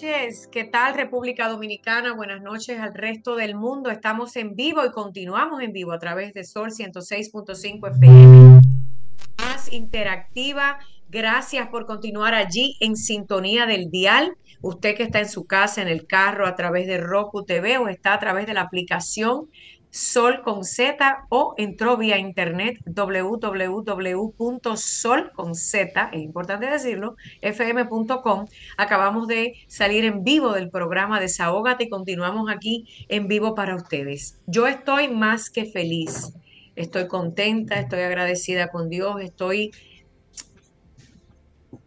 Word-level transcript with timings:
Noches. 0.00 0.48
¿Qué 0.52 0.64
tal 0.64 0.94
República 0.94 1.48
Dominicana? 1.48 2.14
Buenas 2.14 2.40
noches 2.40 2.78
al 2.78 2.94
resto 2.94 3.34
del 3.34 3.56
mundo. 3.56 3.90
Estamos 3.90 4.36
en 4.36 4.54
vivo 4.54 4.84
y 4.84 4.92
continuamos 4.92 5.60
en 5.60 5.72
vivo 5.72 5.92
a 5.92 5.98
través 5.98 6.34
de 6.34 6.44
Sol 6.44 6.70
106.5 6.70 7.90
FM. 7.90 8.60
Más 9.38 9.72
interactiva. 9.72 10.78
Gracias 11.08 11.68
por 11.68 11.86
continuar 11.86 12.34
allí 12.34 12.76
en 12.78 12.96
sintonía 12.96 13.66
del 13.66 13.90
dial. 13.90 14.36
Usted 14.60 14.94
que 14.94 15.02
está 15.02 15.18
en 15.18 15.28
su 15.28 15.46
casa, 15.46 15.82
en 15.82 15.88
el 15.88 16.06
carro, 16.06 16.46
a 16.46 16.54
través 16.54 16.86
de 16.86 16.98
Roku 16.98 17.44
TV 17.44 17.78
o 17.78 17.88
está 17.88 18.14
a 18.14 18.20
través 18.20 18.46
de 18.46 18.54
la 18.54 18.60
aplicación 18.60 19.48
Sol 19.90 20.42
con 20.42 20.64
Z 20.64 21.24
o 21.30 21.54
entró 21.56 21.96
vía 21.96 22.18
internet 22.18 22.78
www.sol 22.84 23.72
con 25.34 25.54
Z, 25.54 26.10
es 26.12 26.20
importante 26.20 26.66
decirlo, 26.66 27.16
fm.com. 27.40 28.46
Acabamos 28.76 29.26
de 29.28 29.54
salir 29.66 30.04
en 30.04 30.24
vivo 30.24 30.52
del 30.52 30.68
programa 30.68 31.20
Desahógate 31.20 31.84
y 31.84 31.88
continuamos 31.88 32.50
aquí 32.50 32.86
en 33.08 33.28
vivo 33.28 33.54
para 33.54 33.76
ustedes. 33.76 34.38
Yo 34.46 34.66
estoy 34.66 35.08
más 35.08 35.48
que 35.48 35.64
feliz, 35.64 36.34
estoy 36.76 37.08
contenta, 37.08 37.80
estoy 37.80 38.00
agradecida 38.00 38.68
con 38.68 38.90
Dios, 38.90 39.22
estoy 39.22 39.72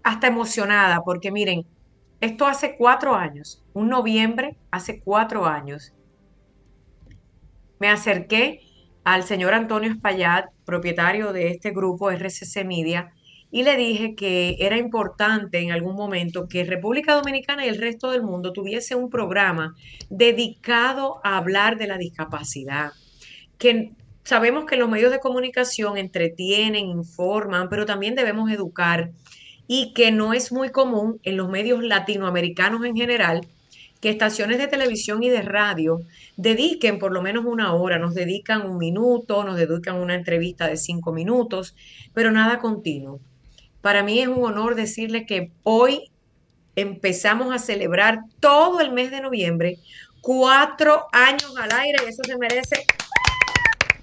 hasta 0.01 0.25
emocionada 0.25 1.01
porque 1.03 1.31
miren, 1.31 1.65
esto 2.19 2.47
hace 2.47 2.75
cuatro 2.77 3.15
años, 3.15 3.63
un 3.73 3.89
noviembre, 3.89 4.57
hace 4.71 4.99
cuatro 5.01 5.45
años 5.45 5.93
me 7.81 7.89
acerqué 7.89 8.61
al 9.03 9.23
señor 9.23 9.55
Antonio 9.55 9.89
Espaillat, 9.89 10.45
propietario 10.65 11.33
de 11.33 11.47
este 11.47 11.71
grupo 11.71 12.11
RCC 12.11 12.63
Media, 12.63 13.11
y 13.49 13.63
le 13.63 13.75
dije 13.75 14.13
que 14.13 14.55
era 14.59 14.77
importante 14.77 15.57
en 15.57 15.71
algún 15.71 15.95
momento 15.95 16.47
que 16.47 16.63
República 16.63 17.15
Dominicana 17.15 17.65
y 17.65 17.69
el 17.69 17.81
resto 17.81 18.11
del 18.11 18.21
mundo 18.21 18.53
tuviese 18.53 18.93
un 18.93 19.09
programa 19.09 19.73
dedicado 20.11 21.21
a 21.23 21.37
hablar 21.37 21.79
de 21.79 21.87
la 21.87 21.97
discapacidad, 21.97 22.91
que 23.57 23.93
sabemos 24.23 24.65
que 24.65 24.77
los 24.77 24.87
medios 24.87 25.11
de 25.11 25.19
comunicación 25.19 25.97
entretienen, 25.97 26.85
informan, 26.85 27.67
pero 27.67 27.87
también 27.87 28.13
debemos 28.13 28.51
educar 28.51 29.09
y 29.65 29.91
que 29.93 30.11
no 30.11 30.33
es 30.33 30.51
muy 30.51 30.69
común 30.69 31.19
en 31.23 31.35
los 31.35 31.49
medios 31.49 31.83
latinoamericanos 31.83 32.85
en 32.85 32.95
general 32.95 33.41
que 34.01 34.09
estaciones 34.09 34.57
de 34.57 34.67
televisión 34.67 35.21
y 35.21 35.29
de 35.29 35.43
radio 35.43 36.01
dediquen 36.35 36.97
por 36.97 37.11
lo 37.11 37.21
menos 37.21 37.45
una 37.45 37.73
hora, 37.73 37.99
nos 37.99 38.15
dedican 38.15 38.69
un 38.69 38.77
minuto, 38.77 39.43
nos 39.43 39.55
dedican 39.55 39.95
una 39.97 40.15
entrevista 40.15 40.67
de 40.67 40.75
cinco 40.75 41.13
minutos, 41.13 41.75
pero 42.13 42.31
nada 42.31 42.57
continuo. 42.57 43.19
Para 43.81 44.03
mí 44.03 44.19
es 44.19 44.27
un 44.27 44.43
honor 44.43 44.73
decirle 44.75 45.25
que 45.27 45.51
hoy 45.63 46.11
empezamos 46.75 47.53
a 47.53 47.59
celebrar 47.59 48.21
todo 48.39 48.81
el 48.81 48.91
mes 48.91 49.11
de 49.11 49.21
noviembre, 49.21 49.77
cuatro 50.21 51.07
años 51.11 51.53
al 51.57 51.71
aire 51.71 51.99
y 52.03 52.09
eso 52.09 52.23
se 52.23 52.37
merece. 52.37 52.85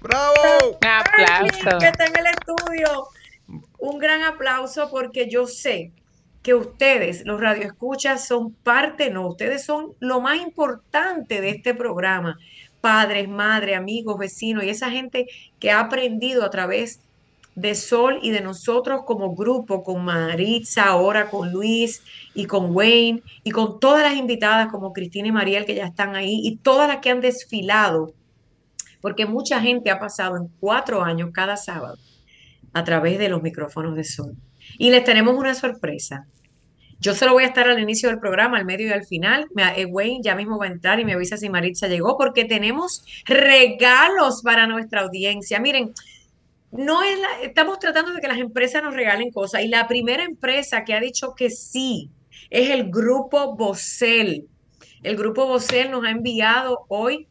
¡Bravo! 0.01 0.33
Un 0.81 0.87
aplauso. 0.87 1.77
Que 1.77 1.87
está 1.87 2.05
en 2.05 2.17
el 2.17 2.25
estudio. 2.27 3.07
Un 3.79 3.97
gran 3.99 4.23
aplauso 4.23 4.89
porque 4.89 5.29
yo 5.29 5.45
sé 5.45 5.91
ustedes, 6.53 7.25
los 7.25 7.39
radioescuchas, 7.39 8.27
son 8.27 8.53
parte, 8.53 9.09
no, 9.09 9.27
ustedes 9.27 9.65
son 9.65 9.93
lo 9.99 10.21
más 10.21 10.41
importante 10.41 11.41
de 11.41 11.49
este 11.49 11.73
programa. 11.73 12.37
Padres, 12.81 13.27
madres, 13.27 13.77
amigos, 13.77 14.17
vecinos 14.17 14.63
y 14.63 14.69
esa 14.69 14.89
gente 14.89 15.27
que 15.59 15.71
ha 15.71 15.81
aprendido 15.81 16.45
a 16.45 16.49
través 16.49 17.01
de 17.55 17.75
Sol 17.75 18.19
y 18.21 18.31
de 18.31 18.41
nosotros 18.41 19.01
como 19.05 19.35
grupo, 19.35 19.83
con 19.83 20.05
Maritza, 20.05 20.85
ahora 20.85 21.29
con 21.29 21.51
Luis 21.51 22.01
y 22.33 22.45
con 22.45 22.73
Wayne 22.73 23.21
y 23.43 23.51
con 23.51 23.79
todas 23.79 24.03
las 24.03 24.17
invitadas 24.17 24.71
como 24.71 24.93
Cristina 24.93 25.27
y 25.27 25.31
Mariel 25.31 25.65
que 25.65 25.75
ya 25.75 25.87
están 25.87 26.15
ahí 26.15 26.39
y 26.43 26.57
todas 26.57 26.87
las 26.87 26.99
que 26.99 27.09
han 27.09 27.19
desfilado, 27.19 28.13
porque 29.01 29.25
mucha 29.25 29.59
gente 29.59 29.89
ha 29.91 29.99
pasado 29.99 30.37
en 30.37 30.47
cuatro 30.59 31.03
años 31.03 31.31
cada 31.33 31.57
sábado 31.57 31.97
a 32.73 32.83
través 32.83 33.19
de 33.19 33.29
los 33.29 33.41
micrófonos 33.41 33.95
de 33.95 34.03
Sol. 34.03 34.35
Y 34.77 34.91
les 34.91 35.03
tenemos 35.03 35.35
una 35.35 35.55
sorpresa. 35.55 36.27
Yo 37.01 37.15
solo 37.15 37.33
voy 37.33 37.43
a 37.43 37.47
estar 37.47 37.69
al 37.69 37.79
inicio 37.79 38.09
del 38.09 38.19
programa, 38.19 38.57
al 38.57 38.65
medio 38.65 38.87
y 38.87 38.91
al 38.91 39.05
final. 39.05 39.47
Me, 39.53 39.63
eh, 39.79 39.85
Wayne 39.85 40.19
ya 40.21 40.35
mismo 40.35 40.57
va 40.57 40.65
a 40.65 40.69
entrar 40.69 40.99
y 40.99 41.05
me 41.05 41.13
avisa 41.13 41.37
si 41.37 41.49
Maritza 41.49 41.87
llegó, 41.87 42.17
porque 42.17 42.43
tenemos 42.43 43.05
regalos 43.25 44.41
para 44.43 44.67
nuestra 44.67 45.01
audiencia. 45.01 45.59
Miren, 45.59 45.93
no 46.71 47.01
es 47.01 47.17
estamos 47.41 47.79
tratando 47.79 48.11
de 48.11 48.21
que 48.21 48.27
las 48.27 48.37
empresas 48.37 48.83
nos 48.83 48.93
regalen 48.93 49.31
cosas. 49.31 49.63
Y 49.63 49.69
la 49.69 49.87
primera 49.87 50.23
empresa 50.23 50.83
que 50.83 50.93
ha 50.93 50.99
dicho 50.99 51.33
que 51.35 51.49
sí 51.49 52.09
es 52.49 52.69
el 52.69 52.89
grupo 52.89 53.55
Bocel. 53.55 54.47
El 55.01 55.15
grupo 55.15 55.47
Bocel 55.47 55.91
nos 55.91 56.03
ha 56.03 56.11
enviado 56.11 56.85
hoy 56.89 57.27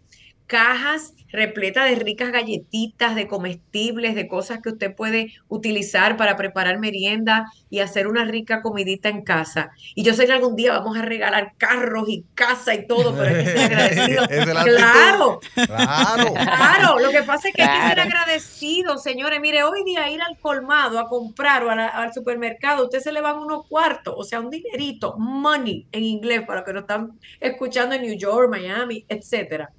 cajas 0.49 1.15
repleta 1.31 1.85
de 1.85 1.95
ricas 1.95 2.33
galletitas, 2.33 3.15
de 3.15 3.29
comestibles, 3.29 4.15
de 4.15 4.29
cosas 4.29 4.61
que 4.63 4.71
usted 4.71 4.95
puede 4.95 5.35
utilizar 5.49 6.17
para 6.17 6.37
preparar 6.37 6.79
merienda 6.79 7.51
y 7.71 7.81
hacer 7.81 8.07
una 8.07 8.25
rica 8.25 8.63
comidita 8.63 9.09
en 9.09 9.23
casa. 9.23 9.71
Y 9.95 10.03
yo 10.03 10.15
sé 10.15 10.27
que 10.27 10.33
algún 10.33 10.57
día 10.57 10.73
vamos 10.73 10.97
a 10.97 11.03
regalar 11.03 11.53
carros 11.59 12.09
y 12.09 12.25
casa 12.35 12.75
y 12.75 12.87
todo, 12.87 13.15
pero 13.15 13.29
hay 13.29 13.45
que 13.45 13.51
ser 13.51 13.61
agradecido. 13.73 14.27
claro, 14.65 15.41
claro, 15.55 16.33
claro. 16.33 16.99
Lo 16.99 17.11
que 17.11 17.23
pasa 17.23 17.49
es 17.49 17.55
que 17.55 17.63
hay 17.63 17.81
que 17.81 17.89
ser 17.89 18.01
agradecido, 18.01 18.99
señores. 18.99 19.41
Mire, 19.41 19.63
hoy 19.65 19.85
día 19.85 20.11
ir 20.11 20.23
al 20.23 20.39
colmado 20.39 20.99
a 20.99 21.09
comprar 21.09 21.65
o 21.65 21.71
al 21.71 22.13
supermercado, 22.13 22.85
usted 22.85 23.01
se 23.01 23.13
le 23.13 23.21
van 23.21 23.39
unos 23.39 23.67
cuartos, 23.67 24.15
o 24.17 24.25
sea, 24.25 24.41
un 24.41 24.51
dinerito, 24.51 25.17
money 25.19 25.87
en 25.93 26.05
inglés, 26.05 26.43
para 26.47 26.61
los 26.61 26.67
que 26.67 26.73
nos 26.73 26.83
están 26.83 27.19
escuchando 27.41 27.95
en 27.95 28.03
New 28.03 28.17
York, 28.17 28.49
Miami, 28.51 29.05
etcétera 29.09 29.71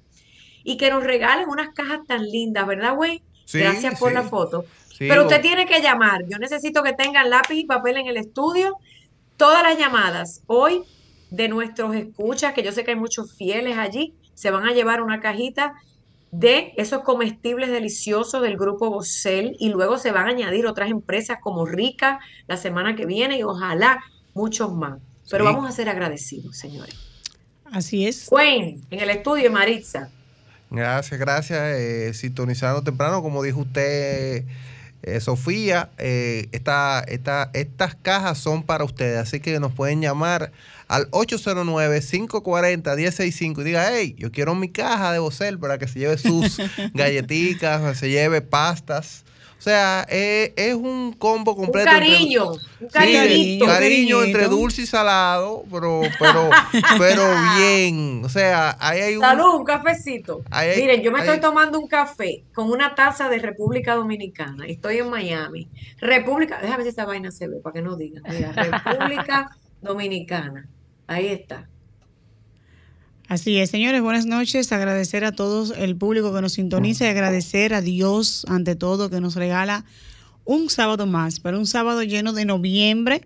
y 0.64 0.76
que 0.76 0.90
nos 0.90 1.02
regalen 1.04 1.48
unas 1.48 1.70
cajas 1.70 2.00
tan 2.06 2.24
lindas, 2.24 2.66
¿verdad, 2.66 2.94
güey? 2.94 3.22
Gracias 3.52 3.98
por 3.98 4.12
la 4.12 4.22
foto. 4.22 4.64
Pero 4.98 5.22
usted 5.22 5.40
tiene 5.40 5.66
que 5.66 5.80
llamar. 5.80 6.26
Yo 6.28 6.38
necesito 6.38 6.82
que 6.82 6.92
tengan 6.92 7.30
lápiz 7.30 7.54
y 7.56 7.64
papel 7.64 7.96
en 7.96 8.06
el 8.06 8.16
estudio. 8.16 8.76
Todas 9.36 9.62
las 9.62 9.78
llamadas 9.78 10.42
hoy 10.46 10.82
de 11.30 11.48
nuestros 11.48 11.94
escuchas, 11.96 12.52
que 12.52 12.62
yo 12.62 12.72
sé 12.72 12.84
que 12.84 12.90
hay 12.90 12.96
muchos 12.98 13.34
fieles 13.34 13.78
allí, 13.78 14.14
se 14.34 14.50
van 14.50 14.66
a 14.66 14.72
llevar 14.72 15.00
una 15.00 15.20
cajita 15.20 15.74
de 16.32 16.74
esos 16.76 17.02
comestibles 17.02 17.70
deliciosos 17.70 18.42
del 18.42 18.56
grupo 18.56 18.90
Bocel 18.90 19.56
y 19.58 19.70
luego 19.70 19.98
se 19.98 20.12
van 20.12 20.26
a 20.26 20.30
añadir 20.30 20.66
otras 20.66 20.90
empresas 20.90 21.38
como 21.40 21.66
Rica 21.66 22.20
la 22.46 22.56
semana 22.56 22.94
que 22.94 23.06
viene 23.06 23.38
y 23.38 23.42
ojalá 23.42 24.00
muchos 24.34 24.72
más. 24.72 25.00
Pero 25.30 25.44
vamos 25.44 25.68
a 25.68 25.72
ser 25.72 25.88
agradecidos, 25.88 26.56
señores. 26.56 26.94
Así 27.64 28.06
es. 28.06 28.28
Wayne, 28.30 28.80
en 28.90 29.00
el 29.00 29.10
estudio, 29.10 29.50
Maritza. 29.50 30.10
Gracias, 30.70 31.18
gracias. 31.18 31.60
Eh, 31.76 32.12
sintonizando 32.14 32.82
temprano, 32.82 33.22
como 33.22 33.42
dijo 33.42 33.60
usted, 33.60 34.44
eh, 35.02 35.20
Sofía, 35.20 35.90
eh, 35.98 36.48
esta, 36.52 37.04
estas 37.54 37.94
cajas 37.96 38.38
son 38.38 38.62
para 38.62 38.84
ustedes, 38.84 39.18
así 39.18 39.40
que 39.40 39.58
nos 39.58 39.72
pueden 39.72 40.02
llamar 40.02 40.52
al 40.88 41.10
809-540-1065 41.10 43.60
y 43.60 43.64
diga, 43.64 43.88
hey, 43.90 44.14
yo 44.18 44.30
quiero 44.30 44.54
mi 44.54 44.68
caja 44.68 45.12
de 45.12 45.18
Bocel 45.18 45.58
para 45.58 45.78
que 45.78 45.88
se 45.88 46.00
lleve 46.00 46.18
sus 46.18 46.58
galletitas, 46.94 47.98
se 47.98 48.10
lleve 48.10 48.42
pastas. 48.42 49.24
O 49.60 49.62
sea, 49.62 50.06
eh, 50.08 50.54
es 50.56 50.72
un 50.74 51.12
combo 51.12 51.54
completo. 51.54 51.90
Un 51.90 51.94
cariño, 51.94 52.52
un 52.80 52.88
cariñito. 52.88 53.66
cariño 53.66 54.22
entre 54.22 54.48
dulce 54.48 54.80
y 54.80 54.86
salado, 54.86 55.64
pero, 55.70 56.00
pero, 56.18 56.48
pero 56.98 57.22
bien. 57.58 58.22
O 58.24 58.30
sea, 58.30 58.78
ahí 58.80 59.00
hay 59.00 59.16
un. 59.16 59.20
Salud, 59.20 59.56
un 59.56 59.64
cafecito. 59.64 60.42
Miren, 60.78 61.02
yo 61.02 61.12
me 61.12 61.18
estoy 61.18 61.40
tomando 61.40 61.78
un 61.78 61.88
café 61.88 62.42
con 62.54 62.70
una 62.70 62.94
taza 62.94 63.28
de 63.28 63.38
República 63.38 63.96
Dominicana. 63.96 64.64
Estoy 64.66 64.96
en 64.96 65.10
Miami. 65.10 65.68
República, 65.98 66.56
déjame 66.62 66.78
ver 66.78 66.84
si 66.84 66.88
esta 66.88 67.04
vaina 67.04 67.30
se 67.30 67.46
ve 67.46 67.56
para 67.62 67.74
que 67.74 67.82
no 67.82 67.96
digan. 67.96 68.22
Mira, 68.30 68.52
República 68.56 69.50
Dominicana. 69.82 70.66
Ahí 71.06 71.26
está. 71.26 71.68
Así 73.30 73.58
es, 73.58 73.70
señores, 73.70 74.02
buenas 74.02 74.26
noches. 74.26 74.72
Agradecer 74.72 75.24
a 75.24 75.30
todos 75.30 75.72
el 75.78 75.94
público 75.94 76.34
que 76.34 76.40
nos 76.40 76.54
sintoniza 76.54 77.04
y 77.04 77.10
agradecer 77.10 77.74
a 77.74 77.80
Dios 77.80 78.44
ante 78.48 78.74
todo 78.74 79.08
que 79.08 79.20
nos 79.20 79.36
regala 79.36 79.84
un 80.44 80.68
sábado 80.68 81.06
más, 81.06 81.38
pero 81.38 81.56
un 81.56 81.66
sábado 81.68 82.02
lleno 82.02 82.32
de 82.32 82.44
noviembre, 82.44 83.22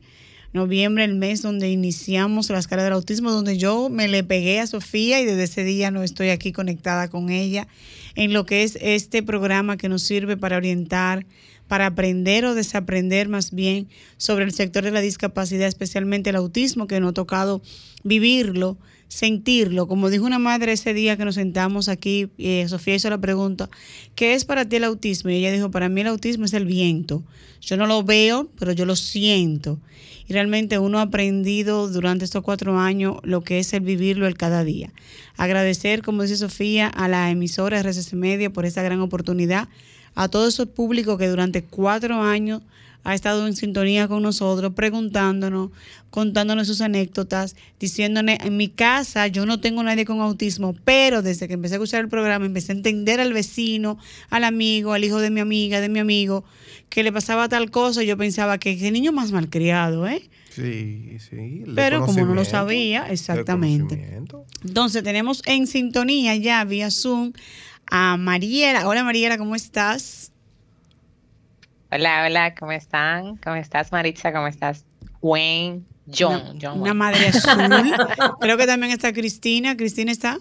Noviembre, 0.53 1.05
el 1.05 1.15
mes 1.15 1.41
donde 1.41 1.71
iniciamos 1.71 2.51
las 2.51 2.69
caras 2.69 2.85
del 2.85 2.93
autismo, 2.93 3.33
donde 3.33 3.56
yo 3.56 3.89
me 3.89 4.06
le 4.06 4.23
pegué 4.23 4.61
a 4.61 4.67
Sofía 4.67 5.21
y 5.21 5.25
desde 5.25 5.45
ese 5.45 5.65
día 5.65 5.91
no 5.91 6.03
estoy 6.03 6.29
aquí 6.29 6.53
conectada 6.53 7.09
con 7.09 7.31
ella 7.31 7.67
en 8.15 8.33
lo 8.33 8.45
que 8.47 8.62
es 8.62 8.79
este 8.81 9.23
programa 9.23 9.79
que 9.79 9.89
nos 9.89 10.03
sirve 10.03 10.37
para 10.37 10.59
orientar, 10.59 11.27
para 11.67 11.87
aprender 11.87 12.45
o 12.45 12.55
desaprender 12.55 13.29
más 13.29 13.53
bien 13.53 13.89
sobre 14.17 14.45
el 14.45 14.53
sector 14.53 14.85
de 14.85 14.93
la 14.93 15.00
discapacidad, 15.00 15.67
especialmente 15.67 16.31
el 16.31 16.37
autismo, 16.37 16.87
que 16.87 17.00
nos 17.00 17.11
ha 17.11 17.15
tocado 17.15 17.62
vivirlo, 18.05 18.77
sentirlo. 19.14 19.87
Como 19.87 20.11
dijo 20.11 20.25
una 20.25 20.40
madre 20.40 20.72
ese 20.72 20.93
día 20.93 21.16
que 21.16 21.25
nos 21.25 21.37
sentamos 21.37 21.88
aquí, 21.88 22.31
eh, 22.37 22.66
Sofía 22.69 22.96
hizo 22.96 23.08
la 23.11 23.19
pregunta, 23.19 23.70
¿qué 24.16 24.34
es 24.34 24.44
para 24.44 24.69
ti 24.69 24.76
el 24.76 24.84
autismo? 24.84 25.31
Y 25.31 25.37
ella 25.37 25.52
dijo, 25.52 25.70
para 25.70 25.88
mí 25.88 26.00
el 26.00 26.08
autismo 26.08 26.46
es 26.46 26.52
el 26.52 26.64
viento. 26.64 27.22
Yo 27.61 27.76
no 27.76 27.87
lo 27.87 28.02
veo, 28.02 28.50
pero 28.58 28.72
yo 28.72 28.87
lo 28.87 28.96
siento. 28.96 29.78
Y 30.26 30.32
realmente 30.32 30.81
uno 30.81 30.99
ha 30.99 31.02
aprendido 31.02 31.87
durante 31.88 32.25
estos 32.25 32.43
cuatro 32.43 32.76
años 32.76 33.19
lo 33.22 33.44
que 33.44 33.61
es 33.61 33.72
el 33.72 33.82
vivirlo 33.82 34.26
el 34.26 34.37
cada 34.37 34.64
día. 34.64 34.93
Agradecer, 35.37 36.02
como 36.02 36.22
dice 36.22 36.37
Sofía, 36.37 36.88
a 36.88 37.06
la 37.06 37.31
emisora 37.31 37.81
RCC 37.81 38.14
Media 38.14 38.50
por 38.50 38.66
esta 38.66 38.82
gran 38.82 39.00
oportunidad 39.00 39.69
a 40.16 40.28
todo 40.28 40.49
ese 40.49 40.66
público 40.66 41.19
que 41.19 41.28
durante 41.28 41.62
cuatro 41.62 42.20
años 42.20 42.62
ha 43.05 43.15
estado 43.15 43.47
en 43.47 43.55
sintonía 43.55 44.09
con 44.09 44.23
nosotros, 44.23 44.73
preguntándonos, 44.75 45.71
contándonos 46.11 46.67
sus 46.67 46.81
anécdotas, 46.81 47.55
diciéndonos, 47.79 48.37
en 48.41 48.56
mi 48.56 48.69
casa 48.69 49.27
yo 49.27 49.47
no 49.47 49.61
tengo 49.61 49.83
nadie 49.83 50.05
con 50.05 50.21
autismo, 50.21 50.75
pero 50.85 51.23
desde 51.23 51.47
que 51.47 51.55
empecé 51.55 51.75
a 51.75 51.77
escuchar 51.77 52.01
el 52.01 52.09
programa 52.09 52.47
empecé 52.47 52.73
a 52.73 52.77
entender 52.77 53.21
al 53.21 53.33
vecino, 53.33 53.99
al 54.31 54.45
amigo, 54.45 54.95
al 54.95 55.05
hijo 55.05 55.21
de 55.21 55.31
mi 55.31 55.41
amiga, 55.41 55.81
de 55.81 55.89
mi 55.89 55.99
amigo, 55.99 56.45
que 56.89 57.03
le 57.03 57.12
pasaba 57.12 57.49
tal 57.49 57.71
cosa, 57.71 58.03
y 58.03 58.06
yo 58.06 58.17
pensaba 58.17 58.59
que 58.59 58.79
qué 58.79 58.91
niño 58.91 59.12
más 59.12 59.33
malcriado, 59.33 60.09
¿eh? 60.09 60.29
Sí, 60.50 61.19
sí. 61.19 61.65
Pero 61.75 62.07
como 62.07 62.25
no 62.25 62.35
lo 62.35 62.45
sabía, 62.45 63.09
exactamente. 63.11 64.19
Entonces 64.65 65.03
tenemos 65.03 65.43
en 65.47 65.67
sintonía 65.67 66.37
ya 66.37 66.65
vía 66.65 66.91
Zoom 66.91 67.33
a 67.91 68.17
Mariela. 68.17 68.87
Hola 68.87 69.03
Mariela, 69.03 69.37
¿cómo 69.37 69.57
estás? 69.57 70.31
Hola, 71.94 72.25
hola, 72.26 72.55
¿cómo 72.56 72.73
están? 72.73 73.37
¿Cómo 73.37 73.55
estás 73.55 73.93
Maritza? 73.93 74.32
¿Cómo 74.32 74.49
estás? 74.49 74.85
Wayne, 75.20 75.82
John. 76.12 76.56
Una, 76.56 76.73
una 76.73 76.93
madre 76.93 77.29
azul. 77.29 77.52
Creo 78.41 78.56
que 78.56 78.67
también 78.67 78.91
está 78.91 79.12
Cristina. 79.12 79.76
¿Cristina 79.76 80.11
está? 80.11 80.41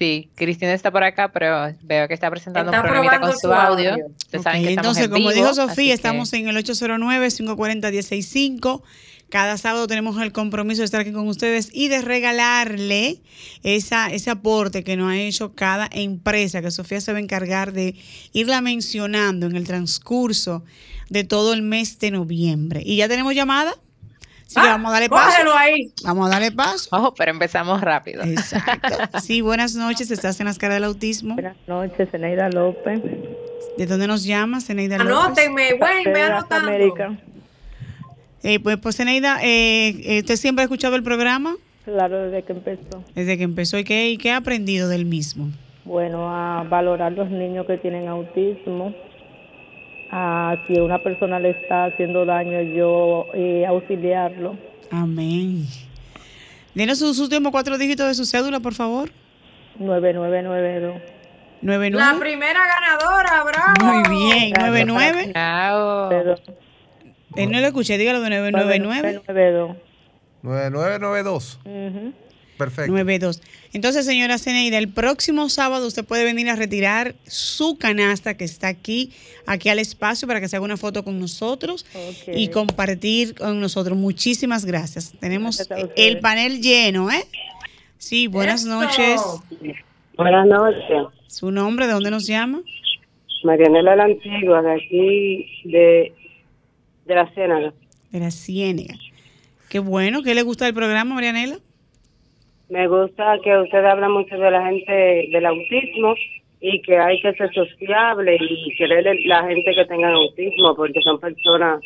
Sí, 0.00 0.32
Cristina 0.34 0.72
está 0.72 0.90
por 0.90 1.04
acá, 1.04 1.30
pero 1.30 1.72
veo 1.82 2.08
que 2.08 2.14
está 2.14 2.28
presentando 2.28 2.72
un 2.72 2.82
programita 2.82 3.20
con 3.20 3.38
su, 3.38 3.52
audio. 3.52 3.94
entonces, 4.32 5.06
como 5.06 5.30
dijo 5.30 5.54
Sofía, 5.54 5.94
estamos 5.94 6.32
en 6.32 6.48
el 6.48 6.56
809-540-165. 6.56 8.82
Cada 9.32 9.56
sábado 9.56 9.86
tenemos 9.86 10.20
el 10.20 10.30
compromiso 10.30 10.82
de 10.82 10.84
estar 10.84 11.00
aquí 11.00 11.10
con 11.10 11.26
ustedes 11.26 11.70
y 11.72 11.88
de 11.88 12.02
regalarle 12.02 13.22
esa, 13.62 14.12
ese 14.12 14.28
aporte 14.28 14.84
que 14.84 14.94
nos 14.94 15.10
ha 15.10 15.16
hecho 15.16 15.54
cada 15.54 15.88
empresa, 15.90 16.60
que 16.60 16.70
Sofía 16.70 17.00
se 17.00 17.12
va 17.12 17.18
a 17.18 17.22
encargar 17.22 17.72
de 17.72 17.94
irla 18.34 18.60
mencionando 18.60 19.46
en 19.46 19.56
el 19.56 19.66
transcurso 19.66 20.64
de 21.08 21.24
todo 21.24 21.54
el 21.54 21.62
mes 21.62 21.98
de 21.98 22.10
noviembre. 22.10 22.82
¿Y 22.84 22.96
ya 22.96 23.08
tenemos 23.08 23.34
llamada? 23.34 23.72
Sí, 24.48 24.56
ah, 24.58 24.72
vamos 24.72 24.90
a 24.90 24.92
darle 24.92 25.08
paso. 25.08 25.56
Ahí. 25.56 25.94
Vamos 26.04 26.26
a 26.26 26.30
darle 26.30 26.52
paso. 26.52 26.90
Ojo, 26.94 27.14
pero 27.14 27.30
empezamos 27.30 27.80
rápido. 27.80 28.22
Exacto. 28.24 28.98
Sí, 29.22 29.40
buenas 29.40 29.74
noches. 29.74 30.10
Estás 30.10 30.40
en 30.40 30.46
las 30.46 30.58
caras 30.58 30.76
del 30.76 30.84
autismo. 30.84 31.36
Buenas 31.36 31.56
noches, 31.66 32.10
Zeneida 32.10 32.50
López. 32.50 33.00
¿De 33.78 33.86
dónde 33.86 34.06
nos 34.06 34.24
llamas, 34.24 34.66
Zeneida 34.66 34.98
López? 34.98 35.10
Anótenme, 35.10 35.72
güey, 35.78 36.04
me 36.04 36.20
anotando. 36.20 36.68
América. 36.68 37.18
Eh, 38.42 38.58
pues, 38.60 38.76
pues 38.78 38.96
Zeneida, 38.96 39.38
eh, 39.42 39.94
eh, 40.04 40.18
¿usted 40.20 40.36
siempre 40.36 40.62
ha 40.62 40.64
escuchado 40.64 40.96
el 40.96 41.02
programa? 41.02 41.56
Claro, 41.84 42.24
desde 42.24 42.42
que 42.42 42.52
empezó. 42.52 43.04
Desde 43.14 43.38
que 43.38 43.44
empezó. 43.44 43.78
¿Y 43.78 43.84
qué, 43.84 44.10
y 44.10 44.16
qué 44.16 44.30
ha 44.30 44.38
aprendido 44.38 44.88
del 44.88 45.04
mismo? 45.04 45.50
Bueno, 45.84 46.28
a 46.28 46.64
valorar 46.64 47.12
los 47.12 47.28
niños 47.30 47.66
que 47.66 47.78
tienen 47.78 48.08
autismo. 48.08 48.94
A 50.10 50.56
si 50.66 50.74
una 50.74 50.98
persona 51.02 51.38
le 51.38 51.50
está 51.50 51.86
haciendo 51.86 52.24
daño, 52.24 52.60
yo 52.60 53.26
eh, 53.34 53.64
auxiliarlo. 53.66 54.56
Amén. 54.90 55.66
Denos 56.74 56.98
sus 56.98 57.18
últimos 57.18 57.50
cuatro 57.50 57.78
dígitos 57.78 58.06
de 58.06 58.14
su 58.14 58.24
cédula, 58.24 58.60
por 58.60 58.74
favor. 58.74 59.10
9992. 59.78 61.00
99. 61.62 62.12
La 62.12 62.18
primera 62.18 62.60
ganadora, 62.66 63.44
bravo. 63.44 63.92
Muy 63.92 64.16
bien, 64.16 64.52
99. 64.52 65.30
Bravo. 65.32 66.10
Él 67.36 67.50
no 67.50 67.60
lo 67.60 67.66
escuché, 67.66 67.98
dígalo 67.98 68.20
de 68.20 68.30
999. 68.30 69.20
9992. 70.42 71.58
Perfecto. 72.58 72.92
92. 72.92 73.40
Entonces, 73.72 74.04
señora 74.04 74.38
Ceneida, 74.38 74.78
el 74.78 74.88
próximo 74.88 75.48
sábado 75.48 75.86
usted 75.86 76.04
puede 76.04 76.24
venir 76.24 76.48
a 76.48 76.56
retirar 76.56 77.14
su 77.24 77.76
canasta 77.78 78.36
que 78.36 78.44
está 78.44 78.68
aquí, 78.68 79.10
aquí 79.46 79.68
al 79.68 79.78
espacio 79.78 80.28
para 80.28 80.40
que 80.40 80.48
se 80.48 80.56
haga 80.56 80.64
una 80.64 80.76
foto 80.76 81.02
con 81.02 81.18
nosotros 81.18 81.86
y 82.26 82.48
compartir 82.48 83.34
con 83.34 83.60
nosotros. 83.60 83.96
Muchísimas 83.96 84.64
gracias. 84.64 85.14
Tenemos 85.18 85.68
el 85.96 86.20
panel 86.20 86.60
lleno, 86.60 87.10
¿eh? 87.10 87.24
Sí, 87.98 88.26
buenas 88.26 88.64
noches. 88.64 89.20
Buenas 90.16 90.46
noches. 90.46 91.08
¿Su 91.28 91.50
nombre? 91.50 91.86
¿De 91.86 91.94
dónde 91.94 92.10
nos 92.10 92.26
llama? 92.26 92.60
Marianela 93.44 93.96
la 93.96 94.04
Antigua, 94.04 94.62
de 94.62 94.72
aquí, 94.72 95.62
de 95.64 96.12
de 97.04 97.14
la 97.14 97.26
Ciénaga. 97.32 97.72
De 98.10 98.20
la 98.20 98.30
Ciénaga. 98.30 98.94
Qué 99.68 99.78
bueno. 99.78 100.22
¿Qué 100.22 100.34
le 100.34 100.42
gusta 100.42 100.66
del 100.66 100.74
programa, 100.74 101.14
Marianela? 101.14 101.58
Me 102.68 102.86
gusta 102.88 103.36
que 103.42 103.56
usted 103.58 103.84
habla 103.84 104.08
mucho 104.08 104.36
de 104.36 104.50
la 104.50 104.66
gente 104.66 105.28
del 105.30 105.46
autismo 105.46 106.14
y 106.60 106.80
que 106.82 106.96
hay 106.96 107.20
que 107.20 107.32
ser 107.34 107.52
sociable 107.52 108.36
y 108.40 108.74
querer 108.76 109.04
la 109.26 109.46
gente 109.46 109.74
que 109.74 109.84
tenga 109.84 110.12
autismo 110.12 110.74
porque 110.76 111.00
son 111.02 111.20
personas 111.20 111.82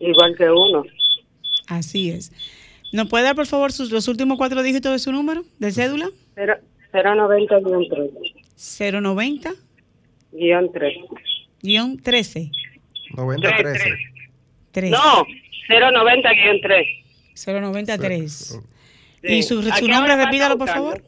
igual 0.00 0.34
que 0.36 0.50
uno. 0.50 0.84
Así 1.68 2.10
es. 2.10 2.32
¿Nos 2.92 3.08
puede 3.08 3.24
dar, 3.24 3.34
por 3.34 3.46
favor, 3.46 3.72
sus, 3.72 3.90
los 3.90 4.06
últimos 4.08 4.36
cuatro 4.36 4.62
dígitos 4.62 4.92
de 4.92 4.98
su 4.98 5.12
número, 5.12 5.44
de 5.58 5.72
cédula? 5.72 6.08
090-3. 6.92 9.00
090? 9.00 9.50
Guión 10.32 10.70
3. 10.72 10.94
Guión 11.62 12.02
13. 12.02 12.50
90-13. 13.14 14.11
No, 14.74 15.26
090-3. 15.68 16.86
093. 17.34 18.60
¿Y 19.22 19.42
su, 19.42 19.62
su 19.62 19.88
nombre, 19.88 20.16
repítalo, 20.16 20.58
por 20.58 20.68
favor? 20.68 21.02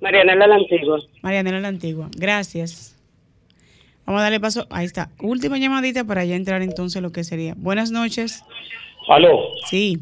Marianela 0.00 0.46
la 0.46 0.54
Antigua. 0.56 1.00
Marianela 1.22 1.60
la 1.60 1.68
Antigua. 1.68 2.08
Gracias. 2.16 2.96
Vamos 4.06 4.20
a 4.20 4.24
darle 4.24 4.40
paso. 4.40 4.66
Ahí 4.70 4.86
está. 4.86 5.10
Última 5.20 5.58
llamadita 5.58 6.04
para 6.04 6.24
ya 6.24 6.36
entrar 6.36 6.62
entonces 6.62 7.02
lo 7.02 7.12
que 7.12 7.24
sería. 7.24 7.54
Buenas 7.56 7.90
noches. 7.90 8.42
¿Aló? 9.08 9.38
Sí. 9.66 10.00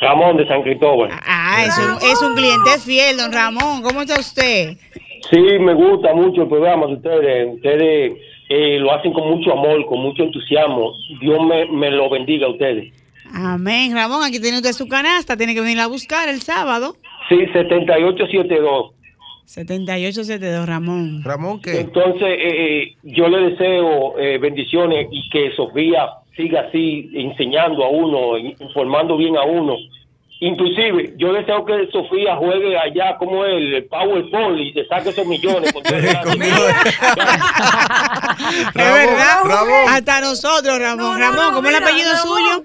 Ramón 0.00 0.36
de 0.36 0.46
San 0.46 0.62
Cristóbal. 0.62 1.10
Ah, 1.24 1.64
es 1.66 1.78
un, 1.78 2.08
es 2.08 2.22
un 2.22 2.34
cliente 2.34 2.78
fiel, 2.84 3.16
don 3.16 3.32
Ramón. 3.32 3.82
¿Cómo 3.82 4.02
está 4.02 4.18
usted? 4.18 4.76
Sí, 5.30 5.40
me 5.60 5.74
gusta 5.74 6.12
mucho 6.14 6.42
el 6.42 6.48
programa 6.48 6.86
de 6.86 6.94
ustedes. 6.94 7.54
Ustedes 7.54 8.12
eh, 8.48 8.78
lo 8.78 8.92
hacen 8.92 9.12
con 9.12 9.28
mucho 9.28 9.52
amor, 9.52 9.86
con 9.86 10.00
mucho 10.00 10.22
entusiasmo. 10.22 10.92
Dios 11.20 11.38
me, 11.70 11.90
lo 11.90 12.10
bendiga 12.10 12.46
a 12.46 12.50
ustedes. 12.50 12.92
Amén, 13.32 13.94
Ramón. 13.94 14.22
Aquí 14.24 14.40
tiene 14.40 14.58
usted 14.58 14.72
su 14.72 14.88
canasta. 14.88 15.36
Tiene 15.36 15.54
que 15.54 15.60
venir 15.60 15.80
a 15.80 15.86
buscar 15.86 16.28
el 16.28 16.42
sábado. 16.42 16.96
Sí, 17.28 17.36
7872. 17.52 18.92
7872, 19.44 20.66
Ramón. 20.66 21.22
Ramón, 21.24 21.60
¿qué? 21.60 21.80
Entonces, 21.80 22.22
eh, 22.22 22.82
eh, 22.82 22.96
yo 23.02 23.28
le 23.28 23.50
deseo 23.50 24.14
bendiciones 24.40 25.08
y 25.10 25.28
que 25.30 25.52
Sofía 25.56 26.08
siga 26.36 26.60
así 26.62 27.10
enseñando 27.14 27.84
a 27.84 27.88
uno, 27.88 28.38
informando 28.38 29.16
bien 29.16 29.36
a 29.36 29.44
uno 29.44 29.76
Inclusive, 30.42 31.14
yo 31.18 31.32
deseo 31.32 31.64
que 31.64 31.88
Sofía 31.92 32.34
juegue 32.34 32.76
allá 32.76 33.16
como 33.16 33.44
el 33.44 33.84
Powerball 33.84 34.60
y 34.60 34.72
se 34.72 34.84
saque 34.86 35.10
esos 35.10 35.24
millones. 35.24 35.72
es 35.72 35.84
verdad. 38.74 39.44
Ramón. 39.44 39.88
Hasta 39.88 40.20
nosotros, 40.20 40.80
Ramón. 40.80 41.20
Ramón, 41.20 41.54
¿cómo 41.54 41.68
es 41.68 41.76
el 41.76 41.82
apellido 41.84 42.16
suyo? 42.16 42.64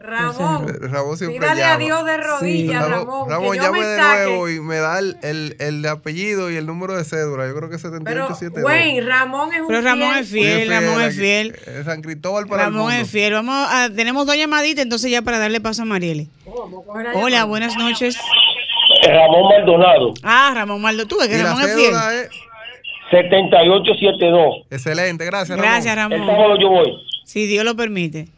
Ramón, 0.00 0.66
Ramón 0.80 1.18
siempre 1.18 1.40
pídale 1.40 1.62
a 1.62 1.76
Dios 1.76 2.06
de 2.06 2.16
rodillas, 2.16 2.88
Ramón. 2.88 3.28
Ramón, 3.28 3.56
llame 3.58 3.84
de 3.84 3.98
nuevo 3.98 4.48
y 4.48 4.58
me 4.58 4.76
da 4.76 4.98
el, 4.98 5.18
el, 5.22 5.56
el, 5.60 5.86
apellido 5.86 6.50
y 6.50 6.56
el 6.56 6.64
número 6.64 6.96
de 6.96 7.04
cédula. 7.04 7.46
Yo 7.46 7.54
creo 7.54 7.68
que 7.68 7.76
es 7.76 7.82
7872. 7.82 8.52
Pero, 8.54 8.66
güey, 8.66 9.00
Ramón 9.00 9.52
es 9.52 9.60
un 9.60 9.68
Pero 9.68 9.82
Ramón 9.82 10.16
es 10.16 10.28
fiel, 10.30 10.70
Ramón 10.70 11.02
es 11.02 11.16
fiel. 11.16 11.54
San 11.84 12.00
Cristóbal 12.00 12.46
para 12.46 12.64
Ramón 12.64 12.94
es 12.94 13.10
fiel. 13.10 13.34
Vamos 13.34 13.68
a, 13.70 13.90
tenemos 13.94 14.26
dos 14.26 14.36
llamaditas, 14.36 14.82
entonces 14.82 15.10
ya 15.10 15.20
para 15.20 15.38
darle 15.38 15.60
paso 15.60 15.82
a 15.82 15.84
Marielle. 15.84 16.28
Oh, 16.46 16.82
Hola, 17.16 17.44
buenas 17.44 17.76
noches. 17.76 18.16
Ramón 19.06 19.48
Maldonado. 19.50 20.14
Ah, 20.22 20.52
Ramón 20.54 20.80
Maldonado. 20.80 21.08
Tú, 21.08 21.18
que 21.28 21.42
Ramón 21.42 21.62
es 21.62 21.74
fiel. 21.74 21.92
Es 21.92 22.30
7872. 23.10 24.66
Excelente, 24.70 25.26
gracias, 25.26 25.58
Ramón. 25.58 25.72
Gracias, 25.72 25.94
Ramón. 25.94 26.20
El 26.22 26.26
sábado 26.26 26.56
yo 26.58 26.68
voy. 26.70 26.90
Si 27.24 27.46
Dios 27.46 27.66
lo 27.66 27.76
permite. 27.76 28.28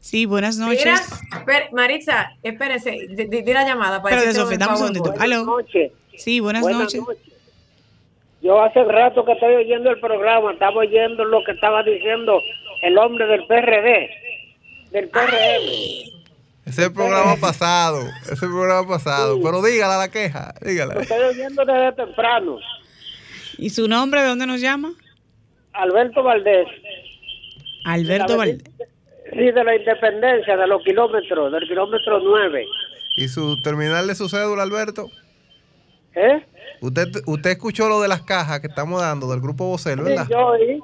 Sí, 0.00 0.24
buenas 0.26 0.56
noches. 0.56 0.84
Mira, 0.84 1.38
espera, 1.38 1.68
Maritza, 1.72 2.30
espérese, 2.42 2.90
di, 3.10 3.42
la 3.52 3.64
llamada 3.66 4.02
para 4.02 4.16
Espérate, 4.16 4.38
Sofía, 4.38 4.58
dame 4.58 4.72
un 4.72 4.78
segundito. 4.78 5.14
Aló. 5.18 5.44
noches. 5.44 5.92
Sí, 6.16 6.40
buenas, 6.40 6.62
Buenas 6.62 6.82
noches. 6.82 7.00
noches. 7.00 7.22
Yo 8.42 8.62
hace 8.62 8.82
rato 8.84 9.24
que 9.26 9.32
estoy 9.32 9.54
oyendo 9.54 9.90
el 9.90 10.00
programa, 10.00 10.52
estaba 10.52 10.76
oyendo 10.76 11.24
lo 11.24 11.44
que 11.44 11.52
estaba 11.52 11.82
diciendo 11.82 12.40
el 12.82 12.96
hombre 12.96 13.26
del 13.26 13.46
PRD, 13.46 14.10
del 14.92 15.08
PRM. 15.10 16.10
Ese 16.64 16.82
es 16.82 16.86
el 16.88 16.92
programa 16.94 17.36
pasado. 17.36 18.00
Ese 18.22 18.34
es 18.34 18.42
el 18.42 18.48
programa 18.48 18.88
pasado. 18.88 19.38
Pero 19.42 19.62
dígala 19.62 19.98
la 19.98 20.10
queja. 20.10 20.54
Lo 20.60 20.68
Dígala. 20.70 20.94
estoy 21.00 21.18
oyendo 21.20 21.64
desde 21.66 21.92
temprano. 21.92 22.58
¿Y 23.58 23.68
su 23.70 23.86
nombre 23.88 24.22
de 24.22 24.28
dónde 24.28 24.46
nos 24.46 24.60
llama? 24.60 24.94
Alberto 25.72 26.22
Valdés, 26.22 26.66
Alberto 27.84 28.36
Valdés. 28.38 28.62
Sí, 29.32 29.50
de 29.50 29.64
la 29.64 29.76
independencia, 29.76 30.56
de 30.56 30.66
los 30.66 30.82
kilómetros, 30.82 31.52
del 31.52 31.62
kilómetro 31.68 32.20
9. 32.20 32.66
¿Y 33.16 33.28
su 33.28 33.60
terminal 33.62 34.06
de 34.06 34.14
su 34.14 34.28
cédula, 34.28 34.62
Alberto? 34.62 35.08
¿Eh? 36.14 36.44
Usted, 36.80 37.08
usted 37.26 37.50
escuchó 37.50 37.88
lo 37.88 38.00
de 38.00 38.08
las 38.08 38.22
cajas 38.22 38.60
que 38.60 38.66
estamos 38.68 39.00
dando 39.00 39.30
del 39.30 39.40
grupo 39.40 39.66
vocero, 39.66 40.02
Sí, 40.04 40.10
¿verdad? 40.10 40.26
yo 40.30 40.38
oí. 40.46 40.80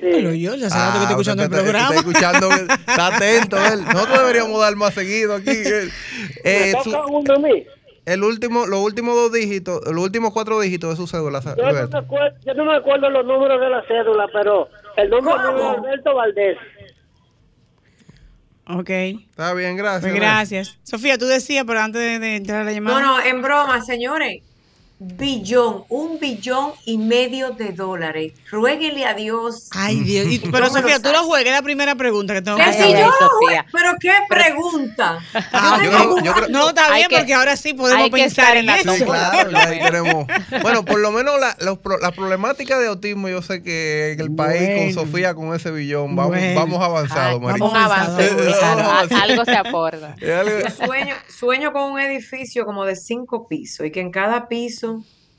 Pero 0.00 0.32
yo, 0.32 0.54
ya 0.54 0.68
hace 0.68 0.78
rato 0.78 0.92
que 0.98 1.02
estoy 1.02 1.06
Ah, 1.08 1.10
escuchando 1.10 1.42
el 1.42 1.50
programa. 1.50 1.88
Está 1.88 1.94
escuchando, 1.96 2.48
está 2.88 3.06
atento 3.16 3.56
él. 3.72 3.84
Nosotros 3.84 4.18
deberíamos 4.20 4.60
dar 4.60 4.76
más 4.76 4.94
seguido 4.94 5.34
aquí. 5.34 5.50
Eh, 5.50 6.72
Me 6.76 6.82
su- 6.82 6.90
toca 6.92 7.06
uno 7.06 7.34
a 7.34 7.38
mí. 7.38 7.66
el 8.06 8.22
último, 8.24 8.66
los 8.66 8.80
últimos 8.80 9.14
dos 9.14 9.32
dígitos, 9.32 9.80
los 9.92 10.02
últimos 10.02 10.32
cuatro 10.32 10.58
dígitos 10.60 10.90
de 10.90 10.96
su 10.96 11.06
cédula, 11.06 11.40
Yo 11.40 11.54
no, 11.56 11.72
me 11.88 11.98
acuerdo, 11.98 12.36
yo 12.46 12.54
no 12.54 12.64
me 12.64 12.76
acuerdo 12.76 13.10
los 13.10 13.26
números 13.26 13.60
de 13.60 13.68
la 13.68 13.82
cédula, 13.86 14.26
pero 14.32 14.68
el 14.96 15.10
mío 15.10 15.18
es 15.20 15.78
Alberto 15.78 16.14
Valdés. 16.14 16.56
Ok. 18.78 18.90
Está 18.90 19.54
bien, 19.54 19.76
gracias. 19.76 20.02
Pues 20.02 20.14
gracias. 20.14 20.78
Sofía, 20.82 21.18
tú 21.18 21.26
decías, 21.26 21.64
pero 21.66 21.80
antes 21.80 22.00
de, 22.00 22.18
de 22.18 22.36
entrar 22.36 22.62
a 22.62 22.64
la 22.64 22.72
llamada. 22.72 23.00
No, 23.00 23.18
no, 23.18 23.22
en 23.24 23.42
broma, 23.42 23.82
señores. 23.82 24.42
Billón, 25.02 25.84
un 25.88 26.18
billón 26.20 26.72
y 26.84 26.98
medio 26.98 27.52
de 27.52 27.72
dólares. 27.72 28.34
Ruéguenle 28.50 29.06
a 29.06 29.14
Dios. 29.14 29.68
Ay, 29.72 30.00
Dios. 30.00 30.26
Y- 30.26 30.38
pero 30.40 30.66
No 30.66 30.72
me 30.74 30.80
lo 30.82 30.88
Sofía, 30.88 31.00
tú 31.00 31.10
lo 31.10 31.24
juegas, 31.24 31.46
es 31.46 31.52
la 31.52 31.62
primera 31.62 31.94
pregunta 31.94 32.34
que 32.34 32.42
tengo 32.42 32.58
que 32.58 32.64
Que 32.64 32.68
hacer. 32.70 32.84
si 32.84 32.92
yo, 32.92 33.10
Sofía. 33.18 33.64
pero 33.72 33.92
qué 33.98 34.12
pregunta. 34.28 35.18
Ah, 35.52 35.80
Yo 35.82 35.88
ok. 35.90 35.96
creo- 35.96 36.18
yo 36.22 36.34
creo- 36.34 36.48
no, 36.50 36.68
está 36.68 36.92
bien, 36.94 37.08
que- 37.08 37.16
porque 37.16 37.32
ahora 37.32 37.56
sí 37.56 37.72
podemos 37.72 38.10
pensar 38.10 38.58
en 38.58 38.66
la 38.66 38.76
eso. 38.76 38.92
Claro, 39.06 39.50
ahí. 39.56 39.80
Bueno, 40.62 40.84
por 40.84 40.98
lo 41.00 41.10
menos 41.12 41.40
la, 41.40 41.56
los 41.60 41.78
pro- 41.78 41.98
la 41.98 42.10
problemática 42.12 42.78
de 42.78 42.88
autismo, 42.88 43.30
yo 43.30 43.40
sé 43.40 43.62
que 43.62 44.12
en 44.12 44.20
el 44.20 44.30
país 44.34 44.60
Bueno. 44.60 44.82
con 44.96 45.06
Sofía, 45.06 45.34
con 45.34 45.54
ese 45.54 45.70
billón, 45.70 46.14
vamos, 46.14 46.36
Bueno. 46.36 46.60
vamos 46.60 46.82
avanzado, 46.84 47.30
Ay, 47.36 47.40
María. 47.40 47.56
Vamos 47.58 47.74
algo 49.22 49.44
se 49.46 49.56
aporta. 49.56 50.14
Sueño 51.28 51.72
con 51.72 51.92
un 51.92 52.00
edificio 52.00 52.66
como 52.66 52.84
de 52.84 52.96
cinco 52.96 53.48
pisos 53.48 53.86
y 53.86 53.90
que 53.90 54.00
en 54.00 54.10
cada 54.10 54.46
piso, 54.48 54.89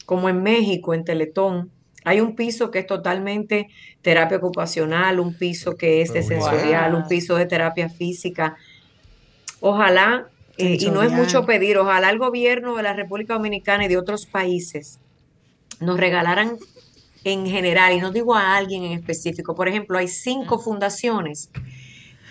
como 0.05 0.29
en 0.29 0.43
México, 0.43 0.93
en 0.93 1.05
Teletón, 1.05 1.71
hay 2.03 2.19
un 2.19 2.35
piso 2.35 2.71
que 2.71 2.79
es 2.79 2.87
totalmente 2.87 3.69
terapia 4.01 4.37
ocupacional, 4.37 5.19
un 5.19 5.35
piso 5.35 5.77
que 5.77 6.01
es 6.01 6.11
de 6.13 6.23
sensorial, 6.23 6.91
wow. 6.91 7.01
un 7.01 7.07
piso 7.07 7.35
de 7.35 7.45
terapia 7.45 7.89
física. 7.89 8.57
Ojalá, 9.59 10.27
eh, 10.57 10.77
y 10.79 10.89
no 10.89 11.03
es 11.03 11.11
mucho 11.11 11.45
pedir, 11.45 11.77
ojalá 11.77 12.09
el 12.09 12.17
gobierno 12.17 12.75
de 12.75 12.83
la 12.83 12.93
República 12.93 13.35
Dominicana 13.35 13.85
y 13.85 13.87
de 13.87 13.97
otros 13.97 14.25
países 14.25 14.99
nos 15.79 15.99
regalaran 15.99 16.57
en 17.23 17.45
general, 17.45 17.93
y 17.93 17.99
no 17.99 18.11
digo 18.11 18.35
a 18.35 18.55
alguien 18.55 18.83
en 18.83 18.93
específico, 18.93 19.53
por 19.55 19.67
ejemplo, 19.67 19.97
hay 19.97 20.07
cinco 20.07 20.57
fundaciones 20.57 21.51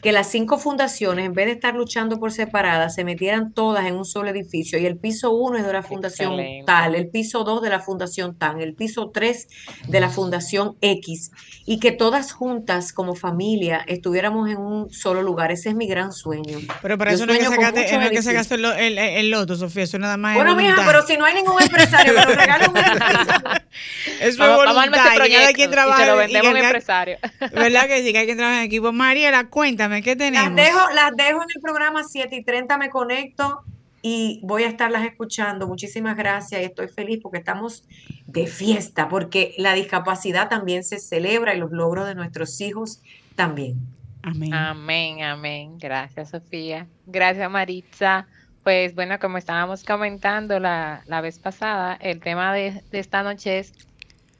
que 0.02 0.12
las 0.12 0.28
cinco 0.30 0.58
fundaciones, 0.58 1.26
en 1.26 1.32
vez 1.34 1.46
de 1.46 1.52
estar 1.52 1.74
luchando 1.74 2.18
por 2.18 2.32
separadas, 2.32 2.94
se 2.94 3.04
metieran 3.04 3.52
todas 3.52 3.86
en 3.86 3.94
un 3.96 4.04
solo 4.04 4.30
edificio. 4.30 4.78
Y 4.78 4.86
el 4.86 4.96
piso 4.98 5.30
uno 5.32 5.58
es 5.58 5.66
de 5.66 5.72
la 5.72 5.82
fundación 5.82 6.32
Excelente. 6.32 6.66
tal, 6.66 6.94
el 6.94 7.08
piso 7.08 7.44
dos 7.44 7.62
de 7.62 7.70
la 7.70 7.80
fundación 7.80 8.36
tan, 8.36 8.60
el 8.60 8.74
piso 8.74 9.10
tres 9.12 9.48
de 9.88 10.00
la 10.00 10.08
fundación 10.08 10.76
X. 10.80 11.30
Y 11.66 11.78
que 11.80 11.92
todas 11.92 12.32
juntas, 12.32 12.92
como 12.92 13.14
familia, 13.14 13.84
estuviéramos 13.86 14.48
en 14.50 14.56
un 14.58 14.90
solo 14.90 15.22
lugar. 15.22 15.52
Ese 15.52 15.68
es 15.70 15.74
mi 15.74 15.86
gran 15.86 16.12
sueño. 16.12 16.58
Pero 16.82 16.96
para 16.98 17.12
Yo 17.12 17.16
eso 17.16 17.26
no 17.26 17.32
es 17.32 17.38
que 17.40 17.44
sacaste, 17.46 17.98
no 17.98 18.10
que 18.10 18.22
sacaste 18.22 18.54
el, 18.56 18.62
lo- 18.62 18.72
el, 18.74 18.98
el 18.98 19.30
loto, 19.30 19.54
Sofía. 19.56 19.84
Eso 19.84 19.98
nada 19.98 20.16
más 20.16 20.32
es 20.32 20.36
Bueno, 20.42 20.56
mija, 20.56 20.82
pero 20.86 21.02
si 21.06 21.16
no 21.16 21.24
hay 21.24 21.34
ningún 21.34 21.60
empresario 21.62 22.14
que 22.14 22.20
nos 22.24 22.36
regale 22.36 22.68
un 22.68 22.76
edificio, 22.78 23.34
es 24.20 24.36
Vamos, 24.36 24.64
vamos 24.64 24.76
a 24.76 24.80
voluntad. 24.80 24.98
y 25.04 25.08
este 25.08 25.18
cada 25.18 25.26
quien 25.26 25.38
proyecto 25.38 25.60
y 25.60 25.62
se 25.64 25.68
trabaja. 25.70 26.06
lo 26.06 26.14
y 26.14 26.18
vendemos 26.18 26.46
a 26.46 26.50
un 26.50 26.56
que- 26.56 26.64
empresario. 26.64 27.18
¿Verdad 27.52 27.86
que 27.86 28.02
sí? 28.02 28.12
Que 28.12 28.18
hay 28.18 28.26
que 28.26 28.36
trabajar 28.36 28.58
en 28.60 28.64
equipo. 28.66 28.92
Mariela, 28.92 29.48
cuéntame, 29.48 30.02
¿qué 30.02 30.10
las 30.10 30.18
tenemos? 30.18 30.56
dejo, 30.56 30.78
las 30.94 31.16
dejo 31.16 31.42
en 31.42 31.48
el 31.54 31.60
programa 31.62 32.04
7 32.04 32.34
y 32.34 32.42
30, 32.44 32.78
me 32.78 32.90
conecto 32.90 33.62
y 34.02 34.40
voy 34.42 34.62
a 34.64 34.68
estarlas 34.68 35.04
escuchando. 35.04 35.66
Muchísimas 35.66 36.16
gracias 36.16 36.60
y 36.62 36.64
estoy 36.64 36.88
feliz 36.88 37.20
porque 37.22 37.38
estamos 37.38 37.84
de 38.26 38.46
fiesta, 38.46 39.08
porque 39.08 39.54
la 39.58 39.74
discapacidad 39.74 40.48
también 40.48 40.84
se 40.84 40.98
celebra 40.98 41.54
y 41.54 41.58
los 41.58 41.70
logros 41.70 42.06
de 42.06 42.14
nuestros 42.14 42.60
hijos 42.60 43.02
también. 43.36 43.76
Amén. 44.22 44.52
Amén, 44.52 45.22
amén. 45.22 45.78
Gracias, 45.78 46.30
Sofía. 46.30 46.86
Gracias, 47.06 47.50
Maritza. 47.50 48.26
Pues 48.70 48.94
bueno, 48.94 49.18
como 49.18 49.36
estábamos 49.36 49.82
comentando 49.82 50.60
la, 50.60 51.02
la 51.08 51.20
vez 51.20 51.40
pasada, 51.40 51.94
el 52.00 52.20
tema 52.20 52.54
de, 52.54 52.84
de 52.92 53.00
esta 53.00 53.24
noche 53.24 53.58
es 53.58 53.72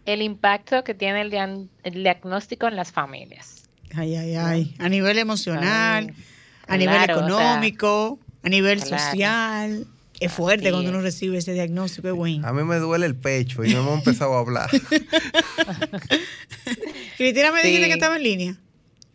el 0.07 0.23
impacto 0.23 0.85
que 0.85 0.95
tiene 0.95 1.23
el, 1.23 1.33
dian- 1.33 1.69
el 1.83 1.95
diagnóstico 2.05 2.69
en 2.69 2.77
las 2.77 2.93
familias. 2.93 3.69
Ay, 3.93 4.15
ay, 4.15 4.37
ay. 4.37 4.77
A 4.79 4.89
nivel 4.89 5.19
emocional, 5.19 6.15
Ay, 6.15 6.25
a 6.69 6.77
nivel 6.77 6.95
claro, 6.95 7.15
o 7.15 7.19
sea, 7.27 7.27
económico, 7.27 8.21
a 8.45 8.49
nivel 8.49 8.81
claro. 8.81 9.03
social. 9.05 9.87
Es 10.21 10.31
fuerte 10.33 10.67
Así 10.67 10.73
cuando 10.75 10.91
uno 10.91 10.99
es. 11.01 11.05
recibe 11.07 11.37
ese 11.39 11.53
diagnóstico, 11.53 12.07
es 12.07 12.15
bueno. 12.15 12.47
A 12.47 12.53
mí 12.53 12.63
me 12.63 12.77
duele 12.77 13.07
el 13.07 13.17
pecho 13.17 13.65
y 13.65 13.75
no 13.75 13.81
hemos 13.81 13.99
empezado 13.99 14.37
a 14.37 14.39
hablar. 14.39 14.71
Cristina 17.17 17.51
me 17.51 17.63
dijiste 17.65 17.83
Sí. 17.83 17.89
que 17.89 17.95
estaba 17.95 18.17
en 18.17 18.23
línea. 18.23 18.55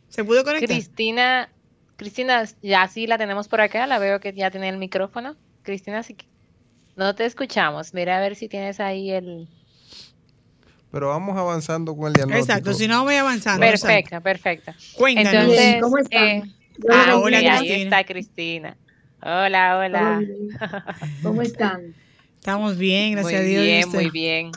¿Se 0.10 0.26
pudo 0.26 0.44
conectar? 0.44 0.68
Cristina, 0.68 1.48
Cristina, 1.98 2.44
ya 2.62 2.88
sí 2.88 3.08
la 3.08 3.18
tenemos 3.18 3.48
por 3.48 3.62
acá, 3.62 3.88
la 3.88 4.00
veo 4.00 4.20
que 4.20 4.34
ya 4.34 4.52
tiene 4.52 4.70
el 4.70 4.78
micrófono. 4.78 5.36
Cristina, 5.64 6.04
sí 6.04 6.16
no 6.96 7.14
te 7.14 7.26
escuchamos. 7.26 7.94
Mira 7.94 8.18
a 8.18 8.22
ver 8.22 8.36
si 8.36 8.48
tienes 8.48 8.80
ahí 8.80 9.12
el... 9.12 9.48
Pero 10.92 11.10
vamos 11.10 11.38
avanzando 11.38 11.96
con 11.96 12.08
el 12.08 12.14
diagnóstico. 12.14 12.46
Exacto, 12.46 12.74
si 12.74 12.88
no 12.88 13.04
voy 13.04 13.16
avanzando. 13.16 13.60
Perfecta, 13.60 14.22
perfecta. 14.22 14.76
Cuéntanos. 14.98 15.34
Entonces, 15.34 15.82
¿cómo 15.82 15.98
están? 15.98 16.24
eh, 16.24 16.54
ah, 16.90 17.18
hola, 17.18 17.38
ahí 17.38 17.48
Cristina. 17.58 17.84
está 17.84 18.04
Cristina. 18.06 18.78
Hola, 19.22 19.78
hola. 19.78 20.22
¿Cómo 21.22 21.42
están? 21.42 21.94
Estamos 22.38 22.78
bien, 22.78 23.14
gracias 23.14 23.42
muy 23.42 23.42
a 23.42 23.44
Dios. 23.44 23.64
¿y 23.64 23.66
bien, 23.66 23.90
muy 23.90 24.10
bien. 24.10 24.52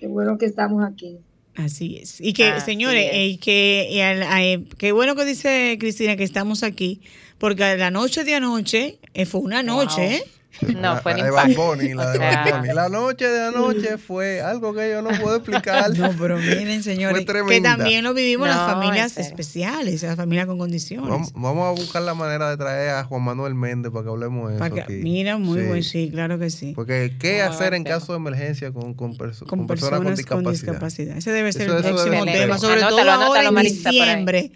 Qué 0.00 0.08
bueno 0.08 0.36
que 0.36 0.46
estamos 0.46 0.84
aquí. 0.84 1.18
Así 1.58 1.98
es. 2.00 2.20
Y 2.20 2.32
que, 2.34 2.44
Así 2.46 2.64
señores, 2.66 3.10
es. 3.12 3.32
y 3.32 3.36
que 3.38 3.88
y 3.90 3.98
al- 4.00 4.64
qué 4.78 4.92
bueno 4.92 5.16
que 5.16 5.24
dice 5.24 5.76
Cristina 5.80 6.16
que 6.16 6.22
estamos 6.22 6.62
aquí, 6.62 7.00
porque 7.38 7.76
la 7.76 7.90
noche 7.90 8.22
de 8.22 8.34
anoche 8.36 8.98
eh, 9.12 9.26
fue 9.26 9.40
una 9.40 9.62
noche, 9.64 10.00
Wow. 10.02 10.10
¿eh? 10.12 10.24
No, 10.74 10.94
La- 10.94 11.00
fue 11.00 11.16
la 11.16 11.24
de. 11.24 11.30
Bad 11.30 11.54
Bunny, 11.54 11.94
la 11.94 12.10
de 12.10 12.18
O 12.18 12.20
sea, 12.20 12.44
Bad 12.44 12.60
Bunny. 12.60 12.74
La 12.74 12.88
noche 12.88 13.26
de 13.28 13.44
anoche 13.46 13.98
fue 13.98 14.40
algo 14.40 14.74
que 14.74 14.90
yo 14.90 15.02
no 15.02 15.10
puedo 15.20 15.36
explicar. 15.36 15.96
No, 15.96 16.10
pero 16.18 16.36
miren, 16.38 16.82
señores, 16.82 17.24
que 17.48 17.60
también 17.60 18.04
lo 18.04 18.14
vivimos 18.14 18.48
las 18.48 18.56
No, 18.58 18.68
en 18.68 18.74
familias 18.74 19.18
especiales, 19.18 20.02
las 20.02 20.16
familias 20.16 20.46
con 20.46 20.58
condiciones. 20.58 21.08
Vamos, 21.08 21.32
vamos 21.34 21.66
a 21.66 21.70
buscar 21.80 22.02
la 22.02 22.14
manera 22.14 22.50
de 22.50 22.56
traer 22.56 22.90
a 22.90 23.04
Juan 23.04 23.22
Manuel 23.22 23.54
Méndez 23.54 23.92
para 23.92 24.04
que 24.04 24.10
hablemos 24.10 24.50
de 24.50 24.56
eso. 24.56 24.74
Que- 24.74 24.80
aquí. 24.82 24.92
mira, 24.94 25.38
muy 25.38 25.60
Sí. 25.60 25.66
buen, 25.66 25.82
sí, 25.82 26.10
claro 26.12 26.38
que 26.38 26.50
sí. 26.50 26.72
Porque, 26.74 27.14
¿qué 27.18 27.42
hacer 27.42 27.74
en 27.74 27.84
tema. 27.84 27.96
caso 27.98 28.12
de 28.12 28.18
emergencia 28.18 28.72
con, 28.72 28.94
con, 28.94 29.16
perso- 29.16 29.46
con, 29.46 29.60
con 29.60 29.66
personas, 29.66 30.00
personas 30.00 30.26
con 30.26 30.44
con 30.44 30.52
discapacidad? 30.52 31.16
Ese 31.16 31.30
debe 31.32 31.52
ser 31.52 31.68
Eso- 31.68 31.76
el 31.78 31.82
próximo 31.84 32.24
tema, 32.24 32.58
sobre 32.58 32.82
Anótalo, 32.82 32.88
todo 32.90 33.00
ahora 33.00 33.14
anótalo, 33.24 33.48
en 33.48 33.54
Marisa, 33.54 33.90
diciembre, 33.90 34.52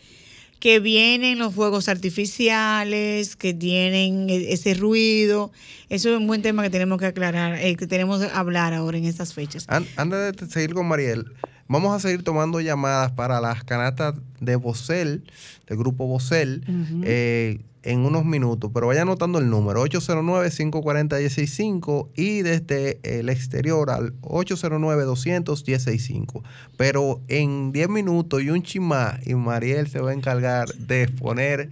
que 0.63 0.79
vienen 0.79 1.41
los 1.41 1.53
fuegos 1.55 1.89
artificiales, 1.89 3.35
que 3.35 3.53
tienen 3.53 4.31
e- 4.31 4.53
ese 4.53 4.75
ruido. 4.75 5.51
Eso 5.89 6.11
es 6.11 6.17
un 6.17 6.29
buen 6.29 6.41
tema 6.41 6.63
que 6.63 6.71
tenemos 6.71 6.99
que 7.01 7.07
aclarar, 7.07 7.57
eh, 7.59 7.75
que 7.75 7.89
tenemos 7.89 8.21
que 8.21 8.31
hablar 8.33 8.73
ahora 8.73 8.97
en 8.97 9.05
estas 9.05 9.35
fechas. 9.35 9.65
An- 9.69 9.87
Antes 9.97 10.37
de 10.37 10.47
seguir 10.47 10.73
con 10.73 10.87
Mariel, 10.87 11.25
vamos 11.67 11.93
a 11.97 11.99
seguir 11.99 12.23
tomando 12.23 12.61
llamadas 12.61 13.11
para 13.11 13.41
las 13.41 13.65
canastas 13.65 14.15
de 14.39 14.55
Bocel, 14.55 15.25
del 15.67 15.79
grupo 15.79 16.07
Bocel, 16.07 16.63
eh, 17.05 17.59
en 17.85 18.01
unos 18.07 18.25
minutos, 18.25 18.71
pero 18.73 18.87
vaya 18.89 19.03
anotando 19.03 19.39
el 19.39 19.49
número 19.51 19.85
809-540-165 19.85 22.09
y 22.15 22.43
desde 22.43 23.01
el 23.03 23.29
exterior 23.29 23.91
al 23.91 24.13
809-200-165. 24.23 26.43
Pero 26.77 27.21
en 27.29 27.73
10 27.73 27.89
minutos 27.89 28.43
y 28.43 28.51
un 28.51 28.63
chimá 28.63 29.19
y 29.25 29.35
Mariel 29.35 29.89
se 29.89 30.01
va 30.01 30.11
a 30.11 30.15
encargar 30.15 30.69
de 30.75 31.09
poner 31.09 31.71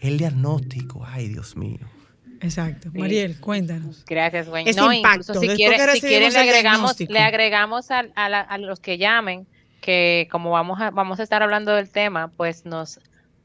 el 0.00 0.18
diagnóstico. 0.18 1.04
Ay, 1.06 1.28
Dios 1.28 1.56
mío. 1.56 1.78
Exacto. 2.40 2.90
Sí. 2.92 2.98
Mariel, 2.98 3.38
cuéntanos. 3.40 4.04
Gracias, 4.06 4.48
Gwen. 4.48 4.68
Ese 4.68 4.78
No, 4.80 4.92
impacto, 4.92 5.32
incluso 5.32 5.40
si 5.40 5.48
quieren, 5.56 5.80
si 5.80 5.86
recibimos 5.86 6.32
le 6.34 6.38
agregamos, 6.40 7.00
le 7.00 7.18
agregamos 7.20 7.90
a, 7.90 8.04
a 8.14 8.28
la- 8.28 8.40
a 8.40 8.58
los 8.58 8.80
que 8.80 8.98
llamen 8.98 9.46
que 9.80 10.28
como 10.30 10.50
vamos 10.50 10.78
a, 10.80 10.90
vamos 10.90 11.20
a 11.20 11.22
estar 11.22 11.42
hablando 11.42 11.72
del 11.72 11.88
tema, 11.90 12.28
pues 12.36 12.64
nos, 12.66 13.00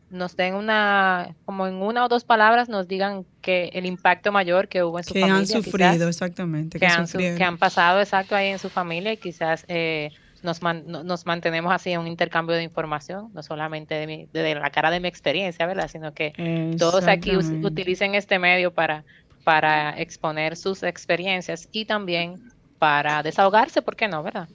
nos 0.09 0.35
den 0.35 0.55
una, 0.55 1.35
como 1.45 1.67
en 1.67 1.75
una 1.75 2.05
o 2.05 2.07
dos 2.09 2.23
palabras, 2.25 2.69
nos 2.69 2.87
digan 2.87 3.25
que 3.41 3.69
el 3.73 3.85
impacto 3.85 4.31
mayor 4.31 4.67
que 4.67 4.83
hubo 4.83 4.97
en 4.97 5.03
su 5.03 5.13
que 5.13 5.21
familia. 5.21 5.39
han 5.39 5.47
sufrido, 5.63 5.89
quizás, 5.93 6.07
exactamente. 6.07 6.79
que, 6.79 6.85
Que, 6.85 6.91
han, 6.91 7.05
que 7.37 7.43
han 7.43 7.57
pasado 7.57 7.99
exacto 7.99 8.35
ahí 8.35 8.47
en 8.49 8.59
su 8.59 8.69
familia 8.69 9.13
y 9.13 9.17
quizás 9.17 9.65
eh, 9.67 10.11
nos, 10.41 10.61
man- 10.61 10.83
no- 10.87 11.03
nos 11.03 11.25
mantenemos 11.25 11.71
así 11.73 11.91
en 11.91 11.99
un 11.99 12.07
intercambio 12.07 12.55
de 12.55 12.63
información, 12.63 13.29
no 13.33 13.43
solamente 13.43 13.95
de, 13.95 14.07
mi- 14.07 14.25
de 14.31 14.55
la 14.55 14.69
cara 14.71 14.89
de 14.91 14.99
mi 14.99 15.07
experiencia, 15.07 15.65
¿verdad? 15.65 15.87
Sino 15.89 16.13
que 16.13 16.33
todos 16.77 17.03
aquí 17.11 17.35
us- 17.37 17.45
utilicen 17.65 18.15
este 18.15 18.39
medio 18.39 18.73
para, 18.73 19.05
para 19.43 19.99
exponer 19.99 20.55
sus 20.57 20.83
experiencias 20.83 21.67
y 21.71 21.85
también 21.85 22.41
para 22.77 23.21
desahogarse, 23.23 23.81
¿por 23.81 23.95
qué 23.95 24.07
no, 24.07 24.23
verdad? 24.23 24.47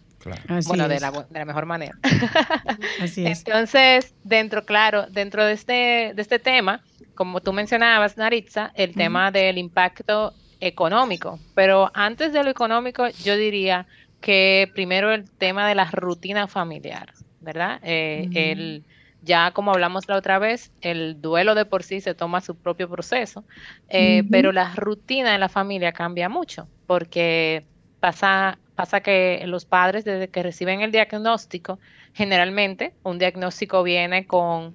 Así 0.48 0.68
bueno, 0.68 0.88
de 0.88 1.00
la, 1.00 1.10
de 1.10 1.38
la 1.38 1.44
mejor 1.44 1.66
manera. 1.66 1.96
Así 3.00 3.26
es. 3.26 3.44
Entonces, 3.46 4.14
dentro, 4.24 4.64
claro, 4.64 5.06
dentro 5.10 5.44
de 5.44 5.52
este, 5.52 6.12
de 6.14 6.22
este 6.22 6.38
tema, 6.38 6.82
como 7.14 7.40
tú 7.40 7.52
mencionabas, 7.52 8.16
Naritza, 8.16 8.72
el 8.74 8.94
tema 8.94 9.30
del 9.30 9.58
impacto 9.58 10.32
económico. 10.60 11.38
Pero 11.54 11.90
antes 11.94 12.32
de 12.32 12.42
lo 12.42 12.50
económico, 12.50 13.08
yo 13.22 13.36
diría 13.36 13.86
que 14.20 14.70
primero 14.74 15.12
el 15.12 15.30
tema 15.30 15.68
de 15.68 15.74
la 15.74 15.90
rutina 15.90 16.48
familiar, 16.48 17.12
¿verdad? 17.40 17.78
Eh, 17.82 18.28
el, 18.32 18.84
ya 19.20 19.50
como 19.52 19.72
hablamos 19.72 20.08
la 20.08 20.16
otra 20.16 20.38
vez, 20.38 20.72
el 20.80 21.20
duelo 21.20 21.54
de 21.54 21.64
por 21.64 21.82
sí 21.82 22.00
se 22.00 22.14
toma 22.14 22.40
su 22.40 22.56
propio 22.56 22.88
proceso, 22.88 23.44
eh, 23.88 24.24
pero 24.30 24.52
la 24.52 24.74
rutina 24.74 25.32
de 25.32 25.38
la 25.38 25.48
familia 25.48 25.92
cambia 25.92 26.28
mucho, 26.28 26.68
porque 26.86 27.66
pasa, 28.00 28.58
pasa 28.74 29.00
que 29.00 29.42
los 29.46 29.64
padres 29.64 30.04
desde 30.04 30.28
que 30.28 30.42
reciben 30.42 30.80
el 30.80 30.92
diagnóstico, 30.92 31.78
generalmente 32.12 32.94
un 33.02 33.18
diagnóstico 33.18 33.82
viene 33.82 34.26
con 34.26 34.74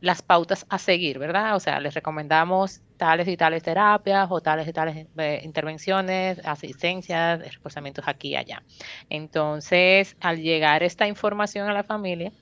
las 0.00 0.22
pautas 0.22 0.66
a 0.68 0.78
seguir, 0.78 1.18
¿verdad? 1.18 1.56
O 1.56 1.60
sea, 1.60 1.80
les 1.80 1.94
recomendamos 1.94 2.82
tales 2.96 3.26
y 3.28 3.36
tales 3.36 3.62
terapias 3.62 4.28
o 4.30 4.40
tales 4.40 4.68
y 4.68 4.72
tales 4.72 5.06
eh, 5.16 5.40
intervenciones, 5.44 6.40
asistencias, 6.44 7.40
reforzamientos 7.40 8.06
aquí 8.06 8.30
y 8.30 8.36
allá. 8.36 8.62
Entonces, 9.10 10.16
al 10.20 10.40
llegar 10.40 10.82
esta 10.82 11.08
información 11.08 11.68
a 11.68 11.74
la 11.74 11.84
familia, 11.84 12.32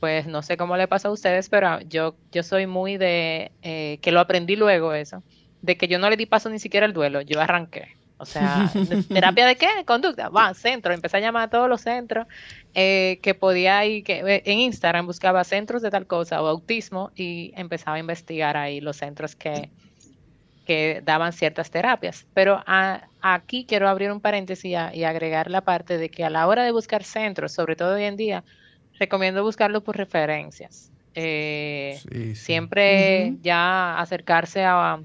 pues 0.00 0.26
no 0.26 0.42
sé 0.42 0.56
cómo 0.56 0.76
le 0.76 0.88
pasa 0.88 1.08
a 1.08 1.12
ustedes, 1.12 1.48
pero 1.48 1.80
yo, 1.82 2.16
yo 2.32 2.42
soy 2.42 2.66
muy 2.66 2.96
de, 2.96 3.52
eh, 3.62 3.98
que 4.02 4.12
lo 4.12 4.20
aprendí 4.20 4.56
luego 4.56 4.92
eso, 4.92 5.22
de 5.62 5.76
que 5.76 5.88
yo 5.88 5.98
no 5.98 6.10
le 6.10 6.16
di 6.16 6.26
paso 6.26 6.50
ni 6.50 6.58
siquiera 6.58 6.86
al 6.86 6.92
duelo, 6.92 7.22
yo 7.22 7.40
arranqué. 7.40 7.96
O 8.16 8.24
sea, 8.26 8.70
¿de- 8.74 9.02
¿terapia 9.02 9.46
de 9.46 9.56
qué? 9.56 9.68
Conducta. 9.86 10.28
Va, 10.28 10.54
centro. 10.54 10.92
Empecé 10.94 11.16
a 11.16 11.20
llamar 11.20 11.42
a 11.44 11.50
todos 11.50 11.68
los 11.68 11.80
centros 11.80 12.26
eh, 12.74 13.18
que 13.22 13.34
podía 13.34 13.84
ir, 13.84 14.04
que 14.04 14.20
eh, 14.20 14.42
en 14.46 14.58
Instagram 14.60 15.06
buscaba 15.06 15.42
centros 15.44 15.82
de 15.82 15.90
tal 15.90 16.06
cosa 16.06 16.42
o 16.42 16.46
autismo 16.46 17.10
y 17.14 17.52
empezaba 17.56 17.96
a 17.96 18.00
investigar 18.00 18.56
ahí 18.56 18.80
los 18.80 18.96
centros 18.98 19.34
que, 19.34 19.70
que 20.64 21.02
daban 21.04 21.32
ciertas 21.32 21.70
terapias. 21.70 22.26
Pero 22.34 22.62
a- 22.66 23.02
aquí 23.20 23.66
quiero 23.66 23.88
abrir 23.88 24.12
un 24.12 24.20
paréntesis 24.20 24.64
y, 24.64 24.74
a- 24.74 24.94
y 24.94 25.04
agregar 25.04 25.50
la 25.50 25.62
parte 25.62 25.98
de 25.98 26.08
que 26.08 26.24
a 26.24 26.30
la 26.30 26.46
hora 26.46 26.62
de 26.64 26.70
buscar 26.70 27.02
centros, 27.04 27.52
sobre 27.52 27.74
todo 27.76 27.94
hoy 27.96 28.04
en 28.04 28.16
día, 28.16 28.44
recomiendo 28.98 29.42
buscarlo 29.42 29.82
por 29.82 29.96
referencias. 29.96 30.92
Eh, 31.16 32.00
Siempre 32.34 33.34
ya 33.42 33.98
acercarse 33.98 34.64
a, 34.64 35.00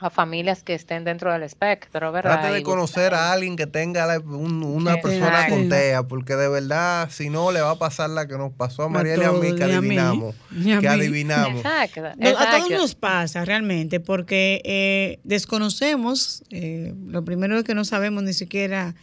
a 0.00 0.10
familias 0.10 0.62
que 0.62 0.74
estén 0.74 1.04
dentro 1.04 1.32
del 1.32 1.42
espectro, 1.42 2.12
¿verdad? 2.12 2.40
Trate 2.40 2.54
de 2.54 2.62
conocer 2.62 3.14
a 3.14 3.32
alguien 3.32 3.56
que 3.56 3.66
tenga 3.66 4.06
la- 4.06 4.20
un- 4.20 4.62
una 4.62 4.94
persona 5.02 5.48
con 5.48 5.68
TEA, 5.68 6.02
porque 6.04 6.36
de 6.36 6.48
verdad, 6.48 7.08
si 7.10 7.30
no, 7.30 7.50
le 7.50 7.60
va 7.60 7.72
a 7.72 7.78
pasar 7.78 8.10
la 8.10 8.26
que 8.28 8.38
nos 8.38 8.52
pasó 8.52 8.84
a 8.84 8.88
Mariela 8.88 9.24
y 9.24 9.26
a 9.26 9.32
mí, 9.32 9.54
que 9.56 9.58
y 9.58 9.62
a 9.72 9.80
mí, 9.80 9.98
adivinamos. 9.98 10.34
Que 10.80 10.88
adivinamos. 10.88 11.56
Exacto, 11.64 12.02
No, 12.16 12.28
a 12.38 12.50
todos 12.50 12.70
nos 12.78 12.94
pasa 12.94 13.44
realmente 13.44 13.98
porque 14.00 14.60
eh, 14.64 15.18
desconocemos, 15.24 16.42
eh, 16.50 16.94
lo 17.06 17.24
primero 17.24 17.58
es 17.58 17.64
que 17.64 17.74
no 17.74 17.84
sabemos 17.84 18.22
ni 18.22 18.32
siquiera 18.34 18.94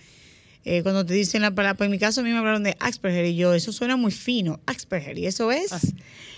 eh, 0.65 0.81
cuando 0.83 1.05
te 1.05 1.13
dicen 1.13 1.41
la 1.43 1.51
palabra, 1.51 1.77
pues 1.77 1.85
en 1.87 1.91
mi 1.91 1.99
caso 1.99 2.21
a 2.21 2.23
mí 2.23 2.31
me 2.31 2.37
hablaron 2.39 2.63
de 2.63 2.75
Asperger 2.79 3.23
y 3.25 3.35
yo, 3.35 3.53
eso 3.53 3.71
suena 3.71 3.95
muy 3.97 4.11
fino, 4.11 4.59
Asperger, 4.65 5.17
y 5.19 5.27
eso 5.27 5.51
es. 5.51 5.71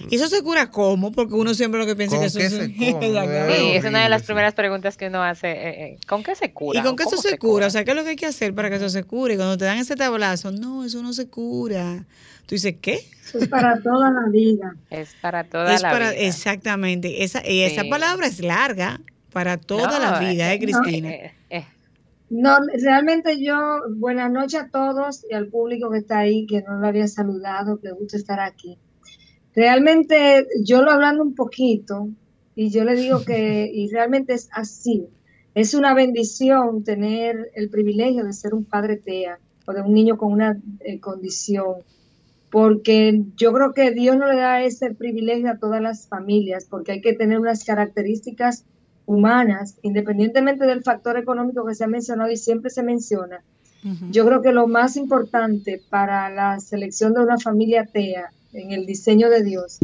¿Y 0.09 0.15
eso 0.17 0.27
se 0.27 0.41
cura 0.43 0.69
cómo? 0.69 1.11
Porque 1.11 1.33
uno 1.33 1.53
siempre 1.53 1.79
lo 1.79 1.85
que 1.85 1.95
piensa 1.95 2.17
¿Con 2.17 2.23
que 2.23 2.27
eso 2.27 2.39
es... 2.39 2.51
se 2.51 2.73
come? 2.75 2.91
Ya, 2.91 2.99
claro. 3.25 3.53
Sí, 3.55 3.71
es 3.71 3.85
una 3.85 4.03
de 4.03 4.09
las 4.09 4.23
primeras 4.23 4.53
preguntas 4.53 4.97
que 4.97 5.07
uno 5.07 5.23
hace. 5.23 5.49
eh, 5.51 5.83
eh, 5.85 5.97
¿Con 6.07 6.23
qué 6.23 6.35
se 6.35 6.51
cura? 6.51 6.79
¿Y 6.79 6.83
con 6.83 6.95
qué 6.95 7.05
¿O 7.05 7.07
eso 7.07 7.17
se 7.21 7.37
cura? 7.37 7.67
O 7.67 7.69
sea, 7.69 7.83
¿qué 7.85 7.91
es 7.91 7.97
lo 7.97 8.03
que 8.03 8.09
hay 8.11 8.15
que 8.17 8.25
hacer 8.25 8.53
para 8.53 8.69
que 8.69 8.75
eso 8.75 8.89
se 8.89 9.03
cure? 9.03 9.33
Y 9.33 9.37
cuando 9.37 9.57
te 9.57 9.65
dan 9.65 9.77
ese 9.77 9.95
tablazo, 9.95 10.51
no, 10.51 10.83
eso 10.85 11.01
no 11.01 11.13
se 11.13 11.27
cura. 11.29 12.05
Tú 12.45 12.55
dices, 12.55 12.75
¿qué? 12.81 12.99
Eso 13.25 13.39
es 13.39 13.47
para 13.47 13.81
toda 13.81 14.11
la 14.11 14.29
vida. 14.29 14.75
Es 14.89 15.15
para 15.21 15.45
toda 15.45 15.73
es 15.73 15.81
la 15.81 15.89
para, 15.91 16.11
vida. 16.11 16.21
Exactamente. 16.21 17.23
Esa, 17.23 17.47
y 17.49 17.61
esa 17.61 17.83
Sí. 17.83 17.89
palabra 17.89 18.27
es 18.27 18.39
larga 18.39 18.99
para 19.31 19.57
toda 19.57 19.99
la 19.99 20.19
vida, 20.19 20.51
eh, 20.51 20.55
¿eh, 20.55 20.59
Cristina? 20.59 21.09
eh, 21.09 21.33
No, 22.29 22.57
realmente 22.83 23.41
yo, 23.41 23.55
buenas 23.95 24.29
noches 24.29 24.59
a 24.59 24.69
todos 24.69 25.25
y 25.29 25.33
al 25.33 25.47
público 25.47 25.89
que 25.89 25.99
está 25.99 26.19
ahí, 26.19 26.45
que 26.45 26.61
no 26.61 26.77
lo 26.79 26.87
había 26.87 27.07
saludado, 27.07 27.79
que 27.79 27.91
gusto 27.91 28.17
estar 28.17 28.41
aquí. 28.41 28.77
Realmente 29.55 30.45
yo 30.63 30.81
lo 30.81 30.91
hablando 30.91 31.23
un 31.23 31.35
poquito 31.35 32.09
y 32.53 32.69
yo 32.69 32.83
le 32.83 32.95
digo 32.95 33.23
que, 33.23 33.71
y 33.73 33.89
realmente 33.89 34.33
es 34.33 34.49
así, 34.51 35.07
es 35.55 35.73
una 35.73 35.93
bendición 35.93 36.83
tener 36.83 37.49
el 37.55 37.69
privilegio 37.69 38.25
de 38.25 38.33
ser 38.33 38.53
un 38.53 38.65
padre 38.65 38.97
TEA 38.97 39.39
o 39.65 39.73
de 39.73 39.81
un 39.81 39.93
niño 39.93 40.17
con 40.17 40.33
una 40.33 40.61
eh, 40.81 40.99
condición, 40.99 41.77
porque 42.51 43.23
yo 43.37 43.53
creo 43.53 43.73
que 43.73 43.91
Dios 43.91 44.17
no 44.17 44.27
le 44.27 44.35
da 44.35 44.61
ese 44.63 44.93
privilegio 44.93 45.49
a 45.49 45.59
todas 45.59 45.81
las 45.81 46.07
familias, 46.07 46.67
porque 46.69 46.91
hay 46.91 47.01
que 47.01 47.13
tener 47.13 47.39
unas 47.39 47.63
características 47.63 48.65
humanas, 49.07 49.79
independientemente 49.81 50.65
del 50.65 50.83
factor 50.83 51.17
económico 51.17 51.65
que 51.65 51.73
se 51.73 51.85
ha 51.85 51.87
mencionado 51.87 52.29
y 52.29 52.37
siempre 52.37 52.69
se 52.69 52.83
menciona. 52.83 53.43
Yo 54.11 54.25
creo 54.25 54.41
que 54.41 54.51
lo 54.51 54.67
más 54.67 54.97
importante 54.97 55.81
para 55.89 56.29
la 56.29 56.59
selección 56.59 57.13
de 57.13 57.21
una 57.21 57.37
familia 57.37 57.85
TEA 57.85 58.31
en 58.51 58.71
el 58.71 58.85
diseño 58.85 59.29
de 59.29 59.43
Dios 59.43 59.77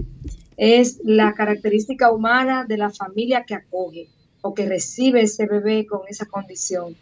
es 0.57 0.99
la 1.05 1.33
característica 1.33 2.11
humana 2.11 2.65
de 2.67 2.77
la 2.77 2.89
familia 2.89 3.45
que 3.45 3.55
acoge 3.55 4.09
o 4.41 4.53
que 4.53 4.67
recibe 4.67 5.21
ese 5.21 5.45
bebé 5.45 5.85
con 5.85 6.01
esa 6.09 6.25
condición. 6.25 6.97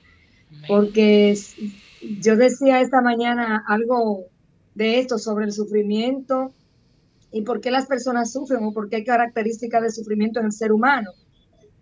Porque 0.68 1.36
yo 2.20 2.36
decía 2.36 2.82
esta 2.82 3.02
mañana 3.02 3.64
algo 3.68 4.26
de 4.76 5.00
esto 5.00 5.18
sobre 5.18 5.46
el 5.46 5.54
sufrimiento 5.54 6.54
y 7.32 7.42
por 7.42 7.62
qué 7.62 7.72
las 7.72 7.88
personas 7.88 8.32
sufren 8.32 8.64
o 8.64 8.74
por 8.74 8.90
qué 8.90 8.98
hay 8.98 9.06
características 9.06 9.82
de 9.82 9.92
sufrimiento 9.92 10.40
en 10.40 10.48
el 10.48 10.52
ser 10.52 10.72
humano. 10.72 11.12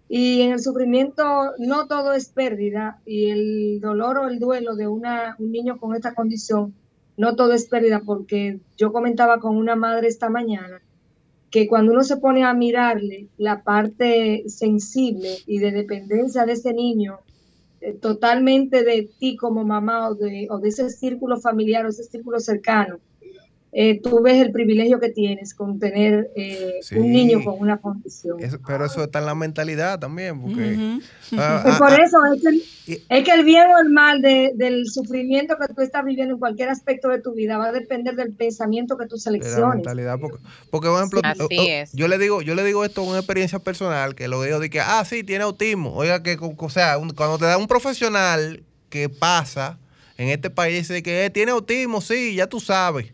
Y 0.10 0.41
en 0.41 0.52
el 0.52 0.60
sufrimiento 0.60 1.24
no 1.60 1.88
todo 1.88 2.13
es 2.13 2.30
pérdida 2.30 3.00
y 3.06 3.30
el 3.30 3.80
dolor 3.80 4.17
o 4.17 4.28
el 4.28 4.39
duelo 4.39 4.76
de 4.76 4.88
una, 4.88 5.36
un 5.38 5.52
niño 5.52 5.78
con 5.78 5.95
esta 5.95 6.15
condición, 6.15 6.74
no 7.15 7.36
todo 7.36 7.54
es 7.54 7.67
pérdida 7.67 8.02
porque 8.04 8.60
yo 8.76 8.91
comentaba 8.91 9.39
con 9.39 9.56
una 9.56 9.76
madre 9.76 10.08
esta 10.08 10.30
mañana 10.30 10.82
que 11.52 11.67
cuando 11.67 11.91
uno 11.91 12.04
se 12.04 12.17
pone 12.17 12.43
a 12.43 12.54
mirarle 12.54 13.28
la 13.38 13.63
parte 13.63 14.43
sensible 14.48 15.38
y 15.45 15.60
de 15.60 15.72
dependencia 15.72 16.45
de 16.45 16.54
ese 16.54 16.74
niño, 16.74 17.19
eh, 17.82 17.93
totalmente 17.93 18.84
de 18.84 19.10
ti 19.19 19.36
como 19.36 19.63
mamá 19.63 20.10
o 20.10 20.15
de, 20.15 20.48
o 20.50 20.60
de 20.60 20.69
ese 20.69 20.89
círculo 20.89 21.39
familiar 21.39 21.86
o 21.86 21.89
ese 21.89 22.04
círculo 22.04 22.39
cercano, 22.39 23.00
eh, 23.71 23.99
tú 24.01 24.21
ves 24.23 24.41
el 24.43 24.51
privilegio 24.51 24.99
que 24.99 25.10
tienes 25.10 25.53
con 25.53 25.79
tener 25.79 26.32
eh, 26.36 26.79
Sí. 26.82 26.95
un 26.95 27.12
niño 27.12 27.43
con 27.43 27.55
una 27.60 27.77
condición. 27.77 28.39
Eso- 28.39 28.60
pero 28.65 28.86
eso 28.86 29.03
está 29.03 29.19
en 29.19 29.25
la 29.27 29.36
mentalidad 29.36 29.99
también, 29.99 30.41
porque... 30.41 30.77
Ah, 31.38 31.60
Pues 31.62 31.75
ah, 31.75 31.77
por 31.77 31.91
ah, 31.91 31.97
eso 32.03 32.17
es 32.34 32.41
que, 32.41 32.47
el, 32.49 32.63
es 33.10 33.23
que 33.23 33.32
el 33.32 33.43
bien 33.45 33.67
o 33.69 33.77
el 33.77 33.89
mal 33.89 34.21
de- 34.23 34.51
del 34.55 34.88
sufrimiento 34.88 35.55
que 35.60 35.71
tú 35.71 35.82
estás 35.84 36.03
viviendo 36.03 36.34
en 36.34 36.39
cualquier 36.39 36.69
aspecto 36.69 37.10
de 37.10 37.21
tu 37.21 37.34
vida 37.36 37.60
va 37.60 37.67
a 37.67 37.71
depender 37.71 38.15
del 38.15 38.34
pensamiento 38.34 38.97
que 38.97 39.05
tú 39.05 39.15
de 39.15 39.19
la 39.19 39.23
selecciones. 39.23 39.75
mentalidad 39.75 40.17
porque, 40.19 40.38
porque 40.71 40.88
por 40.88 40.97
ejemplo 40.97 41.21
Así 41.23 41.45
es. 41.69 41.91
yo 41.93 42.08
le 42.08 42.17
digo 42.17 42.41
yo 42.41 42.55
le 42.55 42.63
digo 42.63 42.84
esto 42.84 43.01
con 43.01 43.10
una 43.12 43.19
experiencia 43.19 43.60
personal 43.60 44.15
que 44.15 44.27
lo 44.27 44.41
digo 44.41 44.58
de 44.60 44.71
que 44.71 44.79
ah 44.79 45.05
sí 45.05 45.23
tiene 45.23 45.43
autismo 45.43 45.93
oiga 45.93 46.23
que 46.23 46.38
o 46.39 46.69
sea 46.71 46.97
un- 46.97 47.12
cuando 47.12 47.38
te 47.38 47.45
da 47.45 47.58
un 47.60 47.67
profesional 47.67 48.63
que 48.89 49.08
pasa 49.10 49.77
en 50.17 50.29
este 50.29 50.49
país 50.49 50.88
de 50.88 51.03
que 51.03 51.25
eh, 51.25 51.29
tiene 51.29 51.51
autismo 51.51 52.01
sí 52.01 52.34
ya 52.36 52.47
tú 52.47 52.60
sabes 52.60 53.13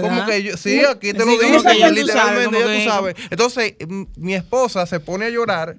como 0.00 0.26
que 0.26 0.42
yo, 0.42 0.56
sí, 0.56 0.80
aquí 0.84 1.12
te 1.12 1.18
Sí, 1.20 1.24
lo 1.24 1.24
como 1.26 1.38
digo, 1.42 1.62
que 1.62 1.78
ya 1.78 1.88
tú 1.88 1.94
literalmente 1.94 2.12
sabes, 2.12 2.44
como 2.46 2.60
ya 2.60 2.74
tú 2.84 2.90
sabes. 2.90 3.14
Entonces, 3.30 3.74
m- 3.78 4.06
mi 4.16 4.34
esposa 4.34 4.86
se 4.86 5.00
pone 5.00 5.26
a 5.26 5.30
llorar 5.30 5.76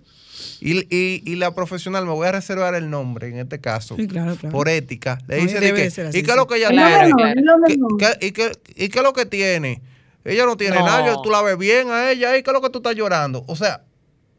y, 0.60 0.80
y, 0.96 1.24
y 1.26 1.36
la 1.36 1.54
profesional, 1.56 2.06
me 2.06 2.12
voy 2.12 2.28
a 2.28 2.32
reservar 2.34 2.76
el 2.76 2.90
nombre 2.90 3.28
en 3.30 3.38
este 3.40 3.60
caso, 3.60 3.96
Sí, 3.96 4.08
claro, 4.08 4.36
claro. 4.36 4.52
por 4.56 4.70
ética, 4.70 5.18
le 5.28 5.38
dice 5.38 5.60
de 5.60 5.74
que, 5.74 5.84
así, 5.86 6.20
¿y 6.20 6.24
qué 6.24 6.32
es 6.32 6.38
lo 6.38 6.48
que 6.48 6.58
ella 6.58 6.70
tiene? 6.70 6.84
mejor, 6.86 7.38
es 7.38 7.44
lo 7.44 7.54
¿Qué- 7.66 7.78
mejor. 7.78 7.98
qué- 7.98 8.28
y, 8.28 8.32
qué, 8.32 8.52
¿Y 8.76 8.90
qué 8.90 9.00
es 9.00 9.04
lo 9.04 9.14
que 9.14 9.26
tiene? 9.26 9.82
Ella 10.24 10.46
no 10.46 10.56
tiene 10.56 10.78
No. 10.78 10.86
nada, 10.86 11.20
tú 11.24 11.32
la 11.32 11.42
ves 11.42 11.58
bien 11.58 11.90
a 11.90 12.12
ella, 12.12 12.38
¿y 12.38 12.44
qué 12.44 12.52
es 12.52 12.54
lo 12.54 12.62
que 12.62 12.70
tú 12.70 12.78
estás 12.78 12.96
llorando? 12.96 13.44
O 13.48 13.56
sea, 13.56 13.82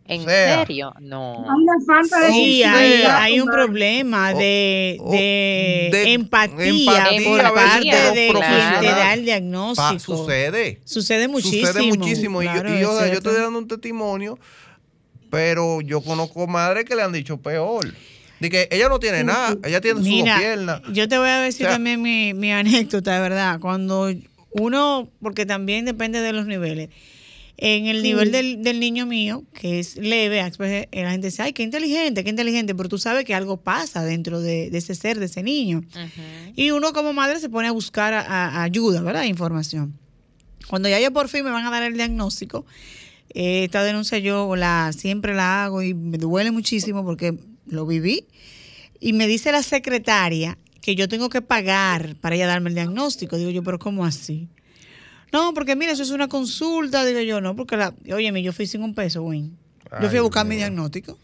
¿En 0.06 0.24
sea. 0.24 0.58
serio? 0.60 0.92
No. 1.00 1.44
Hay 1.48 1.62
una 1.62 1.74
falta 1.86 2.20
de 2.20 2.32
Sí, 2.32 2.62
hay, 2.64 3.02
hay 3.02 3.40
un 3.40 3.48
problema 3.48 4.34
de, 4.34 4.96
o- 5.00 5.10
de 5.12 5.88
de 5.92 6.12
empatía, 6.12 6.66
empatía 6.66 7.28
por 7.28 7.54
parte 7.54 7.86
de 8.12 8.28
quien 8.32 8.80
te 8.80 8.86
da 8.86 9.14
el 9.14 9.20
Pa- 9.20 9.24
diagnóstico. 9.24 10.16
sucede. 10.18 10.80
Sucede 10.84 11.28
muchísimo. 11.28 11.66
Sucede 11.66 11.82
muchísimo. 11.86 12.42
Y 12.42 12.46
yo- 12.46 12.52
y 12.76 12.80
yo, 12.80 13.00
estoy 13.04 13.34
dando 13.36 13.58
un 13.58 13.68
testimonio, 13.68 14.38
pero 15.30 15.80
yo 15.80 16.00
conozco 16.00 16.46
madres 16.46 16.84
que 16.84 16.94
le 16.94 17.02
han 17.02 17.12
dicho 17.12 17.38
peor. 17.38 17.86
De 18.40 18.50
que 18.50 18.68
ella 18.72 18.88
no 18.88 18.98
tiene 18.98 19.22
nada, 19.22 19.56
ella 19.64 19.80
tiene 19.80 20.00
sus 20.00 20.08
piernas. 20.08 20.82
yo 20.92 21.08
te 21.08 21.16
voy 21.16 21.28
a 21.28 21.38
decir 21.38 21.66
O 21.66 21.68
sea- 21.68 21.76
también 21.76 22.02
mi, 22.02 22.34
mi 22.34 22.50
anécdota, 22.52 23.14
de 23.14 23.20
verdad. 23.20 23.60
Cuando 23.60 24.12
uno, 24.50 25.08
porque 25.22 25.46
también 25.46 25.84
depende 25.84 26.20
de 26.20 26.32
los 26.32 26.46
niveles. 26.46 26.88
En 27.64 27.86
el 27.86 28.02
nivel 28.02 28.32
del, 28.32 28.62
del 28.64 28.80
niño 28.80 29.06
mío, 29.06 29.44
que 29.54 29.78
es 29.78 29.96
leve, 29.96 30.42
pues, 30.56 30.88
la 30.92 31.10
gente 31.12 31.28
dice, 31.28 31.42
ay, 31.42 31.52
qué 31.52 31.62
inteligente, 31.62 32.24
qué 32.24 32.30
inteligente, 32.30 32.74
pero 32.74 32.88
tú 32.88 32.98
sabes 32.98 33.24
que 33.24 33.34
algo 33.36 33.56
pasa 33.58 34.02
dentro 34.04 34.40
de, 34.40 34.68
de 34.68 34.78
ese 34.78 34.96
ser, 34.96 35.20
de 35.20 35.26
ese 35.26 35.44
niño. 35.44 35.84
Y 36.56 36.72
uno 36.72 36.92
como 36.92 37.12
madre 37.12 37.38
se 37.38 37.48
pone 37.48 37.68
a 37.68 37.72
buscar 37.72 38.14
a- 38.14 38.22
a- 38.26 38.62
ayuda, 38.64 39.00
¿verdad? 39.02 39.22
Información. 39.24 39.96
Cuando 40.66 40.88
ya 40.88 40.98
yo 41.00 41.12
por 41.12 41.28
fin 41.28 41.44
me 41.44 41.50
van 41.52 41.64
a 41.64 41.70
dar 41.70 41.84
el 41.84 41.94
diagnóstico, 41.94 42.66
eh, 43.34 43.64
esta 43.64 43.84
denuncia 43.84 44.18
yo 44.18 44.56
la 44.56 44.92
siempre 44.92 45.32
la 45.34 45.64
hago 45.64 45.82
y 45.82 45.94
me 45.94 46.18
duele 46.18 46.50
muchísimo 46.50 47.04
porque 47.04 47.34
lo 47.66 47.86
viví. 47.86 48.24
Y 48.98 49.12
me 49.12 49.28
dice 49.28 49.52
la 49.52 49.62
secretaria 49.62 50.58
que 50.80 50.96
yo 50.96 51.08
tengo 51.08 51.28
que 51.28 51.42
pagar 51.42 52.16
para 52.16 52.34
ella 52.34 52.48
darme 52.48 52.70
el 52.70 52.74
diagnóstico. 52.74 53.36
Digo 53.36 53.50
yo, 53.50 53.62
pero 53.62 53.78
¿cómo 53.78 54.04
así? 54.04 54.48
No, 55.32 55.54
porque 55.54 55.76
mira, 55.76 55.92
eso 55.92 56.02
es 56.02 56.10
una 56.10 56.28
consulta. 56.28 57.04
Digo 57.04 57.20
yo, 57.20 57.40
no, 57.40 57.56
porque 57.56 57.76
la, 57.76 57.94
óyeme, 58.12 58.42
yo 58.42 58.52
fui 58.52 58.66
sin 58.66 58.82
un 58.82 58.94
peso, 58.94 59.22
güey. 59.22 59.50
Yo 60.00 60.08
fui 60.08 60.18
a 60.18 60.22
buscar 60.22 60.46
mi 60.46 60.56
diagnóstico. 60.56 61.18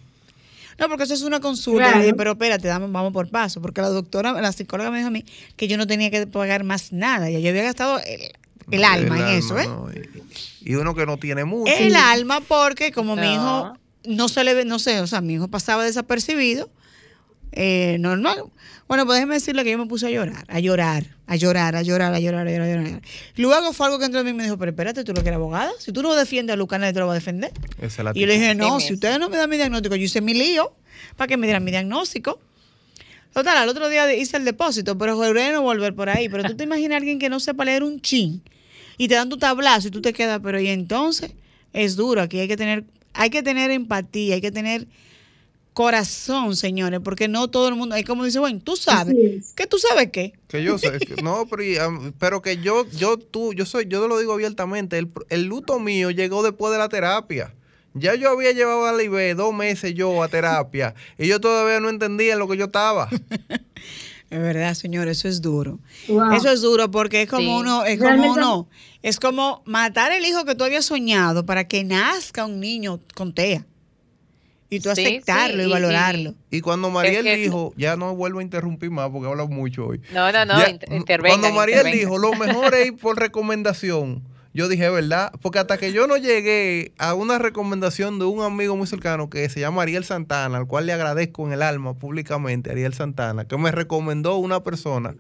No, 0.79 0.89
porque 0.89 1.05
eso 1.05 1.15
es 1.15 1.23
una 1.23 1.41
consulta. 1.41 1.85
Claro. 1.85 1.99
Le 1.99 2.05
dije, 2.05 2.15
pero 2.17 2.33
espérate, 2.33 2.69
dame- 2.69 2.87
vamos 2.91 3.13
por 3.13 3.29
paso. 3.29 3.61
Porque 3.61 3.81
la 3.81 3.89
doctora, 3.89 4.33
la 4.41 4.53
psicóloga 4.53 4.91
me 4.91 4.99
dijo 4.99 5.09
a 5.09 5.11
mí 5.11 5.25
que 5.57 5.67
yo 5.69 5.77
no 5.77 5.87
tenía 5.87 6.11
que 6.11 6.27
pagar 6.27 6.65
más 6.65 6.93
nada. 6.93 7.29
Ya 7.31 7.39
yo 7.41 7.51
había 7.51 7.63
gastado 7.65 7.99
el, 7.99 8.21
el 8.71 8.85
alma 8.85 9.19
en 9.19 9.39
eso, 9.39 9.59
¿eh? 9.59 9.67
¿no? 9.67 9.89
Y, 10.61 10.75
uno 10.77 10.95
que 10.95 11.05
no 11.07 11.17
tiene 11.19 11.45
mucho. 11.45 11.73
El 11.77 11.97
alma, 11.97 12.41
porque 12.41 12.93
como 12.93 13.17
mi 13.17 13.23
No. 13.23 13.33
hijo 13.35 13.79
no 14.07 14.29
se 14.29 14.45
le 14.45 14.55
ve, 14.55 14.65
no 14.65 14.79
sé, 14.79 15.01
o 15.01 15.07
sea, 15.07 15.21
mi 15.21 15.35
hijo 15.35 15.49
pasaba 15.49 15.83
desapercibido, 15.85 16.71
eh, 17.61 17.99
normal. 17.99 18.45
Bueno, 18.87 19.05
pues 19.05 19.17
déjeme 19.17 19.35
decirle 19.35 19.65
que 19.65 19.73
yo 19.73 19.79
me 19.79 19.87
puse 19.87 20.07
a 20.07 20.11
llorar, 20.11 20.45
a 20.47 20.61
llorar, 20.61 21.05
a 21.27 21.35
llorar, 21.35 21.75
a 21.75 21.83
llorar, 21.83 22.15
a 22.15 22.21
llorar, 22.21 22.47
a 22.47 22.51
llorar, 22.53 22.69
a 22.69 22.73
llorar. 22.73 23.03
Luego 23.35 23.73
fue 23.73 23.87
algo 23.87 23.99
que 23.99 24.05
entró 24.05 24.21
en 24.21 24.27
mí 24.27 24.31
y 24.31 24.35
me 24.35 24.45
dijo, 24.45 24.57
pero 24.57 24.71
espérate, 24.71 25.03
tú 25.03 25.13
lo 25.13 25.23
que 25.23 25.29
eres 25.29 25.39
abogada, 25.39 25.73
si 25.81 25.91
tú 25.91 26.01
no 26.01 26.15
defiendes 26.15 26.55
a 26.55 26.57
Lucas, 26.57 26.79
nadie 26.79 26.93
te 26.93 27.01
lo 27.01 27.09
va 27.09 27.15
a 27.15 27.17
defender. 27.17 27.51
Esa 27.79 27.87
es 27.87 28.05
la 28.05 28.13
Y 28.15 28.21
yo 28.21 28.27
le 28.29 28.35
dije, 28.35 28.55
no, 28.55 28.79
si 28.79 28.95
ustedes 28.95 29.19
no 29.19 29.29
me 29.29 29.37
dan 29.37 29.51
mi 29.51 29.57
diagnóstico, 29.57 29.97
yo 29.97 30.05
hice 30.05 30.21
mi 30.21 30.35
lío 30.35 30.73
para 31.17 31.27
que 31.27 31.37
me 31.37 31.49
dieran 31.49 31.65
mi 31.65 31.73
diagnóstico. 31.73 32.39
Total, 33.35 33.57
al 33.57 33.69
otro 33.69 33.89
día 33.89 34.15
hice 34.15 34.37
el 34.37 34.45
depósito, 34.45 34.97
pero 34.97 35.17
juré 35.17 35.51
no 35.51 35.63
volver 35.63 35.97
por 35.97 36.09
ahí. 36.09 36.29
Pero 36.29 36.45
tú 36.45 36.57
te 36.57 36.63
imaginas 36.63 36.95
a 36.95 36.97
alguien 36.99 37.19
que 37.19 37.29
no 37.29 37.41
sepa 37.41 37.65
leer 37.65 37.83
un 37.83 38.01
chin 38.01 38.41
y 38.97 39.09
te 39.09 39.17
dan 39.17 39.29
tu 39.29 39.37
tablazo 39.37 39.89
y 39.89 39.91
tú 39.91 40.01
te 40.01 40.13
quedas, 40.13 40.41
pero 40.43 40.61
y 40.61 40.69
entonces 40.69 41.33
es 41.73 41.97
duro. 41.97 42.23
Aquí 42.23 42.39
hay 42.39 42.47
que 42.47 42.57
tener, 42.57 42.85
hay 43.15 43.31
que 43.31 43.43
tener 43.43 43.73
empatía, 43.73 44.37
hay 44.37 44.41
que 44.41 44.53
tener 44.53 44.87
corazón, 45.79 46.57
señores, 46.57 46.99
porque 47.05 47.29
no 47.29 47.47
todo 47.47 47.69
el 47.69 47.77
mundo, 47.77 47.95
hay 47.95 48.03
como 48.03 48.25
dice, 48.25 48.41
bueno, 48.41 48.59
tú 48.65 48.75
sabes, 48.75 49.15
que 49.55 49.67
tú 49.69 49.79
sabes 49.79 50.11
qué. 50.11 50.33
Que 50.49 50.65
yo 50.65 50.77
sé, 50.77 50.99
que- 50.99 51.23
no, 51.23 51.47
pero, 51.49 52.13
pero 52.19 52.43
que 52.43 52.57
yo, 52.57 52.85
yo, 52.91 53.17
tú, 53.17 53.53
yo 53.53 53.65
soy, 53.65 53.87
yo 53.89 54.03
te 54.03 54.09
lo 54.09 54.19
digo 54.19 54.33
abiertamente, 54.33 54.99
el, 54.99 55.09
el 55.29 55.45
luto 55.45 55.79
mío 55.79 56.11
llegó 56.11 56.43
después 56.43 56.73
de 56.73 56.79
la 56.79 56.89
terapia. 56.89 57.55
Ya 57.95 58.17
yo 58.17 58.29
había 58.31 58.51
llevado 58.51 58.87
a 58.87 58.93
la 58.93 59.03
IB 59.05 59.37
dos 59.37 59.55
meses 59.55 59.95
yo 59.95 60.21
a 60.25 60.27
terapia 60.29 60.97
y 61.17 61.29
yo 61.29 61.41
todavía 61.41 61.79
no 61.79 61.89
entendía 61.91 62.33
en 62.33 62.41
lo 62.41 62.49
que 62.49 62.57
yo 62.57 62.65
estaba. 62.65 63.09
Es 64.31 64.39
verdad, 64.43 64.75
señor, 64.75 65.09
eso 65.09 65.27
es 65.27 65.41
duro. 65.41 65.79
Wow. 66.07 66.33
Eso 66.33 66.51
es 66.51 66.61
duro 66.61 66.91
porque 66.91 67.23
es 67.23 67.31
como 67.31 67.41
Sí. 67.41 67.63
uno, 67.63 67.85
es 67.87 67.97
como 67.99 68.11
Realmente- 68.11 68.41
uno, 68.41 68.69
es 69.03 69.19
como 69.19 69.63
matar 69.65 70.13
el 70.13 70.23
hijo 70.27 70.45
que 70.45 70.55
tú 70.55 70.65
habías 70.65 70.85
soñado 70.85 71.47
para 71.47 71.67
que 71.67 71.83
nazca 71.83 72.45
un 72.45 72.61
niño 72.61 73.01
con 73.15 73.33
TEA. 73.33 73.65
Y 74.71 74.81
tú 74.81 74.95
Sí, 74.95 75.03
aceptarlo 75.07 75.57
sí, 75.57 75.63
y 75.63 75.67
y- 75.67 75.73
valorarlo. 75.73 76.35
Y 76.51 76.61
cuando 76.61 76.91
Mariel 76.91 77.25
que- 77.25 77.37
dijo, 77.37 77.73
ya 77.77 77.97
no 77.97 78.15
vuelvo 78.15 78.41
a 78.41 78.43
interrumpir 78.43 78.91
más 78.91 79.09
porque 79.11 79.27
he 79.27 79.31
hablado 79.31 79.49
mucho 79.49 79.87
hoy. 79.87 80.01
No, 80.13 80.31
no, 80.31 80.45
no, 80.45 80.59
Ya, 80.59 80.69
inter- 80.69 80.93
intervengan. 80.93 81.41
Cuando 81.41 81.57
Mariel 81.59 81.91
dijo, 81.91 82.19
lo 82.19 82.33
mejor 82.35 82.75
es 82.75 82.87
ir 82.89 82.97
por 82.99 83.19
recomendación, 83.19 84.23
yo 84.53 84.69
dije, 84.69 84.91
¿verdad? 84.91 85.33
Porque 85.41 85.59
hasta 85.59 85.79
que 85.79 85.93
yo 85.93 86.07
no 86.07 86.17
llegué 86.19 86.93
a 86.99 87.15
una 87.15 87.39
recomendación 87.39 88.19
de 88.19 88.27
un 88.27 88.43
amigo 88.43 88.77
muy 88.77 88.87
cercano 88.87 89.31
que 89.31 89.49
se 89.49 89.61
llama 89.61 89.83
Ariel 89.83 90.05
Santana, 90.05 90.59
al 90.59 90.67
cual 90.67 90.85
le 90.87 90.93
agradezco 90.93 91.47
en 91.47 91.53
el 91.55 91.63
alma 91.63 91.95
públicamente, 91.95 92.71
Ariel 92.71 92.93
Santana, 92.93 93.47
que 93.47 93.57
me 93.57 93.71
recomendó 93.73 94.37
una 94.37 94.65
persona, 94.65 95.15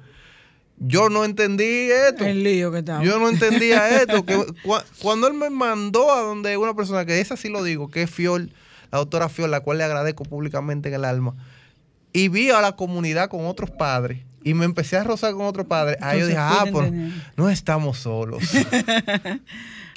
yo 0.78 1.08
no 1.08 1.24
entendí 1.24 1.90
esto. 1.90 2.24
El 2.24 2.44
lío 2.44 2.70
que 2.70 2.78
estaba. 2.78 3.02
Yo 3.02 3.18
no 3.18 3.28
entendía 3.28 3.88
esto. 4.02 4.24
Que 4.24 4.36
cua- 4.64 4.84
cuando 5.00 5.26
él 5.26 5.34
me 5.34 5.50
mandó 5.50 6.12
a 6.12 6.20
donde 6.20 6.56
una 6.56 6.74
persona, 6.74 7.04
que 7.04 7.20
esa 7.20 7.36
sí 7.36 7.48
lo 7.48 7.62
digo, 7.64 7.88
que 7.90 8.02
es 8.02 8.10
Fiol, 8.10 8.50
la 8.90 8.98
doctora 8.98 9.28
Fiol, 9.28 9.50
la 9.50 9.60
cual 9.60 9.78
le 9.78 9.84
agradezco 9.84 10.24
públicamente 10.24 10.88
en 10.88 10.94
el 10.96 11.04
alma, 11.04 11.34
y 12.12 12.28
vi 12.28 12.50
a 12.50 12.60
la 12.60 12.72
comunidad 12.76 13.28
con 13.28 13.46
otros 13.46 13.70
padres, 13.70 14.20
y 14.44 14.54
me 14.54 14.64
empecé 14.64 14.96
a 14.96 15.04
rozar 15.04 15.32
con 15.34 15.46
otros 15.46 15.66
padres, 15.66 15.98
ahí 16.00 16.20
yo 16.20 16.26
dije, 16.26 16.38
ah, 16.40 16.64
pues 16.72 16.86
entendiendo. 16.86 17.24
no 17.36 17.50
estamos 17.50 17.98
solos. 17.98 18.42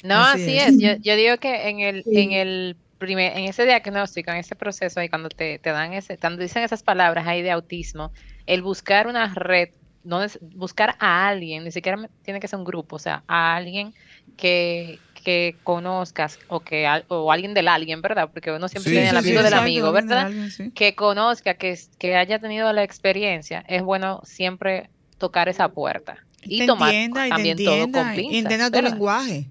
No, 0.04 0.16
Así 0.20 0.42
así, 0.42 0.58
es. 0.58 0.68
es. 0.74 0.78
Yo, 0.78 0.88
yo 1.00 1.14
digo 1.16 1.36
que 1.38 1.68
en 1.68 1.78
el, 1.80 2.02
en 2.06 2.32
el 2.32 2.76
primer, 2.98 3.36
en 3.36 3.44
ese 3.44 3.64
diagnóstico, 3.64 4.32
en 4.32 4.38
ese 4.38 4.56
proceso, 4.56 4.98
ahí 4.98 5.08
cuando 5.08 5.28
te, 5.28 5.60
te 5.60 5.70
dan 5.70 5.92
ese, 5.92 6.18
cuando 6.18 6.42
dicen 6.42 6.64
esas 6.64 6.82
palabras 6.82 7.26
ahí 7.28 7.40
de 7.40 7.52
autismo, 7.52 8.12
el 8.46 8.62
buscar 8.62 9.06
una 9.06 9.32
red, 9.32 9.68
no 10.02 10.22
es- 10.24 10.40
buscar 10.40 10.96
a 10.98 11.28
alguien, 11.28 11.62
ni 11.62 11.70
siquiera 11.70 12.08
tiene 12.24 12.40
que 12.40 12.48
ser 12.48 12.58
un 12.58 12.64
grupo, 12.64 12.96
o 12.96 12.98
sea, 12.98 13.22
a 13.28 13.54
alguien 13.54 13.94
que, 14.36 14.98
que 15.22 15.60
conozcas 15.62 16.38
o 16.48 16.64
que 16.64 16.86
al- 16.86 17.06
o 17.08 17.32
alguien 17.32 17.54
del 17.54 17.68
alguien, 17.68 18.02
¿verdad? 18.02 18.30
Porque 18.32 18.52
uno 18.52 18.68
siempre 18.68 18.90
Sí, 18.90 18.92
tiene 18.92 19.10
el 19.10 19.16
amigo 19.16 19.42
sí, 19.42 19.44
del 19.44 19.54
amigo, 19.54 19.92
¿verdad? 19.92 20.26
alguien, 20.26 20.50
sí. 20.50 20.72
que 20.74 20.94
conozca, 20.96 21.54
que, 21.54 21.76
que 21.98 22.16
haya 22.16 22.38
tenido 22.40 22.72
la 22.72 22.82
experiencia, 22.84 23.64
es 23.68 23.82
bueno 23.82 24.20
siempre 24.24 24.90
tocar 25.18 25.48
esa 25.48 25.68
puerta. 25.74 26.18
Y 26.46 26.64
te 26.64 26.64
tomar 26.64 26.94
entienda 26.94 27.28
y 27.28 27.34
te 27.34 27.42
también 27.42 27.60
todo 27.62 27.90
entienda 27.90 27.90
con 27.90 28.12
y 28.28 28.38
pinzas, 28.38 28.38
entienda 28.38 28.70
tu 28.70 28.80
lenguaje. 28.82 29.50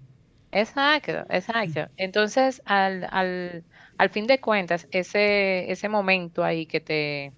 Exacto, 0.51 1.25
exacto. 1.29 1.87
Entonces, 1.95 2.61
al, 2.65 3.07
al, 3.11 3.65
al 3.97 4.09
fin 4.09 4.27
de 4.27 4.41
cuentas, 4.41 4.87
ese, 4.91 5.71
ese 5.71 5.87
momento 5.89 6.43
ahí 6.43 6.67
que 6.67 6.81
te, 6.81 7.33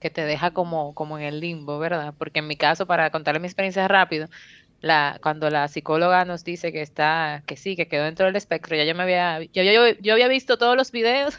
que 0.00 0.10
te 0.10 0.24
deja 0.24 0.52
como, 0.52 0.94
como 0.94 1.18
en 1.18 1.24
el 1.24 1.40
limbo, 1.40 1.78
¿verdad? 1.78 2.14
Porque 2.18 2.40
en 2.40 2.48
mi 2.48 2.56
caso, 2.56 2.86
para 2.86 3.10
contarle 3.10 3.40
mi 3.40 3.46
experiencia 3.46 3.86
rápido, 3.88 4.26
la, 4.82 5.18
cuando 5.22 5.48
la 5.48 5.68
psicóloga 5.68 6.24
nos 6.24 6.44
dice 6.44 6.72
que 6.72 6.82
está, 6.82 7.42
que 7.46 7.56
sí, 7.56 7.76
que 7.76 7.86
quedó 7.88 8.04
dentro 8.04 8.26
del 8.26 8.36
espectro, 8.36 8.76
ya 8.76 8.84
yo 8.84 8.94
me 8.94 9.04
había, 9.04 9.40
yo, 9.40 9.62
yo, 9.62 9.86
yo 10.00 10.12
había 10.12 10.28
visto 10.28 10.58
todos 10.58 10.76
los 10.76 10.90
videos. 10.92 11.34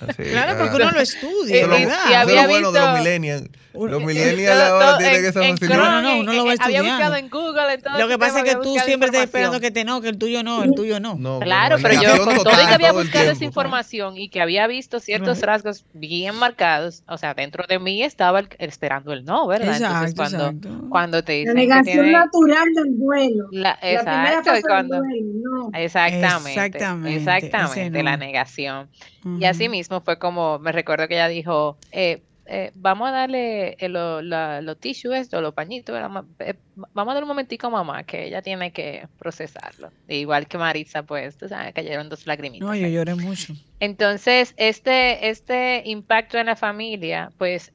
Así, 0.00 0.22
Claro, 0.32 0.58
porque 0.58 0.76
uno 0.76 0.90
lo 0.90 1.00
estudia, 1.00 1.54
Eso 1.56 1.64
es 1.74 1.86
lo- 1.86 1.88
y- 2.10 2.14
había 2.14 2.42
lo 2.42 2.48
bueno 2.48 2.72
de 2.72 2.80
los 2.80 2.88
visto- 2.88 2.98
millennials. 2.98 3.48
Los 3.74 4.02
Eh, 4.02 4.04
millennials 4.04 4.58
Todo- 4.58 4.74
ahora 4.82 4.98
tienen 4.98 5.16
en- 5.16 5.24
esa 5.30 5.44
en 5.46 5.56
facilidad. 5.56 5.78
No, 5.78 5.84
no, 5.84 6.00
Chrome, 6.08 6.20
uno 6.20 6.32
lo 6.34 6.44
va 6.44 6.52
eh, 6.52 6.56
Había 6.60 6.76
estudiando. 6.78 6.90
buscado 6.92 7.16
en 7.16 7.30
Google, 7.30 7.72
en 7.74 7.80
todo 7.82 7.98
Lo 7.98 8.08
que 8.08 8.18
pasa 8.18 8.38
es 8.38 8.44
que 8.44 8.50
había 8.50 8.62
tú 8.62 8.78
siempre 8.84 9.06
estás 9.06 9.24
esperando 9.24 9.60
que 9.60 9.70
te 9.70 9.84
no, 9.84 10.00
que 10.02 10.08
el 10.10 10.18
tuyo 10.18 10.42
no, 10.42 10.62
el 10.62 10.74
tuyo 10.74 11.00
no. 11.00 11.14
No, 11.14 11.40
Claro, 11.40 11.78
no, 11.78 11.82
pero 11.82 12.02
yo 12.02 12.24
con 12.24 12.36
todo 12.36 12.52
y 12.62 12.66
que 12.66 12.74
había 12.74 12.92
buscado 12.92 13.30
esa 13.30 13.44
información 13.44 14.18
y 14.18 14.28
que 14.28 14.42
había 14.42 14.66
visto 14.66 15.00
ciertos 15.00 15.40
rasgos 15.40 15.86
bien 15.94 16.34
marcados, 16.34 17.02
o 17.08 17.16
sea, 17.16 17.32
dentro 17.32 17.64
de 17.66 17.78
mí 17.78 18.02
estaba 18.02 18.40
el- 18.40 18.48
esperando 18.58 19.14
el 19.14 19.24
no, 19.24 19.46
¿verdad? 19.46 19.76
Entonces, 19.76 20.10
Exacto, 20.10 20.16
cuando, 20.16 20.46
exacto. 20.68 20.88
cuando 20.90 21.24
te 21.24 21.32
La 21.32 21.38
dicen 21.38 21.54
que 21.54 21.60
negación 21.62 21.96
tiene 21.96 22.12
natural 22.12 22.61
del 22.74 22.98
duelo. 22.98 23.48
la, 23.50 23.70
La 23.70 23.76
primera 23.78 24.38
exacto, 24.38 24.58
y 24.58 24.62
cuando, 24.62 24.96
duelo, 24.98 25.32
no. 25.34 25.70
exactamente, 25.78 26.48
Exactamente, 26.48 27.16
exactamente, 27.16 27.86
ese 27.98 28.02
la 28.02 28.16
no. 28.16 28.24
negación. 28.24 28.90
Y 29.22 29.28
Ujú. 29.28 29.46
así 29.46 29.68
mismo 29.68 30.00
fue 30.02 30.18
como, 30.18 30.58
me 30.58 30.72
recuerdo 30.72 31.08
que 31.08 31.14
ella 31.14 31.28
dijo, 31.28 31.78
eh, 31.90 32.24
eh, 32.46 32.72
vamos 32.74 33.08
a 33.08 33.12
darle 33.12 33.76
eh, 33.78 33.88
lo- 33.88 34.20
los 34.20 34.80
tissues, 34.80 35.20
esto, 35.20 35.40
los 35.40 35.54
pañitos, 35.54 35.94
vamos, 35.94 36.26
eh, 36.40 36.54
vamos 36.74 37.12
a 37.12 37.14
darle 37.14 37.22
un 37.22 37.28
momentico 37.28 37.68
a 37.68 37.70
mamá, 37.70 38.02
que 38.04 38.26
ella 38.26 38.42
tiene 38.42 38.72
que 38.72 39.06
procesarlo. 39.16 39.90
Igual 40.08 40.48
que 40.48 40.58
Marisa, 40.58 41.04
pues, 41.04 41.36
tú 41.36 41.48
sabes, 41.48 41.72
cayeron 41.72 42.08
dos 42.08 42.26
lagrimitas. 42.26 42.68
No, 42.68 42.74
yo 42.74 42.88
lloré 42.88 43.14
mucho. 43.14 43.54
Entonces, 43.78 44.54
este, 44.56 45.28
este 45.28 45.82
impacto 45.86 46.38
en 46.38 46.46
la 46.46 46.56
familia, 46.56 47.32
pues, 47.38 47.72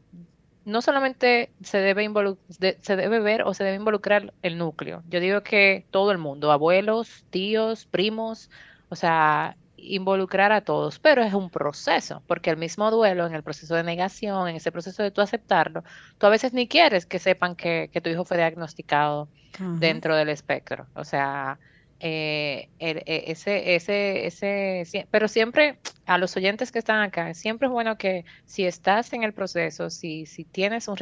no 0.68 0.82
solamente 0.82 1.56
se 1.62 1.80
debe, 1.80 2.04
involu- 2.06 2.40
de- 2.60 2.80
se 2.82 2.96
debe 2.96 3.20
ver 3.20 3.44
o 3.44 3.54
se 3.54 3.64
debe 3.64 3.78
involucrar 3.78 4.34
el 4.42 4.58
núcleo. 4.58 5.04
Yo 5.08 5.20
digo 5.20 5.42
que 5.44 5.88
todo 5.92 6.12
el 6.12 6.18
mundo, 6.18 6.52
abuelos, 6.52 7.26
tíos, 7.30 7.86
primos, 7.88 8.50
o 8.90 8.96
sea, 8.96 9.60
involucrar 9.78 10.52
a 10.52 10.62
todos, 10.64 11.00
pero 11.00 11.24
es 11.24 11.34
un 11.34 11.50
proceso, 11.52 12.24
porque 12.28 12.50
el 12.50 12.58
mismo 12.58 12.92
duelo, 12.92 13.28
en 13.28 13.36
el 13.36 13.44
proceso 13.44 13.76
de 13.76 13.84
negación, 13.84 14.48
en 14.50 14.56
ese 14.58 14.72
proceso 14.72 15.04
de 15.04 15.12
tú 15.12 15.22
aceptarlo, 15.22 15.84
tú 16.18 16.26
a 16.26 16.30
veces 16.30 16.54
ni 16.54 16.68
quieres 16.68 17.06
que 17.06 17.20
sepan 17.20 17.56
que, 17.56 17.90
que 17.94 18.02
tu 18.02 18.10
hijo 18.10 18.26
fue 18.26 18.38
diagnosticado 18.38 19.32
dentro 19.78 20.16
del 20.16 20.30
espectro. 20.30 20.90
O 20.96 21.04
sea, 21.06 21.60
eh, 22.00 22.70
el- 22.80 23.00
e- 23.06 23.32
ese, 23.32 23.76
ese, 23.76 24.26
ese, 24.28 25.08
pero 25.12 25.28
siempre 25.28 25.82
a 26.06 26.18
los 26.18 26.36
oyentes 26.38 26.72
que 26.72 26.80
están 26.80 27.02
acá, 27.02 27.34
siempre 27.34 27.68
es 27.68 27.72
bueno 27.74 27.98
que 27.98 28.26
si 28.46 28.66
estás 28.66 29.14
en 29.14 29.24
el 29.24 29.34
proceso, 29.34 29.90
si, 29.90 30.26
si 30.26 30.46
tienes 30.46 30.88
un, 30.88 30.98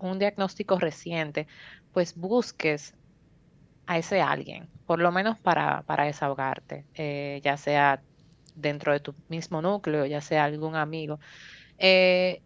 un 0.00 0.18
diagnóstico 0.18 0.78
reciente, 0.78 1.46
pues 1.92 2.14
busques 2.14 2.96
a 3.86 3.98
ese 3.98 4.20
alguien, 4.20 4.70
por 4.84 5.00
lo 5.00 5.10
menos 5.12 5.40
para, 5.40 5.82
para 5.84 6.04
desahogarte, 6.04 6.86
eh, 6.94 7.40
ya 7.44 7.56
sea 7.56 8.04
dentro 8.54 8.92
de 8.92 9.00
tu 9.00 9.16
mismo 9.28 9.62
núcleo, 9.62 10.06
ya 10.06 10.20
sea 10.20 10.44
algún 10.44 10.76
amigo. 10.76 11.18
Eh, 11.78 12.42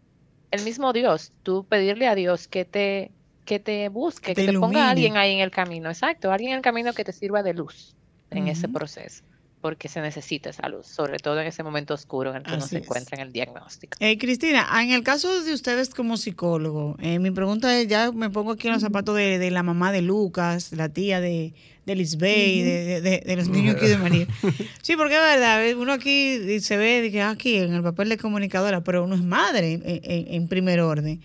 el 0.51 0.63
mismo 0.63 0.93
Dios, 0.93 1.33
tú 1.43 1.67
pedirle 1.67 2.07
a 2.09 2.15
Dios 2.15 2.47
que 2.49 2.65
te, 2.65 3.14
que 3.45 3.59
te 3.59 3.87
busque, 3.89 4.33
te 4.33 4.45
que 4.45 4.51
te 4.51 4.59
ponga 4.59 4.89
alguien 4.89 5.17
ahí 5.17 5.33
en 5.33 5.39
el 5.39 5.51
camino, 5.51 5.89
exacto, 5.89 6.31
alguien 6.31 6.51
en 6.51 6.57
el 6.57 6.61
camino 6.63 6.93
que 6.93 7.03
te 7.03 7.13
sirva 7.13 7.43
de 7.43 7.53
luz 7.53 7.95
en 8.31 8.47
ese 8.47 8.67
proceso, 8.67 9.23
porque 9.61 9.87
se 9.87 10.01
necesita 10.01 10.49
esa 10.49 10.67
luz, 10.67 10.87
sobre 10.87 11.17
todo 11.19 11.39
en 11.39 11.47
ese 11.47 11.63
momento 11.63 11.93
oscuro 11.93 12.31
en 12.31 12.37
el 12.37 12.43
que 12.43 12.49
uno 12.55 12.57
Así 12.65 12.69
se 12.71 12.77
es. 12.77 12.83
encuentra 12.83 13.15
en 13.17 13.27
el 13.27 13.31
diagnóstico. 13.31 13.97
Eh, 14.01 14.17
Cristina, 14.17 14.67
en 14.81 14.91
el 14.91 15.03
caso 15.03 15.43
de 15.43 15.53
ustedes 15.53 15.91
como 15.91 16.17
psicólogo, 16.17 16.97
eh, 16.99 17.19
mi 17.19 17.31
pregunta 17.31 17.79
es, 17.79 17.87
ya 17.87 18.11
me 18.11 18.29
pongo 18.29 18.51
aquí 18.53 18.67
en 18.67 18.73
los 18.73 18.81
zapatos 18.81 19.15
de, 19.15 19.37
de 19.39 19.51
la 19.51 19.63
mamá 19.63 19.91
de 19.93 20.01
Lucas, 20.01 20.73
la 20.73 20.89
tía 20.89 21.21
de, 21.21 21.53
de 21.85 21.95
Lisbeth, 21.95 22.57
Ujú. 22.57 22.65
de, 22.65 22.83
de- 22.83 23.01
de- 23.01 23.23
de 23.25 23.35
los 23.37 23.47
niños 23.47 23.75
aquí 23.75 23.85
de 23.87 23.97
María. 23.97 24.27
Sí, 24.81 24.95
porque 24.97 25.15
es 25.15 25.21
verdad, 25.21 25.65
eh, 25.65 25.75
uno 25.75 25.93
aquí 25.93 26.59
se 26.59 26.77
ve 26.77 27.09
que 27.11 27.21
ah, 27.21 27.29
aquí 27.29 27.55
en 27.57 27.73
el 27.73 27.83
papel 27.83 28.09
de 28.09 28.17
comunicadora, 28.17 28.83
pero 28.83 29.03
uno 29.03 29.15
es 29.15 29.23
madre 29.23 29.73
en, 29.73 29.81
en- 29.85 30.33
en 30.33 30.47
primer 30.47 30.81
orden. 30.81 31.21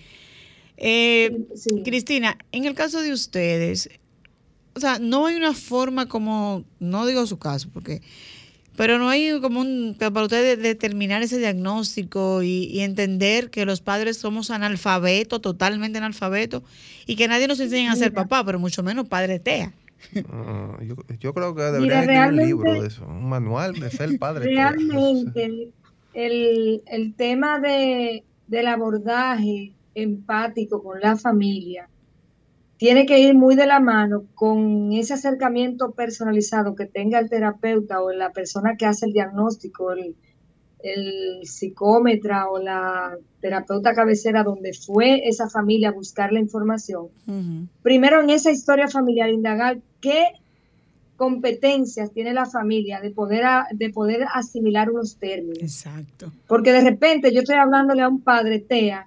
Eh, 0.83 1.47
Cristina, 1.85 2.39
en 2.53 2.65
el 2.65 2.75
caso 2.75 3.03
de 3.03 3.13
ustedes, 3.13 3.91
o 4.75 4.81
sea, 4.81 4.99
no 4.99 5.27
hay 5.27 5.37
una 5.37 5.53
forma 5.53 6.07
como, 6.07 6.65
no 6.79 7.05
digo 7.05 7.27
su 7.27 7.39
caso, 7.39 7.69
porque, 7.71 8.01
pero 8.77 8.99
no 8.99 9.11
hay 9.11 9.39
como 9.43 9.61
un, 9.61 9.95
para 9.99 10.23
ustedes 10.23 10.59
determinar 10.59 11.23
ese 11.23 11.39
diagnóstico 11.39 12.43
y, 12.43 12.65
y 12.65 12.81
entender 12.81 13.51
que 13.51 13.67
los 13.67 13.83
padres 13.83 14.17
somos 14.17 14.51
analfabetos, 14.51 15.43
totalmente 15.43 15.99
analfabetos, 15.99 16.63
y 17.07 17.15
que 17.17 17.29
nadie 17.29 17.47
nos 17.47 17.61
enseña 17.61 17.93
a 17.93 17.97
ser 17.97 18.15
papá, 18.15 18.43
pero 18.43 18.59
mucho 18.59 18.83
menos 18.83 19.07
padre 19.07 19.39
TEA. 19.39 19.75
Ah, 20.31 20.79
yo, 20.83 20.97
yo 21.19 21.35
creo 21.35 21.55
que 21.55 21.63
debería 21.63 22.01
escribir 22.01 22.29
un 22.29 22.37
libro 22.37 22.81
de 22.81 22.87
eso, 22.87 23.05
un 23.05 23.29
manual 23.29 23.75
de 23.75 23.91
ser 23.91 24.19
padre. 24.19 24.47
Realmente 24.47 25.69
el, 26.15 26.83
el 26.87 27.15
tema 27.15 27.61
de, 27.61 28.25
del 28.47 28.67
abordaje 28.67 29.73
empático 29.95 30.83
con 30.83 31.01
la 31.01 31.17
familia 31.17 31.89
tiene 32.77 33.05
que 33.05 33.19
ir 33.19 33.35
muy 33.35 33.57
de 33.57 33.67
la 33.67 33.79
mano 33.79 34.25
con 34.35 34.93
ese 34.93 35.13
acercamiento 35.15 35.91
personalizado 35.93 36.75
que 36.75 36.87
tenga 36.87 37.19
el 37.19 37.29
terapeuta 37.29 38.01
o 38.03 38.11
la 38.11 38.31
persona 38.33 38.77
que 38.77 38.87
hace 38.87 39.05
el 39.05 39.13
diagnóstico, 39.13 39.93
el, 39.93 40.17
el 40.83 41.41
psicómetra 41.45 42.49
o 42.49 42.59
la 42.59 43.19
terapeuta 43.43 43.93
cabecera 43.95 44.45
donde 44.45 44.73
fue 44.73 45.29
esa 45.29 45.51
familia 45.51 45.91
a 45.91 45.93
buscar 45.93 46.33
la 46.33 46.41
información. 46.41 47.09
Primero 47.83 48.23
en 48.23 48.31
esa 48.31 48.51
historia 48.51 48.89
familiar 48.89 49.29
indagar 49.29 49.81
qué 50.01 50.25
competencias 51.17 52.13
tiene 52.13 52.33
la 52.33 52.47
familia 52.47 53.01
de 53.01 53.11
poder, 53.11 53.45
a- 53.45 53.67
de 53.75 53.91
poder 53.91 54.25
asimilar 54.33 54.91
unos 54.91 55.17
términos. 55.17 55.59
Exacto. 55.63 56.33
Porque 56.47 56.73
de 56.73 56.81
repente 56.81 57.31
yo 57.33 57.41
estoy 57.41 57.57
hablándole 57.57 58.01
a 58.03 58.09
un 58.09 58.23
padre 58.23 58.59
TEA 58.61 59.07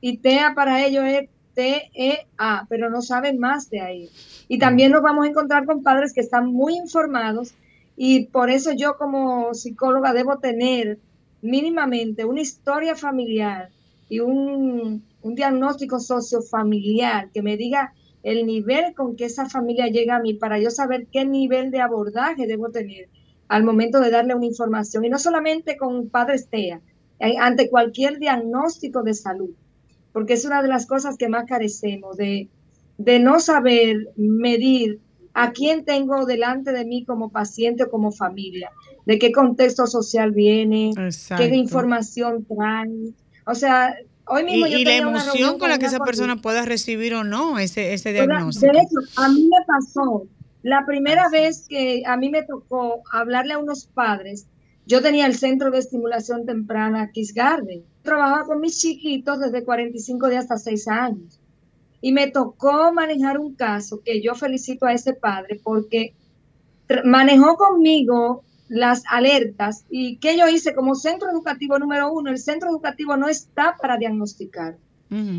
y 0.00 0.18
TEA 0.18 0.54
para 0.54 0.84
ellos 0.84 1.04
es 1.04 1.28
T-E-A, 1.54 2.66
pero 2.68 2.90
no 2.90 3.02
saben 3.02 3.38
más 3.38 3.70
de 3.70 3.80
ahí. 3.80 4.10
Y 4.48 4.58
también 4.58 4.92
nos 4.92 5.02
vamos 5.02 5.24
a 5.24 5.28
encontrar 5.28 5.66
con 5.66 5.82
padres 5.82 6.12
que 6.12 6.20
están 6.20 6.52
muy 6.52 6.76
informados 6.76 7.54
y 7.96 8.26
por 8.26 8.50
eso 8.50 8.72
yo 8.72 8.96
como 8.96 9.52
psicóloga 9.52 10.12
debo 10.12 10.38
tener 10.38 10.98
mínimamente 11.42 12.24
una 12.24 12.40
historia 12.40 12.96
familiar 12.96 13.70
y 14.08 14.20
un, 14.20 15.04
un 15.22 15.34
diagnóstico 15.34 16.00
sociofamiliar 16.00 17.30
que 17.30 17.42
me 17.42 17.56
diga 17.56 17.92
el 18.22 18.46
nivel 18.46 18.94
con 18.94 19.16
que 19.16 19.26
esa 19.26 19.48
familia 19.48 19.86
llega 19.88 20.16
a 20.16 20.20
mí 20.20 20.34
para 20.34 20.58
yo 20.58 20.70
saber 20.70 21.06
qué 21.10 21.24
nivel 21.24 21.70
de 21.70 21.80
abordaje 21.80 22.46
debo 22.46 22.70
tener 22.70 23.08
al 23.48 23.64
momento 23.64 24.00
de 24.00 24.10
darle 24.10 24.34
una 24.34 24.46
información. 24.46 25.04
Y 25.04 25.08
no 25.08 25.18
solamente 25.18 25.76
con 25.76 26.08
padres 26.08 26.48
TEA, 26.48 26.80
eh, 27.18 27.34
ante 27.38 27.68
cualquier 27.68 28.18
diagnóstico 28.18 29.02
de 29.02 29.14
salud, 29.14 29.50
porque 30.12 30.34
es 30.34 30.44
una 30.44 30.62
de 30.62 30.68
las 30.68 30.86
cosas 30.86 31.16
que 31.16 31.28
más 31.28 31.46
carecemos, 31.46 32.16
de, 32.16 32.48
de 32.98 33.18
no 33.18 33.40
saber 33.40 34.08
medir 34.16 35.00
a 35.34 35.52
quién 35.52 35.84
tengo 35.84 36.26
delante 36.26 36.72
de 36.72 36.84
mí 36.84 37.04
como 37.04 37.30
paciente 37.30 37.84
o 37.84 37.90
como 37.90 38.12
familia, 38.12 38.70
de 39.06 39.18
qué 39.18 39.32
contexto 39.32 39.86
social 39.86 40.32
viene, 40.32 40.90
Exacto. 40.96 41.44
qué 41.44 41.54
información 41.56 42.44
traen. 42.44 43.14
O 43.46 43.54
sea, 43.54 43.94
hoy 44.26 44.42
Y, 44.42 44.44
mismo 44.44 44.66
yo 44.66 44.78
y 44.78 44.84
la 44.84 44.90
tenía 44.90 45.08
una 45.08 45.22
emoción 45.22 45.58
con 45.58 45.70
la 45.70 45.78
que 45.78 45.86
esa 45.86 46.00
persona 46.00 46.36
pueda 46.36 46.64
recibir 46.64 47.14
o 47.14 47.24
no 47.24 47.58
ese, 47.58 47.92
ese 47.94 48.12
diagnóstico. 48.12 48.72
De 48.72 48.78
hecho, 48.80 48.96
a 49.16 49.28
mí 49.28 49.48
me 49.48 49.64
pasó, 49.66 50.26
la 50.62 50.84
primera 50.84 51.28
vez 51.30 51.66
que 51.68 52.02
a 52.06 52.16
mí 52.16 52.28
me 52.28 52.42
tocó 52.42 53.02
hablarle 53.12 53.54
a 53.54 53.58
unos 53.58 53.86
padres, 53.86 54.46
yo 54.86 55.00
tenía 55.00 55.26
el 55.26 55.36
centro 55.36 55.70
de 55.70 55.78
estimulación 55.78 56.44
temprana 56.44 57.10
Kiss 57.12 57.32
Garden. 57.32 57.84
Trabajaba 58.02 58.44
con 58.44 58.60
mis 58.60 58.78
chiquitos 58.78 59.40
desde 59.40 59.64
45 59.64 60.28
días 60.28 60.44
hasta 60.44 60.58
6 60.58 60.88
años. 60.88 61.40
Y 62.00 62.12
me 62.12 62.30
tocó 62.30 62.92
manejar 62.92 63.38
un 63.38 63.54
caso 63.54 64.00
que 64.02 64.22
yo 64.22 64.34
felicito 64.34 64.86
a 64.86 64.92
ese 64.92 65.12
padre 65.12 65.60
porque 65.62 66.14
manejó 67.04 67.56
conmigo 67.56 68.42
las 68.68 69.02
alertas 69.08 69.84
y 69.90 70.16
que 70.18 70.38
yo 70.38 70.48
hice 70.48 70.74
como 70.74 70.94
centro 70.94 71.28
educativo 71.30 71.78
número 71.78 72.12
uno, 72.12 72.30
el 72.30 72.38
centro 72.38 72.70
educativo 72.70 73.16
no 73.16 73.28
está 73.28 73.76
para 73.80 73.96
diagnosticar. 73.96 74.76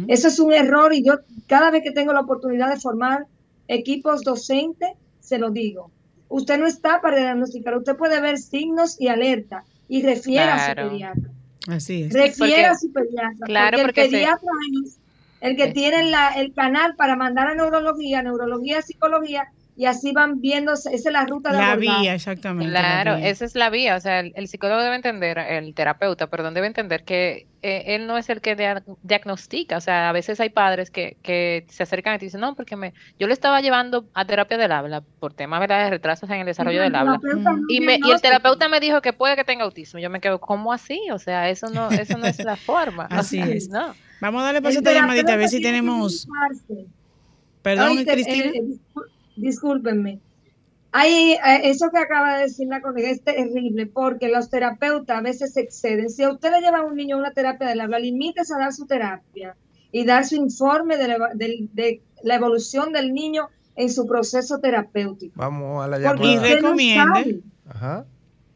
Eso 0.10 0.28
es 0.28 0.38
un 0.38 0.52
error 0.52 0.94
y 0.94 1.02
yo 1.02 1.20
cada 1.48 1.72
vez 1.72 1.82
que 1.82 1.92
tengo 1.92 2.12
la 2.12 2.20
oportunidad 2.20 2.70
de 2.70 2.78
formar 2.78 3.26
equipos 3.70 4.22
docentes, 4.22 4.90
se 5.22 5.38
lo 5.38 5.50
digo. 5.50 5.92
Usted 6.28 6.60
no 6.60 6.68
está 6.68 7.00
para 7.00 7.18
diagnosticar, 7.18 7.78
usted 7.78 7.96
puede 7.96 8.20
ver 8.20 8.38
signos 8.38 9.00
y 9.00 9.08
alerta 9.08 9.64
y 9.88 10.04
refiera 10.04 10.56
a 10.56 10.70
su 10.70 10.76
pediatra. 10.76 11.32
Así 11.68 12.04
es. 12.04 12.14
Refiera 12.14 12.72
a 12.72 12.78
su 12.78 12.92
pediatra. 12.92 13.46
claro, 13.46 13.78
porque 13.78 13.86
porque 13.88 14.02
el 14.02 14.10
se- 14.10 14.16
pediatra 14.18 14.50
es 14.84 14.98
el 15.42 15.56
que 15.58 15.68
tiene 15.68 16.10
la- 16.10 16.34
el 16.34 16.54
canal 16.54 16.96
para 16.96 17.16
mandar 17.16 17.48
a 17.48 17.56
neurología, 17.56 18.22
neurología, 18.24 18.82
psicología, 18.82 19.48
y 19.82 19.86
así 19.88 20.12
van 20.12 20.40
viendo, 20.42 20.74
esa 20.74 20.92
es 20.92 21.04
la 21.06 21.26
ruta 21.26 21.50
de 21.52 21.58
La 21.58 21.72
abordaje. 21.72 22.02
vía, 22.02 22.14
exactamente. 22.14 22.72
la 22.72 22.80
Claro, 22.82 23.18
vía. 23.18 23.30
esa 23.30 23.46
es 23.46 23.56
la 23.56 23.72
vía. 23.72 23.96
O 23.96 24.00
sea, 24.00 24.20
el, 24.20 24.32
el 24.36 24.48
psicólogo 24.48 24.80
debe 24.84 24.96
entender, 24.96 25.40
el 25.40 25.74
terapeuta, 25.74 26.28
perdón, 26.28 26.54
debe 26.54 26.68
entender 26.68 27.04
que 27.04 27.48
eh, 27.64 27.84
él 27.96 28.06
no 28.06 28.16
es 28.20 28.30
el 28.30 28.42
que 28.42 28.56
dia- 28.56 28.84
diagnostica. 29.02 29.78
O 29.78 29.82
sea, 29.82 30.10
a 30.10 30.12
veces 30.12 30.40
hay 30.40 30.50
padres 30.50 30.92
que, 30.92 31.18
que 31.24 31.66
se 31.70 31.82
acercan 31.82 32.14
y 32.14 32.20
te 32.20 32.26
dicen, 32.26 32.42
no, 32.42 32.54
porque 32.54 32.76
me, 32.76 32.94
yo 33.20 33.26
le 33.26 33.34
estaba 33.34 33.60
llevando 33.62 34.06
a 34.14 34.24
terapia 34.26 34.58
del 34.60 34.72
habla 34.72 35.02
por 35.20 35.34
temas 35.34 35.60
¿verdad? 35.60 35.86
de 35.86 35.90
retrasos 35.90 36.30
en 36.30 36.42
el 36.42 36.46
desarrollo 36.46 36.84
el 36.84 36.92
del 36.92 36.96
habla. 36.96 37.20
Y, 37.68 37.82
me, 37.82 37.98
y 38.04 38.12
el 38.12 38.22
terapeuta 38.22 38.70
me 38.70 38.80
dijo 38.80 39.02
que 39.02 39.14
puede 39.14 39.36
que 39.36 39.44
tenga 39.44 39.64
autismo. 39.64 40.00
Yo 40.00 40.12
me 40.12 40.20
quedo, 40.20 40.40
¿cómo 40.40 40.72
así? 40.74 41.00
O 41.12 41.18
sea, 41.18 41.50
eso 41.50 41.70
no, 41.72 41.90
eso 41.90 42.20
no 42.20 42.28
es 42.28 42.38
la 42.44 42.56
forma. 42.56 43.06
Así 43.10 43.40
es. 43.40 43.68
No. 43.68 43.96
Vamos 44.20 44.44
a 44.44 44.46
darle 44.46 44.62
paso 44.62 44.78
a 44.78 44.82
esta 44.82 44.94
llamadita, 44.94 45.34
a 45.34 45.38
ver 45.38 45.50
si 45.50 45.60
tenemos. 45.60 46.28
Perdón, 47.62 47.98
te- 48.06 48.12
Cristina. 48.14 48.46
eh, 48.46 48.52
eh, 48.56 49.02
discúlpenme. 49.42 50.20
Hay, 50.94 51.34
eh, 51.34 51.62
eso 51.64 51.90
que 51.90 52.00
acaba 52.00 52.36
de 52.38 52.44
decir 52.44 52.68
la 52.68 52.82
colega 52.82 53.10
es 53.10 53.24
terrible 53.24 53.86
porque 53.86 54.28
los 54.28 54.50
terapeutas 54.50 55.18
a 55.18 55.22
veces 55.22 55.54
se 55.54 55.62
exceden. 55.62 56.10
Si 56.10 56.24
a 56.24 56.32
usted 56.32 56.52
le 56.52 56.62
lleva 56.62 56.80
a 56.80 56.86
un 56.86 56.96
niño 56.96 57.16
a 57.16 57.20
una 57.20 57.32
terapia 57.32 57.68
del 57.68 57.82
habla, 57.82 58.00
limítese 58.00 58.54
a 58.54 58.58
dar 58.58 58.74
su 58.74 58.86
terapia 58.86 59.56
y 59.92 60.06
dar 60.06 60.26
su 60.26 60.36
informe 60.36 60.98
de 60.98 61.08
la, 61.08 61.30
de 61.34 62.02
evolución 62.24 62.92
del 62.92 63.14
niño 63.14 63.48
en 63.76 63.90
su 63.90 64.06
proceso 64.06 64.60
terapéutico. 64.60 65.34
Vamos 65.36 65.84
a 65.84 65.88
la 65.88 66.12
Porque 66.12 66.36
llamada. 66.36 66.62
no 66.62 67.14
sabe. 67.14 67.40
Ajá. 67.68 68.06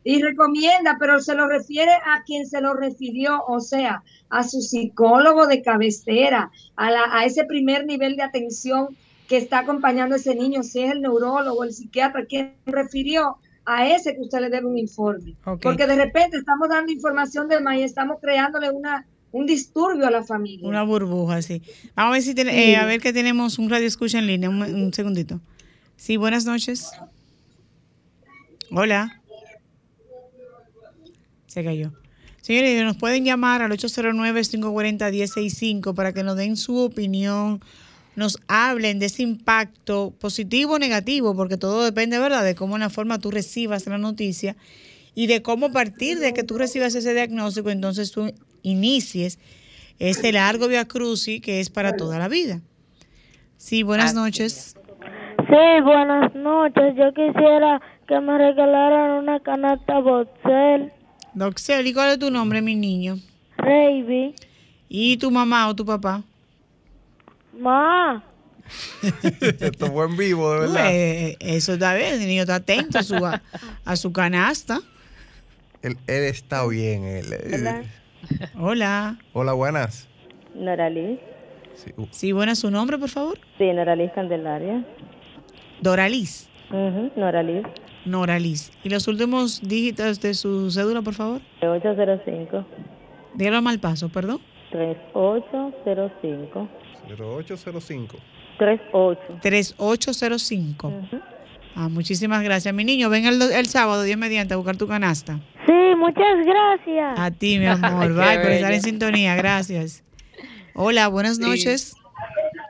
Y 0.03 0.21
recomienda, 0.21 0.97
pero 0.99 1.19
se 1.19 1.33
lo 1.33 1.47
refiere 1.47 1.91
a 1.91 2.23
quien 2.25 2.45
se 2.45 2.61
lo 2.61 2.75
refirió, 2.75 3.43
o 3.47 3.59
sea, 3.59 4.03
a 4.29 4.43
su 4.43 4.61
psicólogo 4.61 5.47
de 5.47 5.63
cabecera, 5.63 6.51
a, 6.75 6.91
la, 6.91 7.05
a 7.11 7.25
ese 7.25 7.45
primer 7.45 7.85
nivel 7.87 8.15
de 8.15 8.23
atención 8.23 8.89
que 9.27 9.37
está 9.37 9.59
acompañando 9.59 10.15
a 10.15 10.17
ese 10.17 10.35
niño, 10.35 10.63
si 10.63 10.81
es 10.81 10.91
el 10.91 11.01
neurólogo, 11.01 11.63
el 11.63 11.71
psiquiatra, 11.73 12.25
quien 12.25 12.55
refirió 12.65 13.37
a 13.65 13.87
ese 13.89 14.13
que 14.15 14.21
usted 14.21 14.39
le 14.41 14.49
debe 14.49 14.65
un 14.67 14.77
informe. 14.77 15.35
Porque 15.61 15.87
de 15.87 15.95
repente 15.95 16.37
estamos 16.37 16.67
dando 16.69 16.91
información 16.91 17.47
de 17.47 17.59
más 17.61 17.77
y 17.77 17.83
estamos 17.83 18.17
creándole 18.21 18.69
una, 18.69 19.07
un 19.31 19.45
disturbio 19.47 20.05
a 20.05 20.11
la 20.11 20.23
familia. 20.23 20.67
Una 20.67 20.83
burbuja, 20.83 21.41
sí. 21.41 21.61
Vamos 21.95 22.11
a 22.11 22.13
ver 22.13 22.21
si 22.21 22.35
ten- 22.35 22.49
Sí. 22.49 22.55
eh, 22.55 22.75
a 22.77 22.85
ver 22.85 23.01
que 23.01 23.11
tenemos 23.13 23.57
un 23.57 23.69
radio 23.69 23.87
escucha 23.87 24.19
en 24.19 24.27
línea. 24.27 24.49
Un, 24.49 24.61
un 24.61 24.93
segundito. 24.93 25.39
Sí, 25.95 26.17
buenas 26.17 26.45
noches. 26.45 26.91
Hola. 28.71 29.21
Se 31.47 31.63
cayó. 31.63 31.91
Señores, 32.41 32.83
nos 32.83 32.97
pueden 32.97 33.23
llamar 33.25 33.63
al 33.63 33.71
809-540-1065 33.71 35.95
para 35.95 36.13
que 36.13 36.21
nos 36.23 36.35
den 36.37 36.57
su 36.57 36.77
opinión 36.77 37.61
nos 38.15 38.39
hablen 38.47 38.99
de 38.99 39.07
ese 39.07 39.23
impacto 39.23 40.13
positivo 40.19 40.75
o 40.75 40.79
negativo, 40.79 41.35
porque 41.35 41.57
todo 41.57 41.83
depende, 41.83 42.19
¿verdad?, 42.19 42.43
de 42.43 42.55
cómo 42.55 42.75
en 42.75 42.81
la 42.81 42.89
forma 42.89 43.19
tú 43.19 43.31
recibas 43.31 43.85
la 43.87 43.97
noticia 43.97 44.55
y 45.13 45.27
de 45.27 45.41
cómo 45.41 45.67
a 45.67 45.71
partir 45.71 46.19
de 46.19 46.33
que 46.33 46.43
tú 46.43 46.57
recibas 46.57 46.95
ese 46.95 47.13
diagnóstico, 47.13 47.69
entonces 47.69 48.11
tú 48.11 48.33
inicies 48.63 49.39
este 49.99 50.31
largo 50.31 50.67
via 50.67 50.85
crucis 50.85 51.41
que 51.41 51.59
es 51.59 51.69
para 51.69 51.95
toda 51.95 52.19
la 52.19 52.27
vida. 52.27 52.61
Sí, 53.57 53.83
buenas 53.83 54.13
noches. 54.13 54.75
Sí, 55.37 55.81
buenas 55.83 56.33
noches. 56.35 56.95
Yo 56.97 57.13
quisiera 57.13 57.81
que 58.07 58.19
me 58.19 58.37
regalaran 58.37 59.23
una 59.23 59.39
canasta 59.39 59.99
Boxel. 59.99 60.91
Doxel, 61.33 61.87
¿y 61.87 61.93
cuál 61.93 62.11
es 62.11 62.19
tu 62.19 62.31
nombre, 62.31 62.61
mi 62.61 62.75
niño? 62.75 63.17
Baby. 63.57 64.35
¿Y 64.89 65.17
tu 65.17 65.31
mamá 65.31 65.67
o 65.69 65.75
tu 65.75 65.85
papá? 65.85 66.23
Ma. 67.59 68.23
Esto 69.59 69.91
fue 69.91 70.05
en 70.05 70.17
vivo, 70.17 70.51
de 70.53 70.59
verdad. 70.61 70.91
Eh, 70.91 71.37
eso 71.39 71.73
está 71.73 71.93
bien, 71.95 72.13
el 72.21 72.27
niño 72.27 72.41
está 72.41 72.55
atento 72.55 72.97
a 72.99 73.03
su, 73.03 73.15
a, 73.15 73.41
a 73.85 73.95
su 73.95 74.11
canasta. 74.11 74.79
Él, 75.81 75.97
él 76.07 76.23
está 76.23 76.65
bien. 76.67 77.03
Él, 77.03 77.25
Hola. 77.53 77.83
Hola. 78.57 79.17
Hola, 79.33 79.53
buenas. 79.53 80.07
Noraliz. 80.55 81.19
Sí, 81.75 81.91
uh, 81.97 82.07
Sí, 82.09 82.31
buena 82.31 82.55
su 82.55 82.71
nombre, 82.71 82.97
por 82.97 83.09
favor. 83.09 83.37
Sí, 83.57 83.71
Noraliz 83.71 84.11
Candelaria. 84.15 84.83
Doraliz. 85.81 86.49
Ujú, 86.71 87.11
Noraliz. 87.15 87.63
Noraliz. 88.05 88.71
¿Y 88.83 88.89
los 88.89 89.07
últimos 89.07 89.61
dígitos 89.61 90.19
de 90.21 90.33
su 90.33 90.71
cédula, 90.71 91.01
por 91.03 91.13
favor? 91.13 91.41
805. 91.61 92.65
Dígalo 93.35 93.61
mal 93.61 93.79
paso, 93.79 94.09
perdón. 94.09 94.39
3805. 94.71 96.69
0805. 97.07 98.17
38. 98.57 99.21
3805. 99.41 100.93
Ah, 101.75 101.89
muchísimas 101.89 102.41
gracias. 102.43 102.73
Mi 102.73 102.85
niño, 102.85 103.09
ven 103.09 103.25
el, 103.25 103.41
el 103.41 103.65
sábado, 103.67 104.03
Dios 104.03 104.17
mediante, 104.17 104.53
a 104.53 104.57
buscar 104.57 104.77
tu 104.77 104.87
canasta. 104.87 105.39
Sí, 105.65 105.95
muchas 105.97 106.45
gracias. 106.45 107.19
A 107.19 107.31
ti, 107.31 107.59
mi 107.59 107.65
amor. 107.65 108.13
Bye, 108.15 108.39
por 108.39 108.51
estar 108.51 108.71
en 108.71 108.81
sintonía. 108.81 109.35
Gracias. 109.35 110.03
Hola, 110.73 111.07
buenas 111.09 111.39
noches. 111.39 111.95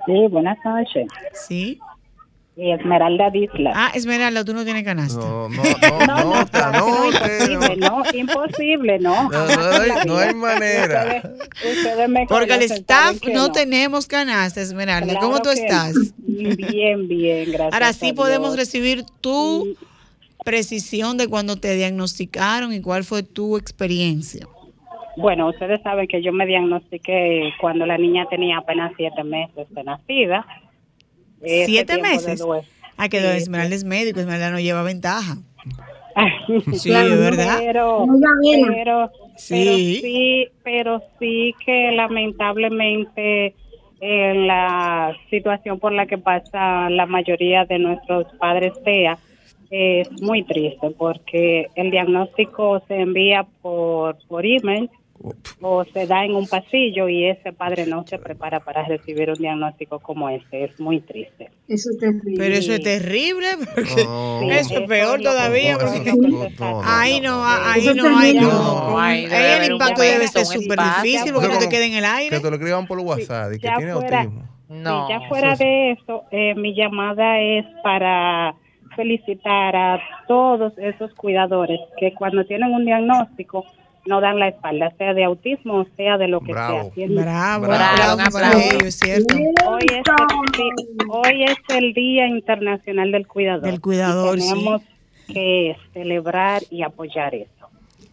Sí, 0.05 0.27
buenas 0.29 0.57
noches. 0.65 1.07
Sí. 1.33 1.79
Y 2.57 2.71
Esmeralda 2.71 3.29
Disla. 3.31 3.73
Ah, 3.75 3.91
Esmeralda, 3.93 4.45
tú 4.45 4.53
no 4.53 4.63
tienes 4.63 4.83
canasta. 4.85 5.19
No, 5.19 5.49
no, 5.49 5.63
no, 6.07 6.45
no, 6.45 6.71
no. 6.71 7.05
Imposible, 7.11 7.75
no, 7.77 8.03
imposible, 8.13 8.99
no. 8.99 9.29
No, 9.29 9.45
no 9.47 9.71
hay- 9.81 10.05
no 10.07 10.17
hay 10.17 10.33
manera. 10.33 11.21
Ustedes, 11.23 11.77
ustedes 11.77 12.09
me 12.09 12.25
Porque 12.27 12.53
el 12.55 12.61
staff 12.63 13.17
no 13.33 13.51
tenemos 13.51 14.07
canasta, 14.07 14.61
Esmeralda. 14.61 15.07
Claro 15.13 15.27
¿Cómo 15.27 15.41
tú 15.41 15.49
estás? 15.49 15.95
Bien, 16.17 17.07
bien, 17.09 17.45
gracias. 17.51 17.73
Ahora 17.73 17.89
a 17.89 17.93
sí 17.93 18.13
podemos 18.13 18.55
Dios. 18.55 18.59
recibir 18.65 19.03
tu 19.19 19.75
precisión 20.45 21.17
de 21.17 21.27
cuando 21.27 21.57
te 21.57 21.75
diagnosticaron 21.75 22.71
y 22.73 22.81
cuál 22.81 23.03
fue 23.03 23.23
tu 23.23 23.57
experiencia. 23.57 24.47
Bueno, 25.17 25.47
ustedes 25.49 25.81
saben 25.81 26.07
que 26.07 26.21
yo 26.21 26.31
me 26.33 26.45
diagnostiqué 26.45 27.51
cuando 27.59 27.85
la 27.85 27.97
niña 27.97 28.25
tenía 28.29 28.57
apenas 28.59 28.91
siete 28.97 29.23
meses 29.23 29.67
de 29.69 29.83
nacida. 29.83 30.45
¿Siete 31.45 32.01
meses? 32.01 32.43
Ah, 32.97 33.09
que 33.09 33.19
Sí, 33.19 33.25
Esmeralda 33.25 33.75
es 33.75 33.83
médico, 33.83 34.19
Esmeralda 34.19 34.51
no 34.51 34.59
lleva 34.59 34.83
ventaja. 34.83 35.37
Sí, 36.73 36.89
Claro, 36.89 37.13
es 37.13 37.19
verdad. 37.19 37.57
Pero, 37.59 38.05
bien. 38.41 38.67
pero, 38.67 39.11
Sí. 39.35 39.53
pero 39.53 39.75
sí, 39.75 40.47
pero 40.63 41.01
sí 41.19 41.53
que 41.65 41.91
lamentablemente 41.91 43.53
en 43.99 44.47
la 44.47 45.13
situación 45.29 45.79
por 45.79 45.91
la 45.91 46.05
que 46.05 46.17
pasa 46.17 46.89
la 46.89 47.05
mayoría 47.05 47.65
de 47.65 47.79
nuestros 47.79 48.27
padres 48.39 48.73
TEA 48.83 49.17
es 49.71 50.09
muy 50.21 50.43
triste 50.43 50.91
porque 50.97 51.67
el 51.75 51.91
diagnóstico 51.91 52.81
se 52.87 52.95
envía 53.01 53.45
por, 53.61 54.17
por 54.27 54.45
email 54.45 54.89
o 55.61 55.83
se 55.85 56.07
da 56.07 56.23
en 56.25 56.35
un 56.35 56.47
pasillo 56.47 57.07
y 57.09 57.25
ese 57.25 57.53
padre 57.53 57.85
no 57.85 58.05
se 58.07 58.17
prepara 58.19 58.59
para 58.59 58.83
recibir 58.85 59.29
un 59.29 59.35
diagnóstico 59.37 59.99
como 59.99 60.29
este. 60.29 60.65
Es 60.65 60.79
muy 60.79 60.99
triste. 61.01 61.49
Eso 61.67 61.89
es 61.91 61.97
terrible. 61.99 62.35
Pero 62.37 62.55
eso 62.55 62.73
es 62.73 62.81
terrible, 62.83 63.47
porque 63.73 64.03
No, 64.05 64.41
eso 64.51 64.79
es 64.79 64.87
peor 64.87 65.21
todavía. 65.21 65.77
porque- 65.77 66.13
no, 66.13 66.49
no, 66.59 66.81
Ahí 66.83 67.19
no, 67.21 67.43
ahí 67.45 67.87
no 67.93 68.97
ahí 68.99 69.25
Ahí 69.25 69.65
el 69.65 69.71
impacto 69.73 70.01
debe 70.01 70.27
ser 70.27 70.45
súper 70.45 70.79
difícil 70.79 71.33
porque 71.33 71.47
no 71.49 71.57
te 71.59 71.69
quede 71.69 71.85
en 71.87 71.93
el 71.93 72.01
Que 72.03 72.07
aire. 72.07 72.39
te 72.39 72.49
lo 72.49 72.55
escriban 72.55 72.85
por 72.87 72.99
WhatsApp 72.99 73.53
y 73.53 73.59
que 73.59 73.69
tiene 73.77 73.91
autismo. 73.91 74.43
No. 74.67 75.07
Sí, 75.07 75.13
ya 75.13 75.27
fuera 75.29 75.55
de 75.55 75.91
eso, 75.91 76.23
eh, 76.31 76.55
mi 76.55 76.73
llamada 76.75 77.39
es 77.39 77.65
para 77.83 78.55
felicitar 78.95 79.75
a 79.75 79.99
todos 80.27 80.73
esos 80.77 81.13
cuidadores 81.13 81.79
que 81.99 82.13
cuando 82.13 82.45
tienen 82.45 82.71
un 82.73 82.85
diagnóstico 82.85 83.65
no 84.05 84.21
dan 84.21 84.39
la 84.39 84.49
espalda, 84.49 84.93
sea 84.97 85.13
de 85.13 85.23
autismo 85.23 85.79
o 85.81 85.87
sea 85.97 86.17
de 86.17 86.27
lo 86.27 86.39
que 86.41 86.51
Bravo. 86.51 86.91
sea. 86.95 87.07
Bravo, 87.07 87.67
Bravo, 87.67 87.67
bravo 87.67 88.21
aplauso. 88.21 88.75
ellos, 88.79 88.95
¿cierto? 88.95 89.35
Hoy 89.67 89.85
es, 89.89 90.03
el, 90.59 91.09
hoy 91.09 91.43
es 91.43 91.57
el 91.75 91.93
Día 91.93 92.27
Internacional 92.27 93.11
del 93.11 93.27
Cuidador. 93.27 93.63
Del 93.63 93.81
cuidador, 93.81 94.37
y 94.37 94.41
sí. 94.41 94.49
tenemos 94.49 94.81
que 95.27 95.75
celebrar 95.93 96.61
y 96.69 96.83
apoyar 96.83 97.33
eso. 97.33 97.49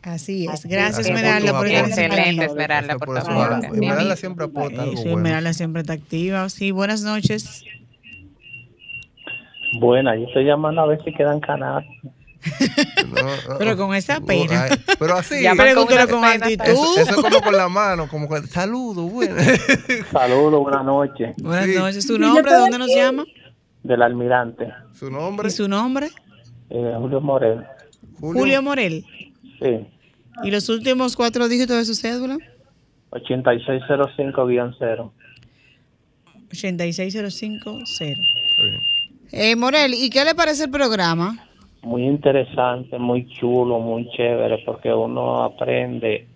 Así 0.03 0.47
es. 0.47 0.67
Gracias, 0.67 1.01
es. 1.01 1.07
Esmeralda, 1.09 1.53
por 1.53 1.67
estar 1.67 1.85
en 1.85 2.13
Excelente. 2.13 2.45
Esmeralda, 2.47 2.97
por 2.99 3.09
tu. 3.09 3.75
Esmeralda 3.75 4.17
siempre 4.17 4.45
aporta 4.47 4.83
algo. 4.83 4.95
Esmeralda 4.95 5.53
siempre 5.53 5.83
está 5.83 5.93
activa. 5.93 6.49
Sí, 6.49 6.71
buenas 6.71 7.03
noches. 7.03 7.65
Buena, 9.79 10.17
yo 10.17 10.27
estoy 10.27 10.45
llamando 10.45 10.83
a 10.83 10.87
ver 10.87 11.03
si 11.05 11.13
quedan 11.13 11.41
canastas. 11.41 12.13
No, 13.09 13.23
no, 13.23 13.59
Pero 13.59 13.77
con 13.77 13.95
esa 13.95 14.21
pena. 14.21 14.65
ay, 14.65 14.71
Pero 14.99 15.17
así. 15.17 15.43
Ya 15.43 15.55
Pregúntale 15.55 16.09
con 16.11 16.21
con 16.21 16.25
actitud. 16.29 16.65
Eso, 16.65 16.99
eso 16.99 17.11
es 17.11 17.17
como 17.17 17.41
con 17.41 17.57
la 17.57 17.69
mano, 17.69 18.09
como 18.09 18.29
que 18.29 18.43
saludo, 18.49 19.03
bueno. 19.03 19.37
Saludos, 20.13 20.61
buenas 20.63 20.85
noches. 20.85 21.35
Buenas 21.43 21.67
Sí. 21.67 21.75
noches. 21.77 22.07
¿Su 22.07 22.19
nombre? 22.19 22.51
¿De 22.53 22.59
dónde 22.59 22.79
nos 22.79 22.95
llama? 22.95 23.25
Del 23.83 24.03
almirante, 24.03 24.69
Su 24.95 25.11
nombre, 25.11 25.49
¿Y 25.49 25.51
su 25.51 25.69
nombre? 25.69 26.11
eh, 26.71 26.95
Julio 26.99 27.21
Morel. 27.21 27.65
Julio 28.21 28.63
Morel. 28.63 29.05
Sí, 29.61 29.87
¿Y 30.45 30.51
los 30.51 30.69
últimos 30.69 31.17
cuatro 31.17 31.49
dígitos 31.49 31.77
de 31.77 31.85
su 31.85 31.95
cédula? 31.95 32.37
8605-0. 33.11 35.13
86050. 36.51 38.21
Eh, 39.33 39.57
Morel, 39.57 39.95
¿y 39.95 40.11
qué 40.11 40.25
le 40.25 40.35
parece 40.35 40.65
el 40.65 40.71
programa? 40.71 41.39
Muy 41.83 42.05
interesante, 42.05 42.99
muy 42.99 43.27
chulo, 43.27 43.81
muy 43.81 44.09
chévere, 44.11 44.59
porque 44.65 44.93
uno 44.93 45.43
aprende 45.43 46.29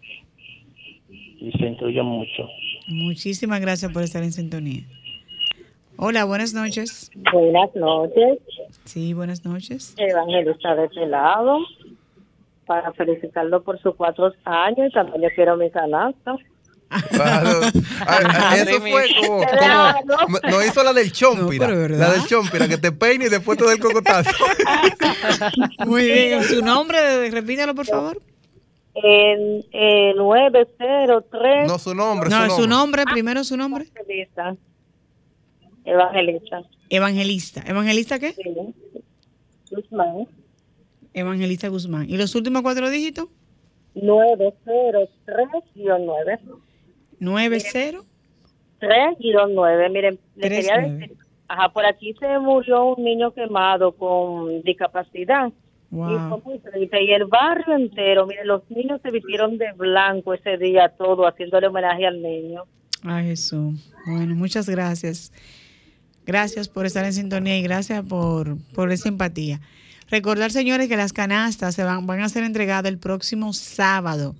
y 1.08 1.52
se 1.52 1.66
instruye 1.66 2.02
mucho. 2.02 2.48
Muchísimas 2.88 3.60
gracias 3.60 3.92
por 3.92 4.02
estar 4.02 4.22
en 4.22 4.32
sintonía. 4.32 4.82
Hola, 5.98 6.24
buenas 6.24 6.52
noches. 6.52 7.10
Buenas 7.32 7.74
noches, 7.74 8.38
Sí, 8.84 9.14
buenas 9.14 9.44
noches. 9.44 9.94
Evangelista 9.96 10.74
de 10.74 10.86
este 10.86 11.06
lado, 11.06 11.58
para 12.66 12.92
felicitarlo 12.92 13.62
por 13.62 13.80
sus 13.80 13.94
cuatro 13.94 14.32
años 14.44 14.88
y 14.90 14.92
también 14.92 15.22
yo 15.22 15.28
quiero 15.34 15.56
mi 15.56 15.70
canasta. 15.70 16.36
Claro. 17.10 17.60
Ah, 18.08 18.20
ah, 18.24 18.56
Eso 18.56 18.80
fue 18.80 19.04
como, 19.26 19.42
como 20.24 20.38
no 20.48 20.64
hizo 20.64 20.84
la 20.84 20.92
del 20.92 21.10
chompira, 21.10 21.66
No, 21.66 21.88
la 21.88 22.12
del 22.12 22.24
chompira 22.26 22.68
que 22.68 22.78
te 22.78 22.92
peine 22.92 23.24
y 23.26 23.28
después 23.28 23.58
te 23.58 23.64
da 23.64 23.72
el 23.72 23.80
cocotazo. 23.80 24.30
Muy 25.86 26.04
bien. 26.04 26.44
¿Su 26.44 26.62
nombre? 26.62 27.28
Repítalo, 27.30 27.74
por 27.74 27.86
favor. 27.86 28.22
En 28.94 29.64
eh, 29.72 30.14
903 30.16 31.66
No 31.66 31.78
su 31.78 31.94
nombre, 31.94 32.30
No, 32.30 32.44
su 32.44 32.50
su 32.62 32.68
nombre. 32.68 33.02
nombre, 33.02 33.12
primero 33.12 33.42
su 33.44 33.56
nombre. 33.56 33.86
Evangelista. 33.94 34.56
Evangelista. 35.84 36.62
Evangelista. 36.88 37.62
¿Evangelista 37.66 38.18
qué? 38.20 38.32
Sí. 38.32 38.42
Guzmán. 39.70 40.28
Evangelista 41.12 41.66
Guzmán. 41.68 42.08
¿Y 42.08 42.16
los 42.16 42.34
últimos 42.36 42.62
cuatro 42.62 42.88
dígitos? 42.88 43.26
903-9. 43.96 46.38
90. 47.20 48.00
3-9. 48.80 49.90
Miren, 49.90 50.18
le 50.36 50.46
Tres, 50.48 50.66
quería 50.66 50.88
decir, 50.88 51.16
ajá, 51.48 51.68
por 51.70 51.86
aquí 51.86 52.14
se 52.18 52.38
murió 52.38 52.94
un 52.94 53.04
niño 53.04 53.32
quemado 53.32 53.92
con 53.92 54.62
discapacidad. 54.62 55.48
Y 55.90 55.94
fue 55.94 56.18
Wow. 56.28 56.42
muy 56.44 56.58
triste. 56.58 57.02
Y 57.04 57.12
el 57.12 57.24
barrio 57.26 57.74
entero, 57.76 58.26
miren, 58.26 58.46
los 58.48 58.68
niños 58.70 59.00
se 59.02 59.10
vistieron 59.10 59.56
de 59.56 59.72
blanco 59.72 60.34
ese 60.34 60.58
día, 60.58 60.88
todo, 60.98 61.26
haciéndole 61.26 61.68
homenaje 61.68 62.06
al 62.06 62.20
niño. 62.20 62.64
Ay, 63.04 63.26
Jesús. 63.28 63.92
Bueno, 64.06 64.34
muchas 64.34 64.68
gracias. 64.68 65.32
Gracias 66.26 66.68
por 66.68 66.86
estar 66.86 67.04
en 67.04 67.12
sintonía 67.12 67.56
y 67.56 67.62
gracias 67.62 68.04
por, 68.04 68.56
por 68.74 68.90
esa 68.90 69.08
empatía. 69.08 69.60
Recordar, 70.10 70.50
señores, 70.50 70.88
que 70.88 70.96
las 70.96 71.12
canastas 71.12 71.74
se 71.76 71.84
van, 71.84 72.06
van 72.06 72.20
a 72.20 72.28
ser 72.28 72.42
entregadas 72.42 72.90
el 72.90 72.98
próximo 72.98 73.52
sábado. 73.52 74.34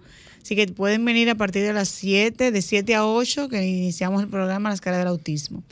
Así 0.47 0.55
que 0.55 0.69
pueden 0.69 1.05
venir 1.05 1.29
a 1.29 1.35
partir 1.35 1.65
de 1.65 1.73
las 1.73 1.89
7, 1.89 2.53
de 2.53 2.63
7 2.63 2.95
a 2.95 3.05
8, 3.05 3.49
que 3.49 3.67
iniciamos 3.67 4.23
el 4.23 4.29
programa 4.29 4.71
Las 4.71 4.81
Caras 4.81 5.01
del 5.01 5.09
Autismo. 5.09 5.65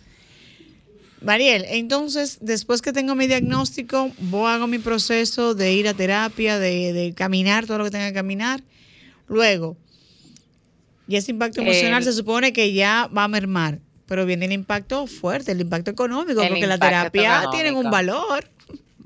Mariel, 1.22 1.64
entonces, 1.68 2.39
después 2.41 2.83
que 2.83 2.93
tengo 2.93 3.14
mi 3.14 3.29
diagnóstico, 3.29 4.11
voy 4.18 4.51
hago 4.51 4.66
mi 4.66 4.81
proceso 4.81 5.55
de 5.55 5.72
ir 5.75 5.87
a 5.87 5.95
terapia, 5.95 6.59
de, 6.59 6.93
de 6.93 7.14
caminar, 7.14 7.66
todo 7.66 7.79
lo 7.79 7.85
que 7.85 7.93
tenga 7.93 8.09
que 8.09 8.14
caminar. 8.14 8.64
Luego, 9.29 9.77
y 11.07 11.14
ese 11.14 11.31
impacto 11.31 11.61
emocional 11.61 11.99
El- 12.03 12.05
se 12.07 12.12
supone 12.12 12.53
que 12.53 12.72
ya 12.72 13.09
va 13.16 13.22
a 13.22 13.29
mermar, 13.29 13.79
pero 14.07 14.27
viene 14.27 14.47
el 14.47 14.53
impacto 14.53 15.07
fuerte, 15.07 15.53
el 15.53 15.61
impacto 15.61 15.93
económico, 15.93 16.43
El 16.43 16.49
porque 16.49 16.66
la 16.66 16.79
terapia 16.79 17.45
tiene 17.53 17.70
un 17.70 17.89
valor. 17.93 18.51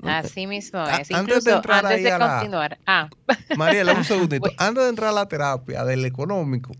Así 0.03 0.47
mismo 0.47 0.79
A- 0.79 0.97
es. 1.01 1.11
antes 1.11 1.43
de 1.43 1.51
Incluso 1.51 1.55
entrar 1.57 1.85
antes 1.85 1.97
ahí 1.97 2.03
de 2.03 2.11
a 2.11 2.17
la- 2.17 2.29
continuar. 2.37 2.77
Ah, 2.85 3.09
Mariela, 3.57 3.93
un 3.93 4.03
segundito. 4.03 4.49
Antes 4.57 4.83
de 4.83 4.89
entrar 4.89 5.09
a 5.09 5.13
la 5.13 5.27
terapia 5.27 5.83
del 5.83 6.05
económico, 6.05 6.71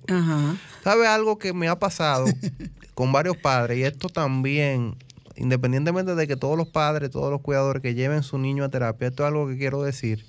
¿sabe 0.84 1.08
algo 1.08 1.38
que 1.38 1.52
me 1.54 1.68
ha 1.68 1.78
pasado 1.78 2.26
con 2.94 3.12
varios 3.12 3.36
padres? 3.38 3.78
Y 3.80 3.84
esto 3.84 4.08
también, 4.10 4.96
independientemente 5.36 6.16
de 6.16 6.28
que 6.28 6.36
todos 6.38 6.58
los 6.58 6.68
padres, 6.70 7.10
todos 7.12 7.30
los 7.32 7.42
cuidadores 7.42 7.82
que 7.82 7.94
lleven 7.94 8.24
su 8.24 8.38
niño 8.38 8.64
a 8.64 8.70
terapia, 8.70 9.10
esto 9.10 9.24
es 9.24 9.28
algo 9.28 9.48
que 9.48 9.58
quiero 9.58 9.84
decir. 9.84 10.26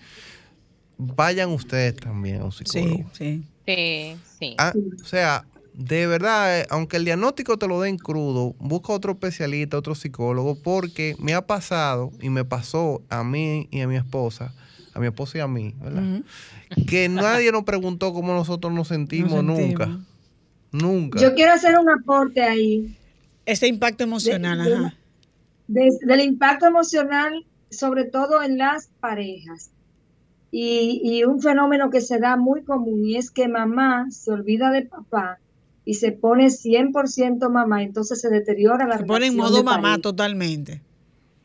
Vayan 0.99 1.51
ustedes 1.51 1.97
también 1.97 2.43
a 2.43 2.45
un 2.45 2.53
psicólogo. 2.53 3.11
Sí, 3.15 3.43
sí, 3.67 4.17
sí. 4.39 4.55
Ah, 4.59 4.73
o 5.03 5.05
sea, 5.07 5.45
de 5.83 6.07
verdad, 6.07 6.61
eh, 6.61 6.67
aunque 6.69 6.99
el 6.99 7.07
diagnóstico 7.07 7.57
te 7.59 7.67
lo 7.67 7.81
den 7.81 7.97
crudo, 7.97 8.55
busca 8.59 8.93
otro 8.93 9.13
especialista, 9.13 9.79
otro 9.79 9.95
psicólogo, 9.95 10.55
porque 10.57 11.17
me 11.19 11.33
ha 11.33 11.47
pasado 11.47 12.13
y 12.21 12.29
me 12.29 12.45
pasó 12.45 13.03
a 13.09 13.25
mí 13.25 13.67
y 13.71 13.81
a 13.81 13.89
mi 13.89 13.97
esposa, 13.97 14.53
a 14.93 15.01
mi 15.01 15.07
esposa 15.07 15.39
y 15.39 15.41
a 15.41 15.49
mí, 15.49 15.75
¿verdad? 15.83 16.23
Que 16.87 17.09
nadie 17.09 17.51
nos 17.51 17.65
preguntó 17.65 18.13
cómo 18.13 18.35
nosotros 18.35 18.73
nos 18.75 18.89
sentimos, 18.89 19.43
Nos 19.43 19.57
sentimos. 19.57 19.89
nunca. 19.89 20.05
Nunca. 20.73 21.19
Yo 21.19 21.35
quiero 21.35 21.53
hacer 21.55 21.77
un 21.79 21.89
aporte 21.89 22.43
ahí. 22.43 22.95
Ese 23.47 23.67
impacto 23.67 24.05
emocional, 24.05 24.63
de- 24.65 24.75
ajá. 24.75 24.95
de- 25.67 25.99
del 26.03 26.21
impacto 26.21 26.67
emocional, 26.67 27.45
sobre 27.71 28.05
todo 28.05 28.43
en 28.43 28.59
las 28.59 28.89
parejas. 29.01 29.71
Y, 30.53 31.01
y 31.05 31.25
un 31.25 31.41
fenómeno 31.41 31.91
que 31.91 32.01
se 32.03 32.19
da 32.19 32.37
muy 32.37 32.63
común 32.65 33.05
y 33.05 33.17
es 33.17 33.31
que 33.31 33.49
mamá 33.49 34.09
se 34.11 34.31
olvida 34.33 34.71
de 34.73 34.83
papá 34.83 35.39
y 35.85 35.95
se 35.95 36.13
pone 36.13 36.47
100% 36.51 37.49
mamá, 37.51 37.83
entonces 37.83 38.21
se 38.21 38.29
deteriora 38.29 38.87
la 38.87 38.99
Se 38.99 39.05
pone 39.05 39.27
en 39.27 39.33
relación 39.33 39.37
modo 39.37 39.65
mamá 39.65 39.99
totalmente. 39.99 40.83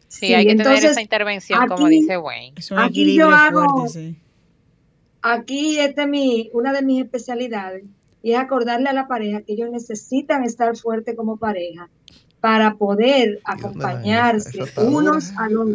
Sí, 0.08 0.34
hay 0.34 0.46
que 0.46 0.52
tener 0.52 0.68
entonces, 0.68 0.92
esa 0.92 1.02
intervención, 1.02 1.68
como 1.68 1.88
dice 1.88 2.18
Wayne. 2.18 2.54
Es 2.58 2.72
un 2.72 2.80
Aquí 2.80 3.02
equilibrio 3.02 3.30
yo 3.30 3.36
hago- 3.36 3.80
fuerte, 3.82 3.90
sí. 4.00 4.16
Aquí 5.22 5.80
este 5.80 6.04
es 6.04 6.08
mi, 6.08 6.50
una 6.54 6.72
de 6.72 6.84
mis 6.84 7.04
especialidades 7.04 7.84
y 8.22 8.34
es 8.34 8.40
acordarle 8.40 8.90
a 8.90 8.94
la 8.94 9.08
pareja 9.08 9.42
que 9.42 9.54
ellos 9.54 9.70
necesitan 9.72 10.44
estar 10.44 10.76
fuertes 10.78 11.16
como 11.16 11.38
pareja 11.38 11.90
para 12.40 12.76
poder 12.76 13.40
acompañarse 13.44 14.60
unos 14.78 15.32
a 15.38 15.50
los 15.50 15.70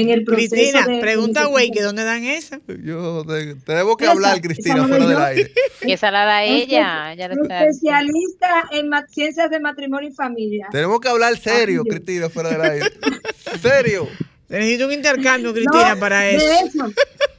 en 0.00 0.10
el 0.10 0.24
proceso 0.24 0.54
Cristina, 0.54 0.86
de- 0.86 1.00
pregunta 1.00 1.40
de- 1.42 1.46
güey 1.46 1.70
que 1.70 1.82
dónde 1.82 2.04
dan 2.04 2.24
esa. 2.24 2.60
Yo 2.84 3.24
te- 3.26 3.54
tenemos 3.56 3.96
que 3.96 4.04
Esa- 4.04 4.12
hablar, 4.12 4.32
esa 4.34 4.42
Cristina, 4.42 4.86
fuera 4.88 5.06
del 5.06 5.18
aire. 5.18 5.52
Y 5.82 5.92
esa 5.92 6.10
la 6.10 6.24
da 6.24 6.44
ella. 6.44 7.12
especialista 7.12 8.64
en 8.72 8.90
ciencias 9.08 9.50
de 9.50 9.60
matrimonio 9.60 10.08
y 10.08 10.12
familia. 10.12 10.66
Tenemos 10.70 11.00
que 11.00 11.08
hablar 11.08 11.36
serio, 11.38 11.82
Ay, 11.84 11.90
Cristina, 11.90 12.28
fuera 12.28 12.50
del 12.50 12.60
aire. 12.62 12.86
serio. 13.62 14.08
Necesito 14.48 14.86
un 14.86 14.92
intercambio, 14.92 15.52
Cristina, 15.52 15.94
No, 15.94 16.00
para 16.00 16.20
de 16.20 16.36
eso. 16.36 16.46
hecho, 16.64 16.84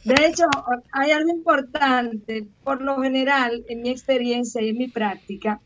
de 0.03 0.25
hecho, 0.27 0.43
hay 0.91 1.11
algo 1.11 1.29
importante, 1.31 2.45
por 2.63 2.81
lo 2.81 3.01
general, 3.01 3.63
en 3.67 3.81
mi 3.81 3.89
experiencia 3.89 4.61
y 4.61 4.69
en 4.69 4.77
mi 4.77 4.87
práctica, 4.89 5.59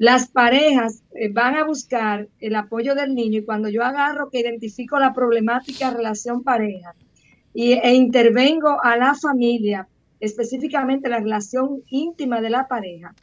las 0.00 0.28
parejas 0.28 1.02
eh, 1.14 1.28
van 1.30 1.56
a 1.56 1.64
buscar 1.64 2.26
el 2.40 2.56
apoyo 2.56 2.94
del 2.94 3.14
niño 3.14 3.40
y 3.40 3.44
cuando 3.44 3.68
yo 3.68 3.84
agarro 3.84 4.30
que 4.30 4.40
identifico 4.40 4.98
la 4.98 5.12
problemática 5.12 5.90
relación 5.90 6.42
pareja 6.42 6.94
y, 7.52 7.74
e 7.74 7.92
intervengo 7.92 8.82
a 8.82 8.96
la 8.96 9.14
familia, 9.14 9.86
específicamente 10.18 11.10
la 11.10 11.20
relación 11.20 11.82
íntima 11.90 12.40
de 12.40 12.48
la 12.48 12.66
pareja, 12.66 13.14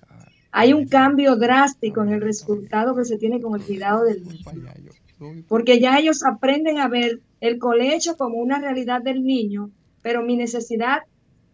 hay 0.52 0.74
un 0.74 0.88
cambio 0.88 1.36
drástico 1.36 2.04
en 2.04 2.10
el 2.10 2.22
resultado 2.22 2.96
que 2.96 3.06
se 3.06 3.18
tiene 3.18 3.42
con 3.42 3.60
el 3.60 3.66
cuidado 3.66 4.04
del 4.04 4.24
niño. 4.24 5.46
Porque 5.48 5.80
ya 5.80 5.98
ellos 5.98 6.24
aprenden 6.24 6.78
a 6.78 6.88
ver 6.88 7.22
el 7.42 7.58
colecho 7.58 8.18
como 8.18 8.38
una 8.38 8.60
realidad 8.60 9.02
del 9.02 9.24
niño, 9.24 9.72
pero 10.04 10.22
mi 10.22 10.38
necesidad 10.38 11.00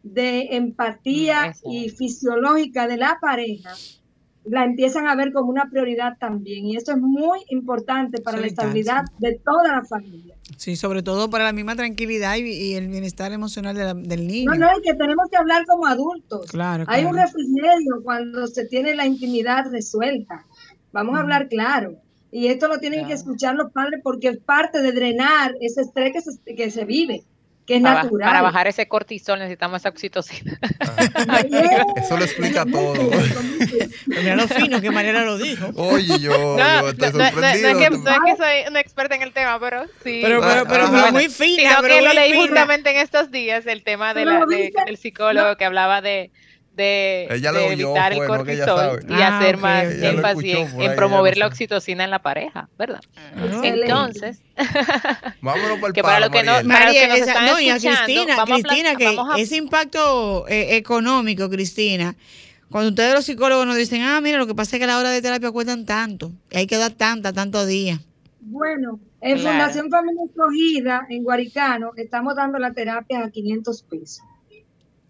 de 0.04 0.58
empatía 0.58 1.54
y 1.64 1.88
fisiológica 1.92 2.90
de 2.90 2.98
la 2.98 3.20
pareja 3.22 3.74
la 4.46 4.66
empiezan 4.66 5.08
a 5.08 5.16
ver 5.16 5.32
como 5.32 5.50
una 5.50 5.70
prioridad 5.70 6.18
también. 6.20 6.66
Y 6.66 6.76
esto 6.76 6.92
es 6.92 6.98
muy 6.98 7.40
importante 7.50 8.22
para 8.22 8.38
la 8.38 8.48
estabilidad 8.48 9.04
de 9.20 9.40
toda 9.44 9.72
la 9.80 9.86
familia. 9.86 10.36
Sí, 10.58 10.76
sobre 10.76 11.02
todo 11.02 11.30
para 11.30 11.46
la 11.46 11.54
misma 11.54 11.76
tranquilidad 11.76 12.36
y, 12.36 12.42
y 12.52 12.74
el 12.76 12.88
bienestar 12.90 13.32
emocional 13.32 13.76
de 13.76 13.84
la- 13.86 13.94
del 13.94 14.28
niño. 14.28 14.52
No, 14.52 14.58
no, 14.58 14.68
es 14.72 14.80
que 14.84 14.94
tenemos 14.96 15.30
que 15.32 15.38
hablar 15.38 15.66
como 15.66 15.86
adultos. 15.86 16.46
Claro, 16.52 16.84
Hay 16.88 17.06
un 17.06 17.16
refrigerio 17.16 18.02
cuando 18.04 18.48
se 18.48 18.66
tiene 18.66 18.96
la 18.96 19.06
intimidad 19.06 19.66
resuelta. 19.72 20.46
Vamos 20.92 21.16
a 21.18 21.22
hablar 21.22 21.48
claro. 21.48 21.96
Y 22.32 22.48
esto 22.48 22.68
lo 22.68 22.80
tienen 22.80 23.06
que 23.08 23.14
escuchar 23.14 23.56
los 23.56 23.72
padres 23.72 24.00
porque 24.04 24.28
es 24.30 24.38
parte 24.40 24.82
de 24.82 24.92
drenar 24.92 25.54
ese 25.62 25.82
estrés 25.82 26.12
que 26.14 26.22
se, 26.22 26.56
que 26.56 26.72
se 26.72 26.84
vive, 26.84 27.24
que 27.66 27.78
es 27.78 27.82
Para, 27.82 28.04
natural. 28.04 28.28
para 28.28 28.42
bajar 28.42 28.68
ese 28.68 28.88
cortisol 28.88 29.40
necesitamos 29.40 29.82
esa 29.82 29.90
oxitocina. 29.90 30.60
Eso 31.96 32.18
lo 32.18 32.24
explica 32.26 32.66
todo. 32.66 32.94
Mira 34.08 34.36
lo 34.36 34.48
fino 34.48 34.82
que 34.82 34.92
Mariela 34.92 35.24
lo 35.24 35.38
dijo. 35.38 35.70
Oye, 35.76 36.20
yo, 36.20 36.58
No, 36.58 36.82
yo 36.82 36.90
estoy 36.90 37.12
no, 37.12 37.18
no, 37.18 37.24
no, 37.24 37.30
sorprendido. 37.32 37.70
es 37.70 37.78
que, 37.78 37.90
no 37.90 38.10
es 38.12 38.20
que 38.26 38.36
soy 38.44 38.70
una 38.70 38.80
experta 38.80 39.16
en 39.16 39.22
el 39.22 39.32
tema, 39.34 39.60
pero 39.60 39.86
sí. 40.04 40.20
Pero- 40.22 40.42
pero- 40.42 40.66
pero- 40.68 40.92
pero 40.92 41.12
muy 41.12 41.30
fina, 41.30 41.70
Sino 41.70 41.82
pero 41.82 41.96
que 41.96 42.02
lo 42.02 42.14
leí 42.14 42.32
fina. 42.34 42.44
justamente 42.46 42.92
en 42.92 42.98
estos 42.98 43.32
días, 43.32 43.66
el 43.68 43.84
tema 43.84 44.14
de 44.14 44.26
la, 44.26 44.46
de- 44.46 44.72
del 44.86 44.98
psicólogo 44.98 45.56
que 45.58 45.66
hablaba 45.66 46.02
de, 46.02 46.32
de, 46.76 47.28
oyó, 47.32 47.56
evitar 47.72 48.12
el 48.14 48.18
ella 48.20 48.28
cortisol 48.28 49.06
y 49.08 49.14
Ah, 49.14 49.38
hacer 49.38 49.58
más 49.58 49.84
énfasis 49.86 50.56
en, 50.78 50.96
promover 50.96 51.38
la 51.38 51.46
oxitocina 51.48 52.04
en 52.04 52.10
la 52.10 52.20
pareja, 52.20 52.68
¿verdad? 52.80 53.02
Excelente. 53.36 53.84
Entonces, 53.84 54.42
Vámonos 55.42 55.80
por 55.80 55.90
el 55.90 55.94
Que 55.94 56.02
para 56.02 56.20
lo 56.20 56.30
que 56.32 56.44
no- 56.44 56.52
Mariela. 56.64 56.74
para 56.74 56.86
los 56.86 56.94
que 56.96 57.00
María, 57.02 57.08
nos 57.08 57.18
esa- 57.18 57.32
están 57.32 57.46
no, 57.46 57.60
y 57.60 57.70
a 57.70 57.76
escuchando, 57.76 58.04
Cristina, 58.06 58.36
vamos 58.38 58.42
a 58.42 58.46
pla- 58.46 58.70
Cristina, 58.70 58.96
que 58.96 59.06
vamos 59.16 59.36
a- 59.36 59.40
ese 59.40 59.56
impacto 59.58 60.48
eh, 60.48 60.76
económico, 60.78 61.50
Cristina, 61.50 62.16
cuando 62.72 62.90
ustedes 62.90 63.14
los 63.14 63.26
psicólogos 63.26 63.68
nos 63.68 63.76
dicen, 63.76 64.02
ah, 64.02 64.20
mira, 64.22 64.38
lo 64.40 64.48
que 64.48 64.56
pasa 64.56 64.76
es 64.76 64.80
que 64.80 64.88
la 64.88 64.98
hora 64.98 65.12
de 65.12 65.22
terapia 65.22 65.52
cuestan 65.52 65.86
tanto, 65.86 66.32
y 66.50 66.58
hay 66.58 66.66
que 66.68 66.78
dar 66.78 66.92
tanta, 66.92 67.32
tantos 67.34 67.68
días. 67.68 68.00
Bueno, 68.42 69.00
en 69.22 69.38
Claro. 69.40 69.50
Fundación 69.58 69.90
Familia 69.92 70.24
Escogida, 70.28 71.06
en 71.10 71.24
Guaricano, 71.24 71.92
estamos 71.98 72.36
dando 72.36 72.58
la 72.60 72.74
terapia 72.74 73.24
a 73.24 73.30
500 73.30 73.84
pesos. 73.84 74.22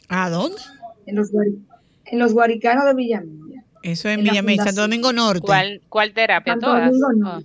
¿A 0.09 0.29
dónde? 0.29 0.57
En 1.05 1.15
los, 1.15 1.29
en 1.33 2.19
los 2.19 2.33
Guaricanos 2.33 2.85
de 2.85 2.93
Villamilla. 2.93 3.63
Eso 3.83 4.07
es 4.09 4.13
en 4.13 4.21
En 4.21 4.25
la 4.25 4.31
Villamil, 4.31 4.57
Santo. 4.61 4.81
Domingo 4.81 5.11
Norte. 5.13 5.41
¿cuál, 5.45 5.81
cuál 5.89 6.13
terapia? 6.13 6.53
Santo 6.53 6.67
Todas. 6.67 6.91
Domingo 6.99 7.27
Ah. 7.27 7.41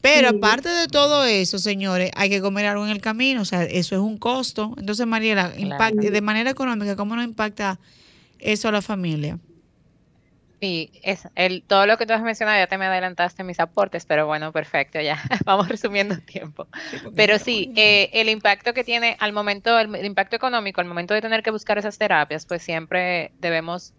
Pero 0.00 0.28
aparte 0.28 0.68
de 0.68 0.86
todo 0.86 1.24
eso, 1.24 1.58
señores, 1.58 2.10
hay 2.14 2.28
que 2.28 2.42
comer 2.42 2.66
algo 2.66 2.84
en 2.84 2.90
el 2.90 3.00
camino, 3.00 3.40
o 3.40 3.44
sea, 3.46 3.62
eso 3.62 3.94
es 3.94 4.00
un 4.02 4.18
costo. 4.18 4.74
Entonces, 4.76 5.06
Mariela, 5.06 5.48
de 5.48 6.20
manera 6.20 6.50
económica, 6.50 6.94
¿cómo 6.94 7.16
nos 7.16 7.24
impacta 7.24 7.78
eso 8.38 8.68
a 8.68 8.72
la 8.72 8.82
familia? 8.82 9.38
Sí, 10.64 10.90
es 11.02 11.28
el, 11.34 11.62
todo 11.62 11.84
lo 11.84 11.98
que 11.98 12.06
tú 12.06 12.14
has 12.14 12.22
mencionado, 12.22 12.58
ya 12.58 12.66
te 12.66 12.78
me 12.78 12.86
adelantaste 12.86 13.44
mis 13.44 13.60
aportes, 13.60 14.06
pero 14.06 14.26
bueno, 14.26 14.50
perfecto, 14.50 14.98
ya 14.98 15.20
vamos 15.44 15.68
resumiendo 15.68 16.14
el 16.14 16.22
tiempo. 16.22 16.68
pero 17.14 17.38
sí, 17.38 17.70
eh, 17.76 18.08
el 18.14 18.30
impacto 18.30 18.72
que 18.72 18.82
tiene 18.82 19.16
al 19.20 19.34
momento, 19.34 19.78
el, 19.78 20.06
impacto 20.06 20.36
económico, 20.36 20.80
al 20.80 20.86
momento 20.86 21.12
de 21.12 21.20
tener 21.20 21.42
que 21.42 21.50
buscar 21.50 21.76
esas 21.76 21.98
terapias, 21.98 22.46
pues 22.46 22.62
siempre 22.62 23.32
debemos, 23.40 23.92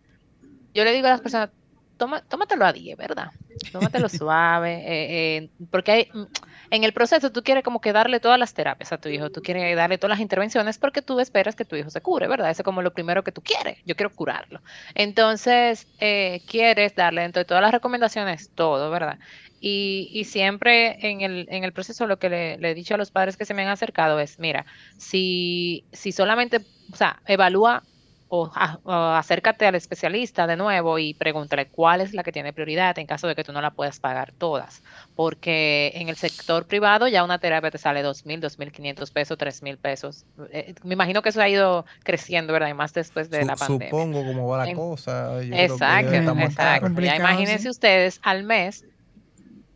yo 0.75 0.83
le 0.83 0.91
digo 0.91 1.07
a 1.07 1.11
las 1.11 1.21
personas, 1.21 1.49
toma, 1.97 2.21
tómatelo 2.21 2.65
a 2.65 2.73
10, 2.73 2.97
¿verdad? 2.97 3.31
Tómatelo 3.71 4.09
suave, 4.09 4.73
eh, 4.85 5.37
eh, 5.37 5.49
porque 5.71 5.91
hay, 5.91 6.11
en 6.69 6.83
el 6.83 6.93
proceso 6.93 7.31
tú 7.31 7.43
quieres 7.43 7.63
como 7.63 7.79
que 7.79 7.93
darle 7.93 8.19
todas 8.19 8.37
las 8.37 8.53
terapias 8.53 8.91
a 8.91 8.97
tu 8.97 9.09
hijo, 9.09 9.31
tú 9.31 9.41
quieres 9.41 9.75
darle 9.75 9.97
todas 9.97 10.11
las 10.11 10.19
intervenciones 10.19 10.77
porque 10.77 11.01
tú 11.01 11.19
esperas 11.19 11.55
que 11.55 11.65
tu 11.65 11.75
hijo 11.75 11.89
se 11.89 12.01
cure, 12.01 12.27
¿verdad? 12.27 12.49
Eso 12.49 12.61
es 12.61 12.65
como 12.65 12.81
lo 12.81 12.93
primero 12.93 13.23
que 13.23 13.31
tú 13.31 13.41
quieres, 13.41 13.77
yo 13.85 13.95
quiero 13.95 14.13
curarlo. 14.13 14.61
Entonces, 14.93 15.87
eh, 15.99 16.41
quieres 16.47 16.95
darle 16.95 17.21
dentro 17.21 17.39
de 17.39 17.45
todas 17.45 17.61
las 17.61 17.71
recomendaciones 17.71 18.51
todo, 18.53 18.91
¿verdad? 18.91 19.17
Y, 19.67 20.25
siempre 20.25 21.09
en 21.09 21.21
el, 21.21 21.47
en 21.49 21.63
el 21.63 21.73
proceso 21.73 22.05
lo 22.05 22.19
que 22.19 22.29
le, 22.29 22.57
le, 22.59 22.71
he 22.71 22.75
dicho 22.75 22.93
a 22.93 22.97
los 22.97 23.09
padres 23.09 23.35
que 23.35 23.45
se 23.45 23.55
me 23.55 23.63
han 23.63 23.69
acercado 23.69 24.19
es, 24.19 24.37
mira, 24.37 24.65
si, 24.97 25.85
si 25.91 26.11
solamente, 26.11 26.57
o 26.91 26.95
sea, 26.95 27.19
evalúa 27.25 27.81
o, 28.27 28.51
acércate 28.55 29.65
al 29.65 29.75
especialista 29.75 30.47
de 30.47 30.55
nuevo 30.55 30.97
y 30.99 31.13
pregúntale 31.13 31.67
cuál 31.67 32.01
es 32.01 32.13
la 32.13 32.23
que 32.23 32.31
tiene 32.31 32.53
prioridad 32.53 32.97
en 32.99 33.07
caso 33.07 33.27
de 33.27 33.35
que 33.35 33.43
tú 33.43 33.53
no 33.53 33.61
la 33.61 33.71
puedas 33.71 33.99
pagar 33.99 34.33
todas. 34.37 34.81
Porque 35.15 35.91
en 35.95 36.09
el 36.09 36.15
sector 36.15 36.65
privado 36.65 37.07
ya 37.07 37.23
una 37.23 37.39
terapia 37.39 37.71
te 37.71 37.77
sale 37.77 38.01
dos 38.01 38.25
mil, 38.25 38.41
dos 38.41 38.57
mil 38.59 38.71
quinientos 38.71 39.11
pesos, 39.11 39.37
tres 39.37 39.61
mil 39.61 39.77
pesos. 39.77 40.25
Eh, 40.51 40.73
me 40.83 40.93
imagino 40.93 41.21
que 41.21 41.29
eso 41.29 41.41
ha 41.41 41.49
ido 41.49 41.85
creciendo, 42.03 42.53
¿verdad? 42.53 42.69
Y 42.69 42.73
más 42.73 42.93
después 42.93 43.29
de 43.29 43.45
la 43.45 43.55
pandemia. 43.55 43.89
Supongo 43.89 44.25
cómo 44.25 44.47
va 44.47 44.65
la 44.65 44.73
cosa. 44.73 45.41
exacto, 45.41 46.39
exacto. 46.39 47.01
Ya 47.01 47.15
imagínense 47.15 47.69
ustedes 47.69 48.19
al 48.23 48.43
mes 48.43 48.85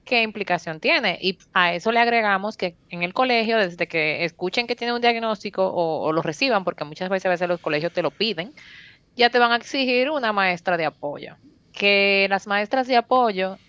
qué 0.09 0.23
implicación 0.23 0.79
tiene. 0.79 1.19
Y 1.21 1.37
a 1.53 1.75
eso 1.75 1.91
le 1.91 1.99
agregamos 1.99 2.57
que 2.57 2.75
en 2.89 3.03
el 3.03 3.13
colegio, 3.13 3.57
desde 3.59 3.87
que 3.87 4.25
escuchen 4.25 4.65
que 4.65 4.75
tiene 4.75 4.91
un 4.91 5.01
diagnóstico 5.01 5.71
o, 5.71 6.11
lo 6.11 6.23
reciban, 6.23 6.63
porque 6.63 6.83
muchas 6.83 7.09
veces, 7.09 7.27
a 7.27 7.29
veces 7.29 7.47
los 7.47 7.59
colegios 7.59 7.93
te 7.93 8.01
lo 8.01 8.09
piden, 8.09 8.51
ya 9.15 9.29
te 9.29 9.37
van 9.37 9.51
a 9.51 9.57
exigir 9.57 10.09
una 10.09 10.33
maestra 10.33 10.77
de 10.77 10.87
apoyo. 10.87 11.35
Que 11.73 12.25
las 12.27 12.47
maestras 12.47 12.87
de 12.87 12.97
apoyo, 12.97 13.59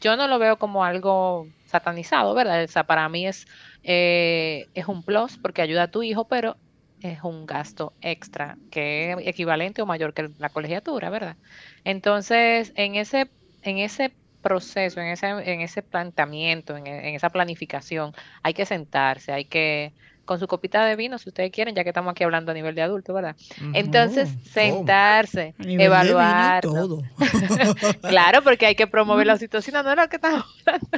yo 0.00 0.16
no 0.16 0.26
lo 0.26 0.38
veo 0.38 0.58
como 0.58 0.84
algo 0.84 1.46
satanizado, 1.66 2.34
¿verdad? 2.34 2.66
Para 2.86 3.06
mí 3.10 3.26
es, 3.26 3.46
eh, 3.82 4.68
es 4.74 4.86
un 4.88 5.02
plus 5.02 5.36
porque 5.36 5.60
ayuda 5.60 5.82
a 5.84 5.90
tu 5.90 6.02
hijo, 6.02 6.24
pero 6.24 6.56
es 7.02 7.22
un 7.22 7.44
gasto 7.44 7.92
extra 8.00 8.56
que 8.70 9.12
es 9.12 9.18
equivalente 9.26 9.82
o 9.82 9.86
mayor 9.86 10.14
que 10.14 10.30
la 10.38 10.48
colegiatura, 10.48 11.10
¿verdad? 11.10 11.36
Entonces, 11.84 12.72
en 12.74 12.94
ese, 12.94 13.30
en 13.62 13.78
ese 13.78 14.12
proceso, 14.42 15.00
en 15.00 15.08
ese, 15.08 15.28
en 15.28 15.60
ese 15.60 15.82
planteamiento, 15.82 16.76
en, 16.76 16.86
esa 16.86 17.30
planificación, 17.30 18.12
hay 18.42 18.54
que 18.54 18.66
sentarse, 18.66 19.32
hay 19.32 19.44
que, 19.44 19.92
con 20.24 20.38
su 20.38 20.46
copita 20.46 20.84
de 20.84 20.96
vino, 20.96 21.18
si 21.18 21.28
ustedes 21.28 21.50
quieren, 21.50 21.74
ya 21.74 21.82
que 21.82 21.90
estamos 21.90 22.12
aquí 22.12 22.24
hablando 22.24 22.52
a 22.52 22.54
nivel 22.54 22.74
de 22.74 22.82
adulto, 22.82 23.14
¿verdad? 23.14 23.36
Entonces, 23.74 24.28
sentarse, 24.44 25.54
evaluar. 25.58 26.62
todo. 26.62 27.02
claro, 28.08 28.42
porque 28.42 28.66
hay 28.66 28.74
que 28.74 28.86
promover 28.86 29.26
la 29.26 29.36
situación, 29.36 29.82
no 29.84 29.90
es 29.90 29.96
lo 29.96 30.08
que 30.08 30.16
estamos 30.16 30.44
hablando. 30.66 30.88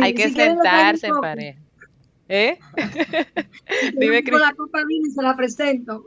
hay 0.00 0.14
que 0.14 0.30
sentarse 0.30 1.06
en 1.06 1.20
pareja. 1.20 1.65
¿Eh? 2.28 2.58
Dime, 3.96 4.24
con 4.24 4.40
la 4.40 4.52
copa 4.52 4.80
vino 4.86 5.06
y 5.06 5.10
se 5.10 5.22
la 5.22 5.36
presento. 5.36 6.04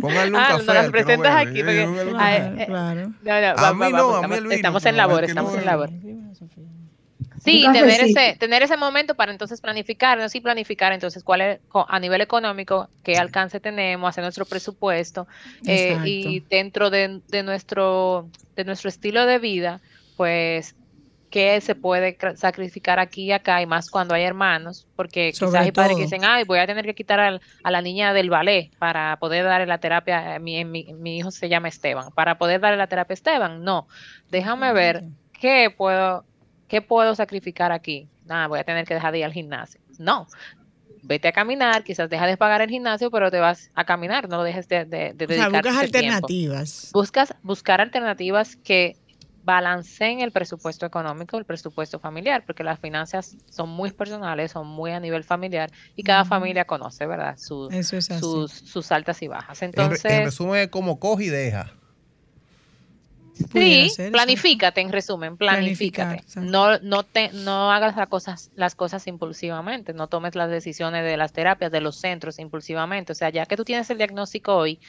Póngale 0.00 0.30
un 0.30 0.36
ah, 0.36 0.48
café. 0.48 0.74
la 0.74 0.90
presentas 0.90 1.46
aquí. 1.46 1.62
Porque, 1.62 1.82
eh, 1.82 2.64
claro. 2.66 3.12
No, 3.22 3.40
no, 3.40 3.64
a 3.64 3.74
mí 3.74 3.92
no, 3.92 4.16
a 4.16 4.28
mí 4.28 4.36
el 4.36 4.52
Estamos 4.52 4.84
en 4.86 4.96
labor, 4.96 5.24
estamos 5.24 5.54
en 5.54 5.64
labor. 5.64 5.90
Sí, 7.44 7.64
tener 7.72 8.00
ese, 8.00 8.36
tener 8.40 8.64
ese 8.64 8.76
momento 8.76 9.14
para 9.14 9.30
entonces 9.30 9.60
planificar, 9.60 10.18
no 10.18 10.28
sí 10.28 10.40
planificar 10.40 10.92
entonces 10.92 11.22
cuál 11.22 11.40
es 11.42 11.60
a 11.72 12.00
nivel 12.00 12.20
económico, 12.20 12.88
qué 13.04 13.16
alcance 13.18 13.60
tenemos, 13.60 14.08
hacer 14.08 14.24
nuestro 14.24 14.46
presupuesto 14.46 15.28
eh, 15.64 15.96
y 16.04 16.40
dentro 16.40 16.90
de, 16.90 17.20
de, 17.28 17.44
nuestro, 17.44 18.28
de 18.56 18.64
nuestro 18.64 18.88
estilo 18.88 19.26
de 19.26 19.38
vida, 19.38 19.80
pues 20.16 20.74
que 21.30 21.60
se 21.60 21.74
puede 21.74 22.16
sacrificar 22.36 22.98
aquí 22.98 23.24
y 23.24 23.32
acá, 23.32 23.60
y 23.60 23.66
más 23.66 23.90
cuando 23.90 24.14
hay 24.14 24.22
hermanos, 24.22 24.86
porque 24.96 25.32
quizás 25.32 25.54
hay 25.54 25.72
padres 25.72 25.96
que 25.96 26.02
dicen, 26.04 26.24
ay, 26.24 26.44
voy 26.44 26.58
a 26.58 26.66
tener 26.66 26.84
que 26.84 26.94
quitar 26.94 27.20
a 27.20 27.70
la 27.70 27.82
niña 27.82 28.12
del 28.12 28.30
ballet 28.30 28.70
para 28.78 29.16
poder 29.18 29.44
darle 29.44 29.66
la 29.66 29.78
terapia, 29.78 30.38
mi, 30.38 30.64
mi, 30.64 31.18
hijo 31.18 31.30
se 31.30 31.48
llama 31.48 31.68
Esteban, 31.68 32.10
para 32.12 32.38
poder 32.38 32.60
darle 32.60 32.76
la 32.76 32.86
terapia 32.86 33.12
a 33.12 33.14
Esteban, 33.14 33.64
no, 33.64 33.88
déjame 34.30 34.72
ver 34.72 35.04
qué 35.32 35.74
puedo, 35.76 36.24
qué 36.68 36.80
puedo 36.80 37.14
sacrificar 37.14 37.72
aquí, 37.72 38.08
nada, 38.24 38.46
voy 38.46 38.60
a 38.60 38.64
tener 38.64 38.86
que 38.86 38.94
dejar 38.94 39.12
de 39.12 39.18
ir 39.18 39.24
al 39.24 39.32
gimnasio, 39.32 39.80
no, 39.98 40.26
vete 41.02 41.28
a 41.28 41.32
caminar, 41.32 41.84
quizás 41.84 42.08
deja 42.08 42.26
de 42.26 42.36
pagar 42.36 42.62
el 42.62 42.70
gimnasio, 42.70 43.10
pero 43.10 43.30
te 43.30 43.40
vas 43.40 43.70
a 43.74 43.84
caminar, 43.84 44.28
no 44.28 44.36
lo 44.38 44.42
dejes 44.42 44.68
de, 44.68 44.84
de, 44.84 45.12
de 45.14 45.24
o 45.24 45.50
buscas 45.50 45.76
alternativas. 45.76 46.90
Buscas 46.92 47.34
buscar 47.42 47.80
alternativas 47.80 48.56
que 48.56 48.96
balanceen 49.46 50.20
el 50.20 50.32
presupuesto 50.32 50.84
económico, 50.84 51.38
el 51.38 51.44
presupuesto 51.44 52.00
familiar, 52.00 52.42
porque 52.44 52.64
las 52.64 52.80
finanzas 52.80 53.36
son 53.48 53.68
muy 53.68 53.92
personales, 53.92 54.50
son 54.50 54.66
muy 54.66 54.90
a 54.90 54.98
nivel 54.98 55.22
familiar 55.22 55.70
y 55.94 56.02
cada 56.02 56.24
familia 56.24 56.64
conoce, 56.64 57.06
¿verdad? 57.06 57.38
Sus, 57.38 57.72
sus, 57.86 58.92
altas 58.92 59.22
y 59.22 59.28
bajas. 59.28 59.62
Entonces, 59.62 60.04
en, 60.04 60.24
resumen, 60.24 60.68
como 60.68 60.98
coge 60.98 61.26
y 61.26 61.28
deja. 61.28 61.72
Sí, 63.52 63.92
planifícate, 64.10 64.80
en 64.80 64.90
resumen, 64.90 65.36
planifícate. 65.36 66.24
No, 66.40 66.78
no, 66.80 67.04
te, 67.04 67.30
no 67.32 67.70
hagas 67.70 67.94
las 67.96 68.08
cosas, 68.08 68.50
las 68.56 68.74
cosas 68.74 69.06
impulsivamente, 69.06 69.92
no 69.92 70.08
tomes 70.08 70.34
las 70.34 70.50
decisiones 70.50 71.04
de 71.04 71.16
las 71.16 71.32
terapias, 71.32 71.70
de 71.70 71.80
los 71.80 71.96
centros 71.96 72.40
impulsivamente. 72.40 73.12
O 73.12 73.14
sea, 73.14 73.30
ya 73.30 73.46
que 73.46 73.56
tú 73.56 73.64
tienes 73.64 73.88
el 73.90 73.98
diagnóstico 73.98 74.56
hoy, 74.56 74.80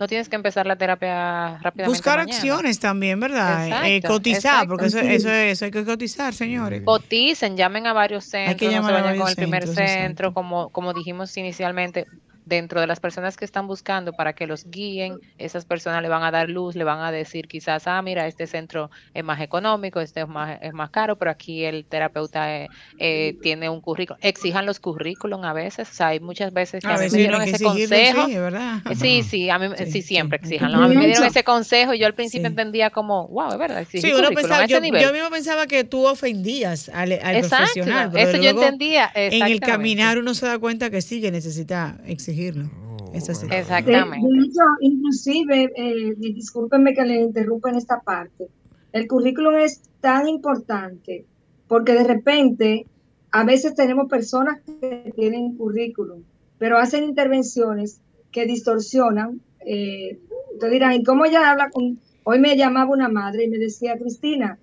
no 0.00 0.08
tienes 0.08 0.30
que 0.30 0.36
empezar 0.36 0.66
la 0.66 0.76
terapia 0.76 1.58
rápidamente. 1.58 1.88
Buscar 1.88 2.18
acciones 2.18 2.80
también, 2.80 3.20
¿verdad? 3.20 3.86
Eh, 3.86 4.00
cotizar, 4.00 4.66
porque 4.66 4.86
eso, 4.86 4.98
eso, 4.98 5.30
eso, 5.30 5.66
hay 5.66 5.70
que 5.70 5.84
cotizar, 5.84 6.32
señores. 6.32 6.82
Coticen, 6.86 7.54
llamen 7.54 7.86
a 7.86 7.92
varios 7.92 8.24
centros, 8.24 8.48
hay 8.48 8.56
que 8.56 8.70
llamar 8.70 8.92
no 8.92 8.96
se 8.96 9.02
vayan 9.04 9.18
con 9.18 9.28
el 9.28 9.36
primer 9.36 9.68
centro, 9.68 10.32
como, 10.32 10.70
como 10.70 10.94
dijimos 10.94 11.36
inicialmente, 11.36 12.06
dentro 12.50 12.80
de 12.80 12.86
las 12.88 12.98
personas 12.98 13.36
que 13.36 13.44
están 13.44 13.68
buscando 13.68 14.12
para 14.12 14.34
que 14.34 14.46
los 14.46 14.68
guíen, 14.68 15.20
esas 15.38 15.64
personas 15.64 16.02
le 16.02 16.08
van 16.08 16.24
a 16.24 16.32
dar 16.32 16.50
luz, 16.50 16.74
le 16.74 16.82
van 16.82 16.98
a 16.98 17.12
decir 17.12 17.46
quizás, 17.46 17.86
ah, 17.86 18.02
mira, 18.02 18.26
este 18.26 18.48
centro 18.48 18.90
es 19.14 19.22
más 19.22 19.40
económico, 19.40 20.00
este 20.00 20.20
es 20.22 20.28
más, 20.28 20.58
es 20.60 20.74
más 20.74 20.90
caro, 20.90 21.16
pero 21.16 21.30
aquí 21.30 21.64
el 21.64 21.84
terapeuta 21.84 22.56
eh, 22.56 22.68
eh, 22.98 23.36
tiene 23.40 23.70
un 23.70 23.80
currículum. 23.80 24.18
Exijan 24.20 24.66
los 24.66 24.80
currículum 24.80 25.44
a 25.44 25.52
veces, 25.52 25.88
o 25.90 25.94
sea, 25.94 26.08
hay 26.08 26.18
muchas 26.18 26.52
veces 26.52 26.82
que 26.82 26.90
a, 26.90 26.98
mí 26.98 27.08
me 27.10 27.18
dieron 27.18 27.40
ese 27.42 27.62
consejo. 27.62 28.26
Sí, 28.26 28.34
¿verdad? 28.34 28.82
Eh, 28.90 28.96
sí, 28.96 29.22
sí, 29.22 29.48
a 29.48 29.58
mí 29.58 29.68
sí, 29.88 30.02
siempre 30.02 30.38
exijan. 30.38 30.74
A 30.74 30.88
mí 30.88 30.96
me 30.96 31.06
dieron 31.06 31.24
ese 31.24 31.44
consejo 31.44 31.94
y 31.94 32.00
yo 32.00 32.06
al 32.06 32.14
principio 32.14 32.48
entendía 32.48 32.90
como, 32.90 33.28
wow, 33.28 33.52
es 33.52 33.58
verdad. 33.58 33.86
Sí, 33.88 34.12
uno 34.12 34.28
pensaba, 34.30 34.66
yo, 34.66 34.80
yo, 34.80 35.12
mismo 35.12 35.30
pensaba 35.30 35.68
que 35.68 35.84
tú 35.84 36.04
ofendías 36.04 36.88
al, 36.88 37.12
al 37.12 37.36
Exacto, 37.36 37.74
profesional. 37.74 38.10
Eso 38.16 38.36
yo 38.38 38.50
entendía. 38.50 39.08
En 39.14 39.40
el 39.40 39.60
caminar 39.60 40.18
uno 40.18 40.34
se 40.34 40.46
da 40.46 40.58
cuenta 40.58 40.90
que 40.90 41.00
sí, 41.00 41.20
que 41.20 41.30
necesita 41.30 41.96
exigir 42.06 42.39
Oh, 42.48 43.10
Exactamente. 43.12 44.26
De, 44.26 44.46
hecho, 44.46 44.62
inclusive, 44.80 45.72
eh, 45.76 46.14
discúlpenme 46.16 46.94
que 46.94 47.04
le 47.04 47.20
interrumpa 47.20 47.70
en 47.70 47.76
esta 47.76 48.00
parte, 48.00 48.48
el 48.92 49.06
currículum 49.06 49.56
es 49.56 49.82
tan 50.00 50.28
importante 50.28 51.24
porque 51.68 51.92
de 51.92 52.04
repente 52.04 52.86
a 53.30 53.44
veces 53.44 53.74
tenemos 53.74 54.08
personas 54.08 54.60
que 54.80 55.12
tienen 55.14 55.56
currículum, 55.56 56.22
pero 56.58 56.78
hacen 56.78 57.04
intervenciones 57.04 58.00
que 58.32 58.46
distorsionan. 58.46 59.40
Eh, 59.64 60.18
ustedes 60.54 60.72
dirán, 60.72 60.92
¿y 60.94 61.04
cómo 61.04 61.24
ella 61.24 61.50
habla 61.50 61.70
con...? 61.70 61.98
Hoy 62.24 62.38
me 62.38 62.56
llamaba 62.56 62.90
una 62.90 63.08
madre 63.08 63.44
y 63.44 63.48
me 63.48 63.58
decía, 63.58 63.96
Cristina, 63.96 64.58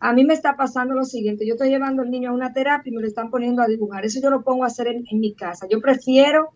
a 0.00 0.12
mí 0.12 0.24
me 0.24 0.34
está 0.34 0.56
pasando 0.56 0.94
lo 0.94 1.04
siguiente, 1.04 1.46
yo 1.46 1.54
estoy 1.54 1.70
llevando 1.70 2.02
al 2.02 2.10
niño 2.10 2.30
a 2.30 2.34
una 2.34 2.52
terapia 2.52 2.90
y 2.90 2.94
me 2.94 3.02
lo 3.02 3.08
están 3.08 3.30
poniendo 3.30 3.62
a 3.62 3.66
dibujar, 3.66 4.04
eso 4.04 4.20
yo 4.20 4.30
lo 4.30 4.42
pongo 4.42 4.64
a 4.64 4.68
hacer 4.68 4.88
en, 4.88 5.04
en 5.10 5.18
mi 5.18 5.32
casa, 5.32 5.66
yo 5.68 5.80
prefiero, 5.80 6.50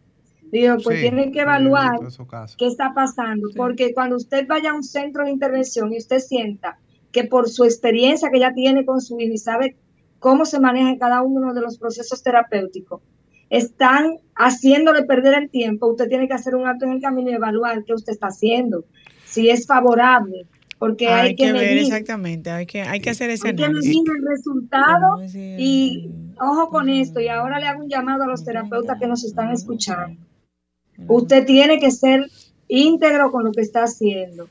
digo, 0.53 0.76
pues 0.84 0.98
Sí, 0.98 1.03
tienen 1.09 1.32
que 1.32 1.40
evaluar 1.40 1.98
en 2.03 2.57
qué 2.59 2.66
está 2.66 2.92
pasando, 2.94 3.48
porque 3.57 3.94
cuando 3.94 4.16
usted 4.16 4.46
vaya 4.46 4.70
a 4.70 4.74
un 4.74 4.84
centro 4.84 5.24
de 5.24 5.30
intervención 5.30 5.92
y 5.92 5.96
usted 5.96 6.18
sienta 6.18 6.78
que 7.11 7.24
por 7.24 7.48
su 7.48 7.64
experiencia 7.64 8.30
que 8.30 8.38
ya 8.38 8.53
tiene 8.53 8.84
con 8.84 9.00
su 9.00 9.18
hijo 9.18 9.32
y 9.32 9.38
sabe 9.38 9.76
cómo 10.18 10.44
se 10.44 10.61
maneja 10.61 10.98
cada 10.98 11.22
uno 11.22 11.55
de 11.55 11.62
los 11.62 11.78
procesos 11.78 12.22
terapéuticos, 12.22 13.00
están 13.48 14.18
haciéndole 14.34 15.03
perder 15.05 15.34
el 15.34 15.50
tiempo, 15.50 15.88
usted 15.88 16.09
tiene 16.09 16.28
que 16.28 16.34
hacer 16.34 16.55
un 16.55 16.66
acto 16.66 16.84
en 16.84 16.92
el 16.92 17.00
camino 17.00 17.30
y 17.30 17.34
evaluar 17.34 17.84
qué 17.84 17.94
usted 17.94 18.12
está 18.12 18.28
haciendo, 18.28 18.84
si 19.24 19.48
es 19.48 19.66
favorable, 19.66 20.46
porque 20.78 21.09
hay, 21.09 21.28
hay 21.28 21.36
que 21.36 21.53
ver 21.53 21.62
medir, 21.62 21.78
exactamente, 21.78 22.50
hay 22.50 22.66
que, 22.66 22.82
hay 22.82 23.00
que 23.00 23.11
hacer 23.11 23.30
ese 23.30 23.48
hay 23.48 23.57
que 23.57 23.64
análisis. 23.64 23.88
medir 23.88 24.11
el 24.16 24.26
resultado 24.26 25.22
y 25.34 26.11
ojo 26.38 26.68
con 26.68 26.88
esto, 26.88 27.20
y 27.20 27.28
ahora 27.28 27.59
le 27.59 27.66
hago 27.66 27.82
un 27.84 27.88
llamado 27.88 28.24
a 28.24 28.26
los 28.26 28.44
terapeutas 28.44 28.98
que 28.98 29.07
nos 29.07 29.24
están 29.24 29.50
escuchando. 29.50 30.20
Usted 31.09 31.47
tiene 31.47 31.78
que 31.78 31.90
ser 31.90 32.28
íntegro 32.68 33.30
con 33.32 33.45
lo 33.45 33.53
que 33.53 33.62
está 33.62 33.84
haciendo. 33.84 34.49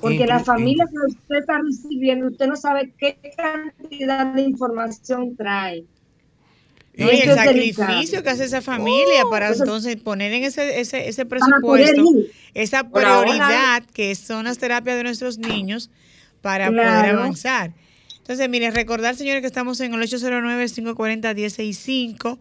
Porque 0.00 0.26
la 0.26 0.40
familia 0.42 0.86
que 0.86 0.96
usted 1.12 1.36
está 1.40 1.60
recibiendo, 1.60 2.28
usted 2.28 2.46
no 2.46 2.56
sabe 2.56 2.92
qué 2.98 3.18
cantidad 3.36 4.26
de 4.34 4.42
información 4.42 5.36
trae. 5.36 5.84
No, 6.96 7.10
y 7.10 7.16
el 7.16 7.34
sacrificio 7.34 8.22
que 8.22 8.30
hace 8.30 8.44
esa 8.44 8.62
familia 8.62 9.24
para 9.28 9.48
eso- 9.50 9.64
entonces 9.64 9.96
poner 9.96 10.32
en 10.32 10.44
ese, 10.44 10.80
ese, 10.80 11.08
ese 11.08 11.26
Para 11.26 11.40
presupuesto 11.48 12.04
esa 12.54 12.78
ahora. 12.80 12.90
prioridad 13.24 13.82
que 13.92 14.14
son 14.14 14.44
las 14.44 14.58
terapias 14.58 14.96
de 14.96 15.02
nuestros 15.02 15.36
niños 15.38 15.90
para 16.40 16.68
poder 16.68 16.86
avanzar. 17.16 17.72
Entonces, 18.18 18.48
mire, 18.48 18.70
recordar, 18.70 19.16
señores, 19.16 19.40
que 19.42 19.48
estamos 19.48 19.80
en 19.80 19.92
el 19.92 20.00
809-540-1065. 20.02 22.38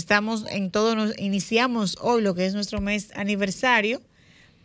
Estamos 0.00 0.44
en 0.50 0.70
todo, 0.70 0.94
nos 0.94 1.18
iniciamos 1.18 1.96
hoy 2.02 2.20
lo 2.20 2.34
que 2.34 2.44
es 2.44 2.52
nuestro 2.52 2.82
mes 2.82 3.08
aniversario 3.16 4.02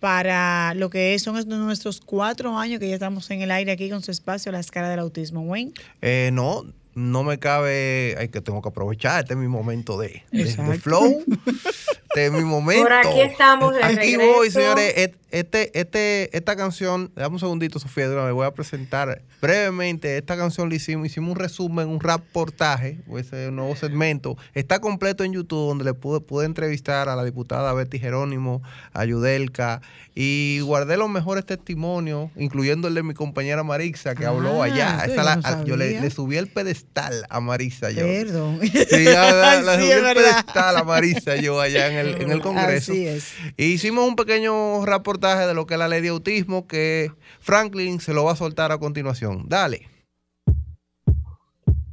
para 0.02 0.74
lo 0.74 0.90
que 0.90 1.18
son 1.20 1.48
nuestros 1.48 2.02
cuatro 2.02 2.58
años 2.58 2.82
que 2.82 2.90
ya 2.90 2.96
estamos 2.96 3.32
en 3.32 3.42
el 3.42 3.50
aire 3.50 3.72
aquí 3.72 3.90
con 3.90 4.04
su 4.04 4.12
espacio, 4.12 4.52
la 4.52 4.60
escala 4.60 4.90
del 4.90 5.00
autismo. 5.00 5.40
Wayne. 5.44 5.72
Eh, 6.02 6.32
no, 6.34 6.66
no 6.96 7.24
me 7.24 7.40
cabe, 7.40 8.18
ay, 8.20 8.28
que 8.28 8.42
tengo 8.42 8.62
que 8.62 8.68
aprovechar, 8.68 9.22
este 9.22 9.36
es 9.36 9.40
mi 9.40 9.48
momento 9.48 9.98
de, 9.98 10.22
de- 10.34 10.44
de 10.44 10.50
Exacto. 10.50 10.82
flow, 10.82 11.24
este 12.14 12.26
es 12.26 12.32
mi 12.32 12.44
momento. 12.44 12.84
Por 12.84 12.94
aquí 12.94 13.22
estamos 13.22 13.74
de 13.74 13.84
Aquí 13.84 13.96
regreso. 14.16 14.34
voy, 14.34 14.52
señores, 14.52 14.94
este, 15.32 15.80
este, 15.80 16.38
esta 16.38 16.56
canción, 16.58 17.10
dame 17.16 17.36
un 17.36 17.40
segundito, 17.40 17.80
Sofía, 17.80 18.08
vez 18.10 18.34
voy 18.34 18.46
a 18.46 18.52
presentar 18.52 19.22
brevemente, 19.42 20.18
esta 20.18 20.36
canción 20.36 20.68
la 20.70 20.76
hicimos, 20.76 21.08
hicimos 21.08 21.32
un 21.32 21.36
resumen, 21.38 21.88
un 21.88 22.00
reportaje, 22.02 23.00
ese 23.18 23.50
nuevo 23.52 23.76
segmento, 23.78 24.38
está 24.54 24.80
completo 24.82 25.24
en 25.24 25.32
YouTube, 25.34 25.70
donde 25.70 25.86
le 25.86 25.94
pude, 25.94 26.20
pude 26.20 26.46
entrevistar 26.46 27.08
a 27.10 27.16
la 27.16 27.24
diputada 27.24 27.74
Betty 27.74 27.98
Jerónimo, 27.98 28.62
a 28.94 29.06
Yudelka, 29.06 29.82
y 30.14 30.60
guardé 30.60 30.98
los 30.98 31.10
mejores 31.10 31.46
testimonios, 31.46 32.30
incluyendo 32.36 32.90
el 32.90 32.96
de 32.96 33.04
mi 33.04 33.14
compañera 33.14 33.64
Marisa, 33.64 34.14
que 34.16 34.26
habló 34.26 34.62
Ah, 34.62 34.66
allá. 34.66 35.04
Esa 35.06 35.16
yo 35.16 35.24
la- 35.24 35.36
no 35.38 35.66
yo 35.66 35.78
le, 35.78 36.02
le 36.02 36.10
subí 36.10 36.36
el 36.36 36.48
pedestal 36.48 37.26
a 37.30 37.40
Marisa. 37.40 37.90
Yo. 37.92 38.06
Perdón. 38.06 38.60
Sí, 38.62 39.04
la, 39.06 39.62
la 39.62 39.76
Sí, 39.78 39.82
subí 39.84 39.92
el 39.92 40.02
verdad. 40.04 40.14
pedestal 40.44 40.76
a 40.78 40.84
Marisa 40.84 41.38
yo 41.38 41.62
allá 41.62 41.88
en 41.88 41.96
el, 42.02 42.22
en 42.22 42.32
el 42.32 42.42
Congreso. 42.42 42.92
Así 42.92 43.08
es. 43.08 43.34
Hicimos 43.58 44.08
un 44.08 44.16
pequeño 44.16 44.86
reportaje 44.86 45.48
de 45.48 45.54
lo 45.54 45.66
que 45.66 45.76
es 45.76 45.80
la 45.80 45.88
ley 45.88 46.02
de 46.02 46.10
autismo 46.10 46.68
que 46.68 47.12
Franklin 47.40 48.00
se 48.00 48.14
lo 48.14 48.24
va 48.24 48.34
a 48.34 48.36
soltar 48.36 48.72
a 48.72 48.78
continuación. 48.78 49.46
Dale. 49.48 49.91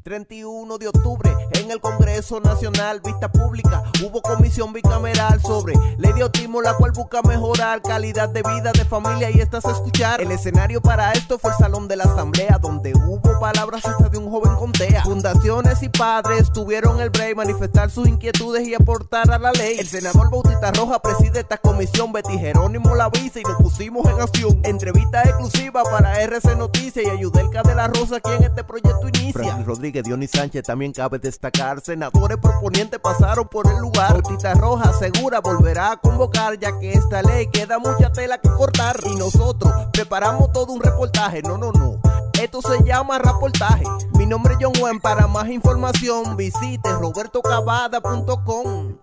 31 0.08 0.78
de 0.78 0.88
octubre 0.88 1.30
en 1.52 1.70
el 1.70 1.80
Congreso 1.80 2.40
Nacional, 2.40 3.02
vista 3.04 3.30
pública, 3.30 3.82
hubo 4.02 4.22
comisión 4.22 4.72
bicameral 4.72 5.38
sobre 5.42 5.74
ley 5.98 6.14
de 6.14 6.22
autismo, 6.22 6.62
la 6.62 6.72
cual 6.72 6.92
busca 6.92 7.20
mejorar 7.20 7.82
calidad 7.82 8.30
de 8.30 8.42
vida 8.42 8.72
de 8.72 8.86
familia 8.86 9.30
y 9.30 9.40
estás 9.40 9.66
a 9.66 9.72
escuchar. 9.72 10.22
El 10.22 10.32
escenario 10.32 10.80
para 10.80 11.12
esto 11.12 11.38
fue 11.38 11.50
el 11.50 11.58
Salón 11.58 11.88
de 11.88 11.96
la 11.96 12.04
Asamblea, 12.04 12.58
donde 12.58 12.94
hubo 12.94 13.38
palabras 13.38 13.84
hasta 13.84 14.08
de 14.08 14.16
un 14.16 14.30
joven 14.30 14.54
con 14.54 14.72
TEA. 14.72 15.04
Fundaciones 15.04 15.82
y 15.82 15.90
padres 15.90 16.50
tuvieron 16.54 17.00
el 17.00 17.10
break, 17.10 17.36
manifestar 17.36 17.90
sus 17.90 18.08
inquietudes 18.08 18.66
y 18.66 18.74
aportar 18.74 19.30
a 19.30 19.38
la 19.38 19.52
ley. 19.52 19.78
El 19.78 19.88
senador 19.88 20.30
Bautista 20.30 20.72
Roja 20.72 21.02
preside 21.02 21.40
esta 21.40 21.58
comisión, 21.58 22.12
Betty 22.12 22.38
Jerónimo 22.38 22.94
la 22.94 23.04
avisa 23.04 23.40
y 23.40 23.42
nos 23.42 23.56
pusimos 23.56 24.06
en 24.06 24.18
acción. 24.20 24.58
Entrevista 24.64 25.22
exclusiva 25.24 25.82
para 25.82 26.22
RC 26.22 26.56
Noticias 26.56 27.04
y 27.04 27.10
Ayudelca 27.10 27.62
de 27.62 27.74
la 27.74 27.88
Rosa, 27.88 28.20
quien 28.20 28.42
este 28.42 28.64
proyecto 28.64 29.06
inicia. 29.08 29.58
Dionis 30.02 30.30
Sánchez, 30.30 30.62
también 30.62 30.92
cabe 30.92 31.18
destacar. 31.18 31.80
Senadores 31.80 32.38
proponientes 32.38 33.00
pasaron 33.00 33.48
por 33.48 33.66
el 33.66 33.78
lugar. 33.78 34.12
Bautista 34.12 34.54
Roja 34.54 34.92
segura 34.92 35.40
volverá 35.40 35.92
a 35.92 35.96
convocar, 35.96 36.58
ya 36.58 36.78
que 36.78 36.92
esta 36.92 37.22
ley 37.22 37.48
queda 37.50 37.78
mucha 37.78 38.12
tela 38.12 38.38
que 38.38 38.50
cortar. 38.50 38.96
Y 39.06 39.16
nosotros 39.16 39.72
preparamos 39.92 40.52
todo 40.52 40.72
un 40.72 40.80
reportaje. 40.80 41.42
No, 41.42 41.58
no, 41.58 41.72
no. 41.72 42.00
Esto 42.40 42.62
se 42.62 42.84
llama 42.84 43.18
reportaje. 43.18 43.84
Mi 44.16 44.26
nombre 44.26 44.54
es 44.54 44.58
John 44.60 44.74
Juan. 44.78 45.00
Para 45.00 45.26
más 45.26 45.48
información, 45.48 46.36
visite 46.36 46.92
robertocavada.com. 46.92 48.96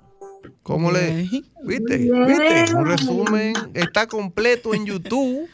¿Cómo 0.63 0.91
le.? 0.91 1.29
¿Viste? 1.63 1.97
¿Viste? 1.97 2.75
Un 2.75 2.85
resumen. 2.85 3.53
Está 3.73 4.07
completo 4.07 4.73
en 4.73 4.85
YouTube. 4.85 5.49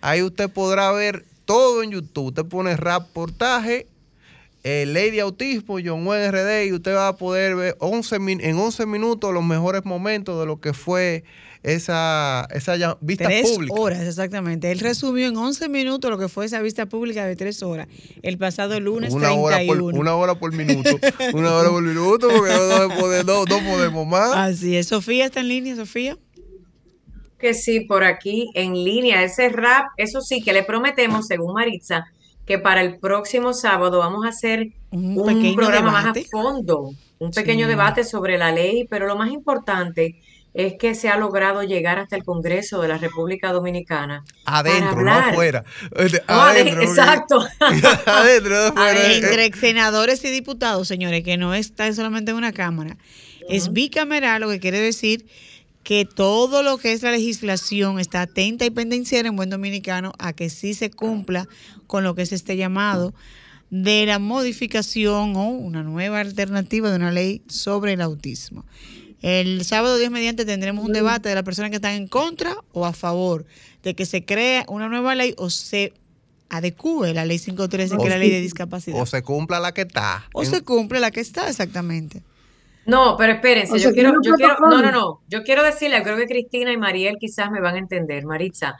Ahí 0.00 0.22
usted 0.22 0.50
podrá 0.50 0.92
ver 0.92 1.24
todo 1.44 1.82
en 1.82 1.90
YouTube. 1.90 2.28
Usted 2.28 2.44
pone 2.44 2.76
reportaje, 2.76 3.88
eh, 4.64 4.84
ley 4.86 5.10
de 5.10 5.20
autismo, 5.20 5.78
John 5.84 6.06
Wayne 6.06 6.30
RD, 6.30 6.66
y 6.66 6.72
usted 6.72 6.94
va 6.94 7.08
a 7.08 7.16
poder 7.16 7.54
ver 7.56 7.76
11 7.78 8.18
min- 8.18 8.40
en 8.40 8.56
11 8.58 8.86
minutos 8.86 9.32
los 9.32 9.44
mejores 9.44 9.84
momentos 9.84 10.38
de 10.40 10.46
lo 10.46 10.60
que 10.60 10.72
fue 10.72 11.24
esa, 11.62 12.46
esa 12.54 12.76
ya- 12.76 12.96
vista 13.00 13.24
Tres 13.26 13.48
pública. 13.50 13.74
horas, 13.80 14.00
exactamente. 14.02 14.70
Él 14.70 14.78
resumió 14.80 15.26
en 15.28 15.36
11 15.36 15.68
minutos 15.68 16.10
lo 16.10 16.18
que 16.18 16.28
fue 16.28 16.46
esa 16.46 16.60
vista 16.60 16.86
pública 16.86 17.26
de 17.26 17.36
tres 17.36 17.62
horas, 17.62 17.88
el 18.22 18.38
pasado 18.38 18.78
lunes 18.80 19.12
Una 19.12 19.32
hora, 19.32 19.56
31. 19.56 19.90
por, 19.92 20.00
una 20.00 20.14
hora 20.16 20.34
por 20.38 20.52
minuto. 20.52 20.90
una 21.34 21.54
hora 21.54 21.68
por 21.70 21.82
minuto, 21.82 22.28
porque 22.28 22.52
no, 22.52 22.88
no 22.88 22.94
podemos- 22.94 23.26
no- 23.26 23.44
no 23.44 23.70
podemos 23.70 24.06
más. 24.06 24.32
Así 24.34 24.76
es. 24.76 24.86
Sofía 24.88 25.26
está 25.26 25.40
en 25.40 25.48
línea, 25.48 25.76
Sofía. 25.76 26.16
que 27.38 27.54
sí, 27.54 27.80
por 27.80 28.02
aquí 28.04 28.50
en 28.54 28.74
línea, 28.74 29.22
ese 29.22 29.48
rap, 29.48 29.86
eso 29.96 30.20
sí, 30.20 30.42
que 30.42 30.52
le 30.52 30.64
prometemos, 30.64 31.26
según 31.28 31.54
Maritza, 31.54 32.06
que 32.48 32.58
para 32.58 32.80
el 32.80 32.98
próximo 32.98 33.52
sábado 33.52 33.98
vamos 33.98 34.24
a 34.24 34.30
hacer 34.30 34.68
un, 34.90 35.22
pequeño 35.22 35.54
programa 35.54 35.92
más 35.92 36.06
a 36.06 36.14
fondo, 36.30 36.92
un 37.18 37.30
pequeño 37.30 37.66
Sí. 37.66 37.68
debate 37.68 38.04
sobre 38.04 38.38
la 38.38 38.50
ley, 38.50 38.86
pero 38.88 39.06
lo 39.06 39.16
más 39.16 39.30
importante 39.30 40.18
es 40.54 40.76
que 40.78 40.94
se 40.94 41.10
ha 41.10 41.18
logrado 41.18 41.62
llegar 41.62 41.98
hasta 41.98 42.16
el 42.16 42.24
Congreso 42.24 42.80
de 42.80 42.88
la 42.88 42.96
República 42.96 43.52
Dominicana. 43.52 44.24
Adentro, 44.46 45.02
no 45.02 45.12
afuera. 45.12 45.62
No, 46.26 46.40
adentro, 46.40 46.82
exacto. 46.82 47.46
adentro, 48.06 48.56
no 48.56 48.66
afuera. 48.68 49.12
Entre 49.12 49.52
senadores 49.52 50.24
y 50.24 50.30
diputados, 50.30 50.88
señores, 50.88 51.22
que 51.24 51.36
no 51.36 51.52
está 51.52 51.92
solamente 51.92 52.30
en 52.30 52.38
una 52.38 52.52
cámara. 52.52 52.96
Es 53.50 53.74
bicameral, 53.74 54.40
lo 54.40 54.48
que 54.48 54.58
quiere 54.58 54.80
decir 54.80 55.26
que 55.88 56.04
todo 56.04 56.62
lo 56.62 56.76
que 56.76 56.92
es 56.92 57.02
la 57.02 57.12
legislación 57.12 57.98
está 57.98 58.20
atenta 58.20 58.66
y 58.66 58.70
pendenciera 58.70 59.26
en 59.26 59.36
buen 59.36 59.48
dominicano 59.48 60.12
a 60.18 60.34
que 60.34 60.50
sí 60.50 60.74
se 60.74 60.90
cumpla 60.90 61.48
con 61.86 62.04
lo 62.04 62.14
que 62.14 62.20
es 62.20 62.32
este 62.32 62.58
llamado 62.58 63.14
de 63.70 64.04
la 64.04 64.18
modificación 64.18 65.34
o 65.34 65.48
una 65.48 65.82
nueva 65.82 66.20
alternativa 66.20 66.90
de 66.90 66.96
una 66.96 67.10
ley 67.10 67.40
sobre 67.48 67.94
el 67.94 68.02
autismo. 68.02 68.66
El 69.22 69.64
sábado 69.64 69.96
10 69.96 70.10
mediante 70.10 70.44
tendremos 70.44 70.84
un 70.84 70.92
debate 70.92 71.30
de 71.30 71.36
las 71.36 71.44
personas 71.44 71.70
que 71.70 71.76
están 71.76 71.94
en 71.94 72.06
contra 72.06 72.54
o 72.72 72.84
a 72.84 72.92
favor 72.92 73.46
de 73.82 73.94
que 73.94 74.04
se 74.04 74.26
cree 74.26 74.66
una 74.68 74.90
nueva 74.90 75.14
ley 75.14 75.34
o 75.38 75.48
se 75.48 75.94
adecue 76.50 77.14
la 77.14 77.24
ley 77.24 77.38
513, 77.38 77.96
que 77.96 78.02
es 78.02 78.10
la 78.10 78.18
ley 78.18 78.28
de 78.28 78.42
discapacidad. 78.42 79.00
O 79.00 79.06
se 79.06 79.22
cumpla 79.22 79.58
la 79.58 79.72
que 79.72 79.82
está. 79.82 80.28
O 80.34 80.44
se 80.44 80.60
cumple 80.60 81.00
la 81.00 81.10
que 81.10 81.20
está 81.20 81.48
exactamente. 81.48 82.22
No, 82.88 83.18
pero 83.18 83.34
espérense, 83.34 83.74
O 83.74 83.76
yo 83.76 83.92
quiero, 83.92 84.14
yo 84.22 84.34
quiero, 84.34 84.56
no, 84.60 84.80
no, 84.80 84.90
no, 84.90 85.20
yo 85.28 85.42
quiero 85.42 85.62
decirle, 85.62 86.02
creo 86.02 86.16
que 86.16 86.24
Cristina 86.24 86.72
y 86.72 86.78
Mariel 86.78 87.18
quizás 87.20 87.50
me 87.50 87.60
van 87.60 87.74
a 87.74 87.78
entender, 87.78 88.24
Maritza, 88.24 88.78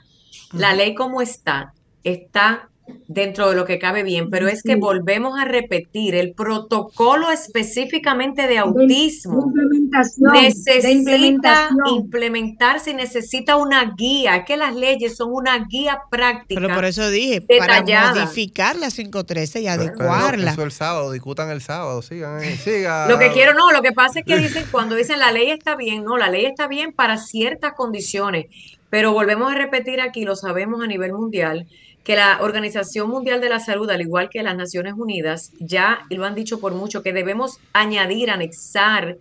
la 0.51 0.73
ley 0.73 0.95
como 0.95 1.21
está, 1.21 1.73
está 2.03 2.69
dentro 3.07 3.49
de 3.49 3.55
lo 3.55 3.65
que 3.65 3.79
cabe 3.79 4.03
bien, 4.03 4.29
pero 4.29 4.47
es 4.47 4.61
que 4.63 4.73
Sí. 4.73 4.79
volvemos 4.79 5.39
a 5.39 5.45
repetir, 5.45 6.15
el 6.15 6.33
protocolo 6.33 7.31
específicamente 7.31 8.47
de 8.47 8.57
autismo 8.59 9.43
implementación, 9.47 10.31
de 10.33 10.41
necesita 10.43 10.89
implementación. 10.91 11.77
implementarse 11.95 12.91
y 12.91 12.93
necesita 12.93 13.55
una 13.55 13.93
guía, 13.97 14.37
es 14.37 14.45
que 14.45 14.57
las 14.57 14.75
leyes 14.75 15.15
son 15.15 15.29
una 15.33 15.65
guía 15.65 16.01
práctica. 16.09 16.59
Pero 16.61 16.73
por 16.73 16.85
eso 16.85 17.09
dije, 17.09 17.41
detallada. 17.47 18.11
para 18.13 18.25
modificar 18.25 18.75
la 18.75 18.89
513 18.89 19.61
y 19.61 19.65
Pero- 19.65 19.77
pero 19.77 19.89
adecuarla. 20.11 20.51
Eso 20.51 20.63
el 20.63 20.71
sábado, 20.71 21.11
discutan 21.11 21.49
el 21.49 21.61
sábado, 21.61 22.01
sigan 22.01 22.39
ahí, 22.39 22.55
sigan. 22.57 23.09
Lo 23.09 23.17
que 23.19 23.31
quiero, 23.31 23.53
no, 23.53 23.71
lo 23.71 23.81
que 23.81 23.91
pasa 23.91 24.19
es 24.19 24.25
que 24.25 24.37
dicen, 24.37 24.65
cuando 24.71 24.95
dicen 24.95 25.19
la 25.19 25.31
ley 25.31 25.49
está 25.51 25.75
bien, 25.75 26.03
no, 26.03 26.17
la 26.17 26.29
ley 26.29 26.45
está 26.45 26.67
bien 26.67 26.91
para 26.93 27.17
ciertas 27.17 27.73
condiciones, 27.73 28.45
Pero 28.91 29.13
volvemos 29.13 29.51
a 29.51 29.55
repetir 29.55 30.01
aquí, 30.01 30.23
lo 30.25 30.35
sabemos 30.35 30.81
a 30.83 30.87
nivel 30.87 31.13
mundial, 31.13 31.67
que 32.03 32.15
la 32.15 32.39
Organización 32.41 33.09
Mundial 33.09 33.41
de 33.41 33.49
la 33.49 33.59
Salud, 33.59 33.89
al 33.89 34.01
igual 34.01 34.29
que 34.29 34.41
las 34.41 34.55
Naciones 34.55 34.93
Unidas, 34.97 35.51
ya 35.59 35.99
lo 36.09 36.25
han 36.25 36.35
dicho 36.35 36.59
por 36.59 36.73
mucho, 36.73 37.03
que 37.03 37.13
debemos 37.13 37.59
añadir, 37.73 38.31
anexar 38.31 39.17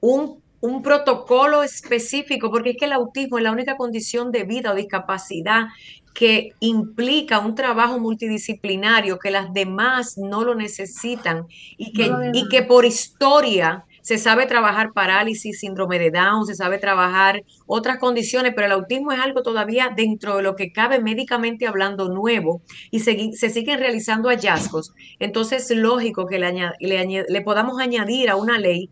un, 0.00 0.40
un 0.60 0.82
protocolo 0.82 1.62
específico, 1.62 2.50
porque 2.50 2.70
es 2.70 2.76
que 2.78 2.84
el 2.84 2.92
autismo 2.92 3.38
es 3.38 3.44
la 3.44 3.52
única 3.52 3.76
condición 3.76 4.30
de 4.30 4.44
vida 4.44 4.72
o 4.72 4.74
discapacidad 4.74 5.68
que 6.14 6.52
implica 6.60 7.38
un 7.38 7.54
trabajo 7.54 7.98
multidisciplinario 7.98 9.18
que 9.18 9.30
las 9.30 9.52
demás 9.52 10.18
no 10.18 10.44
lo 10.44 10.54
necesitan 10.54 11.46
y 11.78 11.92
que, 11.92 12.08
No 12.08 12.18
y 12.32 12.48
que 12.48 12.62
por 12.62 12.84
historia 12.84 13.84
se 14.10 14.18
sabe 14.18 14.46
trabajar 14.46 14.92
parálisis, 14.92 15.60
síndrome 15.60 16.00
de 16.00 16.10
Down, 16.10 16.44
se 16.44 16.56
sabe 16.56 16.78
trabajar 16.78 17.44
otras 17.68 17.98
condiciones, 17.98 18.54
pero 18.56 18.66
el 18.66 18.72
autismo 18.72 19.12
es 19.12 19.20
algo 19.20 19.44
todavía 19.44 19.92
dentro 19.96 20.38
de 20.38 20.42
lo 20.42 20.56
que 20.56 20.72
cabe 20.72 20.98
médicamente 21.00 21.68
hablando 21.68 22.08
nuevo 22.08 22.60
y 22.90 22.98
se, 22.98 23.30
siguen 23.50 23.78
realizando 23.78 24.28
hallazgos. 24.28 24.94
Entonces 25.20 25.70
es 25.70 25.76
lógico 25.76 26.26
que 26.26 26.40
le 26.40 27.40
podamos 27.42 27.80
añadir 27.80 28.30
a 28.30 28.34
una 28.34 28.58
ley 28.58 28.90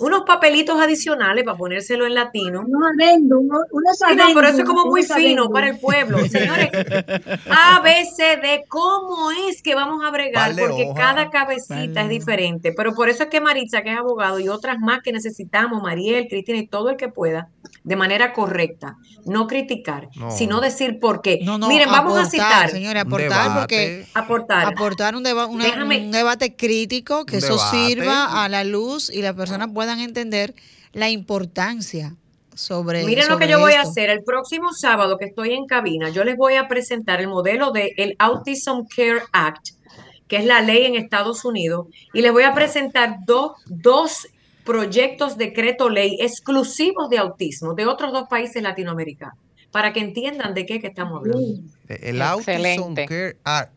unos 0.00 0.22
papelitos 0.24 0.78
adicionales 0.80 1.44
para 1.44 1.56
ponérselo 1.56 2.06
en 2.06 2.14
latino. 2.14 2.62
Unos 2.66 2.90
adendum, 2.98 3.46
uno- 3.46 3.60
unos 3.72 3.96
Sí, 3.98 4.04
no, 4.14 4.24
pero 4.34 4.40
eso 4.40 4.40
es 4.40 4.54
adendum, 4.54 4.66
como 4.76 4.86
muy 4.90 5.02
fino 5.02 5.14
adendum. 5.16 5.52
para 5.52 5.68
el 5.70 5.78
pueblo. 5.78 6.18
Señores, 6.28 6.70
A, 7.48 7.80
B, 7.80 8.04
C, 8.14 8.36
D, 8.42 8.64
¿cómo 8.68 9.30
es 9.48 9.62
que 9.62 9.74
vamos 9.74 10.04
a 10.04 10.10
bregar? 10.10 10.50
Vale, 10.50 10.66
Porque 10.66 10.84
hoja. 10.90 10.94
cada 11.00 11.30
cabecita 11.30 12.02
es 12.02 12.08
diferente. 12.08 12.72
Pero 12.76 12.94
por 12.94 13.08
eso 13.08 13.24
es 13.24 13.28
que 13.30 13.40
Maritza, 13.40 13.82
que 13.82 13.92
es 13.92 13.98
abogado, 13.98 14.38
y 14.38 14.48
otras 14.48 14.78
más 14.78 15.00
que 15.02 15.12
necesitamos, 15.12 15.82
Mariel, 15.82 16.26
Cristina 16.28 16.58
y 16.58 16.66
todo 16.66 16.90
el 16.90 16.96
que 16.96 17.08
pueda, 17.08 17.48
de 17.84 17.96
manera 17.96 18.32
correcta, 18.32 18.96
no 19.24 19.46
criticar, 19.46 20.08
No. 20.16 20.30
sino 20.30 20.60
decir 20.60 20.98
por 21.00 21.22
qué. 21.22 21.40
No, 21.42 21.58
no, 21.58 21.68
Miren, 21.68 21.90
vamos 21.90 22.18
a 22.18 22.26
citar. 22.30 22.70
señora, 22.70 23.02
aportar 23.02 23.58
porque 23.58 24.06
aportar. 24.14 24.66
aportar 24.66 25.16
un, 25.16 25.22
deba- 25.24 25.46
una- 25.46 25.64
Déjame- 25.64 26.00
un 26.04 26.10
debate 26.10 26.54
crítico 26.56 27.24
que 27.26 27.38
eso 27.38 27.58
sirva 27.58 28.44
a 28.44 28.48
la 28.48 28.64
luz 28.64 29.10
y 29.10 29.22
las 29.22 29.34
personas 29.34 29.68
puedan 29.72 30.00
entender 30.00 30.54
la 30.92 31.08
importancia 31.10 32.14
sobre 32.54 33.04
Miren 33.04 33.28
lo 33.28 33.38
que 33.38 33.48
yo 33.48 33.60
voy 33.60 33.74
a 33.74 33.82
hacer. 33.82 34.08
El 34.08 34.24
próximo 34.24 34.72
sábado 34.72 35.18
que 35.18 35.26
estoy 35.26 35.52
en 35.52 35.66
cabina, 35.66 36.08
yo 36.08 36.24
les 36.24 36.36
voy 36.36 36.54
a 36.54 36.68
presentar 36.68 37.20
el 37.20 37.28
modelo 37.28 37.70
del 37.70 37.90
el 37.98 38.16
Autism 38.18 38.86
Care 38.96 39.20
Act, 39.32 39.68
que 40.26 40.38
es 40.38 40.44
la 40.46 40.62
ley 40.62 40.86
en 40.86 40.94
Estados 40.96 41.44
Unidos, 41.44 41.86
y 42.14 42.22
les 42.22 42.32
voy 42.32 42.44
a 42.44 42.54
presentar 42.54 43.18
dos, 43.26 43.52
dos 43.66 44.26
proyectos 44.66 45.38
decreto 45.38 45.88
ley 45.88 46.18
exclusivos 46.20 47.08
de 47.08 47.18
autismo 47.18 47.72
de 47.74 47.86
otros 47.86 48.12
dos 48.12 48.28
países 48.28 48.62
latinoamericanos, 48.62 49.38
para 49.70 49.92
que 49.92 50.00
entiendan 50.00 50.52
de 50.52 50.66
qué 50.66 50.80
que 50.80 50.88
estamos 50.88 51.20
hablando. 51.20 51.40
El 51.88 52.20
Autism. 52.20 52.94
Care 52.94 53.36
Act. 53.44 53.72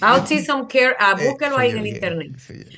Autism 0.00 0.66
Care 0.68 0.94
Act, 0.98 1.20
Eh, 1.20 1.28
búsquelo 1.28 1.58
ahí 1.58 1.70
en 1.70 1.78
el 1.78 1.86
internet. 1.88 2.30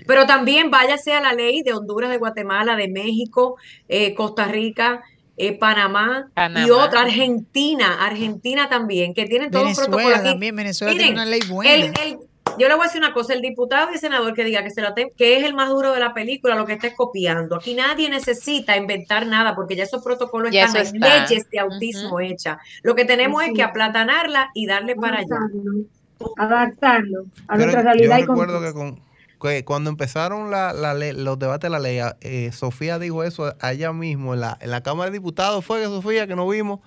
Pero 0.07 0.27
también 0.27 0.71
váyase 0.71 1.13
a 1.13 1.21
la 1.21 1.35
ley 1.35 1.63
de 1.63 1.75
Honduras, 1.75 2.11
de 2.11 2.17
Guatemala, 2.17 2.75
de 2.75 2.89
México, 2.89 3.57
eh, 3.89 4.15
Costa 4.15 4.47
Rica, 4.47 5.03
eh, 5.37 5.53
Panamá, 5.59 6.31
y 6.65 6.71
otra, 6.71 7.03
Argentina, 7.03 8.03
Argentina 8.07 8.71
también, 8.71 9.13
que 9.13 9.27
tienen 9.27 9.51
todos 9.51 9.67
los 9.67 9.77
protocolos 9.77 10.05
Venezuela 10.05 10.21
aquí. 10.21 10.31
también, 10.31 10.57
Venezuela 10.57 10.93
Miren, 10.95 11.07
tiene 11.09 11.21
una 11.23 11.31
ley 11.31 11.41
buena. 11.47 11.75
el- 11.75 11.83
el- 11.85 12.19
yo 12.59 12.69
le 12.69 12.75
voy 12.75 12.85
a 12.85 12.87
decir 12.87 13.01
una 13.01 13.13
cosa, 13.13 13.35
el 13.35 13.41
diputado 13.43 13.91
y 13.91 13.95
el 13.95 14.01
senador 14.01 14.35
que 14.35 14.45
diga 14.45 14.63
que, 14.63 14.71
se 14.71 14.81
la 14.83 14.95
te- 14.95 15.13
que 15.17 15.37
es 15.39 15.45
el 15.45 15.55
más 15.55 15.69
duro 15.69 15.93
de 15.93 16.01
la 16.01 16.15
película, 16.15 16.55
lo 16.55 16.67
que 16.67 16.75
está 16.75 16.87
es 16.89 16.95
copiando. 16.95 17.57
Aquí 17.57 17.75
nadie 17.75 18.09
necesita 18.11 18.77
inventar 18.77 19.27
nada 19.27 19.55
porque 19.55 19.77
ya 19.77 19.85
esos 19.85 20.03
protocolos 20.03 20.51
Ya 20.53 20.65
están, 20.67 20.83
eso 20.83 20.91
hay 20.95 20.97
está. 21.01 21.27
leyes 21.29 21.51
de 21.51 21.59
autismo 21.59 22.21
hechas. 22.21 22.59
Lo 22.83 22.95
que 22.95 23.05
tenemos 23.05 23.43
es 23.45 23.53
que 23.55 23.63
aplatanarla 23.63 24.51
y 24.55 24.67
darle 24.67 24.97
para 24.97 25.19
allá. 25.19 25.39
Adaptarlo 26.37 27.27
a 27.49 27.57
Pero 27.57 27.73
nuestra 27.73 27.81
yo 27.83 27.85
realidad 27.89 28.19
y 28.19 28.21
recuerdo 28.23 28.61
que, 28.63 28.73
con, 28.73 29.01
que 29.41 29.65
cuando 29.65 29.91
empezaron 29.91 30.51
la, 30.51 30.73
la 30.73 30.95
ley- 30.95 31.13
los 31.13 31.39
debates 31.39 31.63
de 31.63 31.71
la 31.71 31.79
ley, 31.79 32.01
eh, 32.23 32.51
Sofía 32.53 32.99
dijo 32.99 33.23
eso 33.23 33.55
allá 33.61 33.93
mismo 33.93 34.33
en 34.35 34.41
la, 34.41 34.57
en 34.61 34.71
la 34.71 34.83
Cámara 34.83 35.11
de 35.11 35.19
Diputados, 35.19 35.65
fue 35.65 35.81
que 35.81 35.87
Sofía, 35.87 36.27
que 36.27 36.35
nos 36.35 36.51
vimos, 36.51 36.81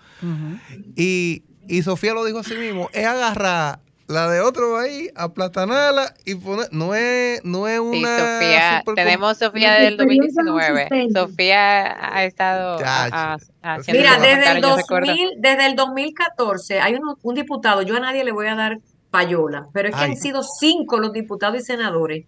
y, 0.96 1.44
y 1.68 1.82
Sofía 1.84 2.14
lo 2.14 2.26
dijo 2.26 2.40
así 2.40 2.56
mismo, 2.56 2.90
es 2.94 3.06
agarrar 3.06 3.80
la 4.10 4.28
de 4.30 4.42
otro 4.42 4.78
ahí, 4.78 5.08
aplatanarla 5.16 6.14
y 6.26 6.34
poner, 6.36 6.68
no 6.72 6.96
es, 6.96 7.40
no 7.46 7.68
es 7.68 7.76
Sí, 7.76 7.80
una... 8.00 8.18
Sofía, 8.18 8.80
super- 8.80 8.96
tenemos 8.96 9.38
Sofía 9.38 9.74
del 9.76 9.98
2019. 9.98 10.90
Sofía 11.14 12.16
ha 12.16 12.24
estado 12.26 12.80
a- 12.84 13.34
a- 13.36 13.38
haciendo 13.62 14.02
Mira, 14.02 14.14
desde 14.20 14.32
el, 14.32 14.38
comentario, 14.62 14.62
yo 14.70 14.76
recuerdo. 14.78 15.08
2000, 15.08 15.30
desde 15.38 15.66
el 15.68 15.76
2014 15.76 16.80
hay 16.82 16.96
uno- 16.96 17.18
un 17.22 17.36
diputado, 17.36 17.82
yo 17.84 17.96
a 17.98 18.00
nadie 18.00 18.24
le 18.24 18.32
voy 18.32 18.48
a 18.48 18.56
dar 18.56 18.80
payola, 19.12 19.68
pero 19.74 19.90
es 19.90 19.96
que 19.96 20.02
Ay. 20.02 20.12
han 20.12 20.18
sido 20.18 20.42
cinco 20.44 21.00
los 21.00 21.14
diputados 21.14 21.60
y 21.60 21.64
senadores 21.64 22.26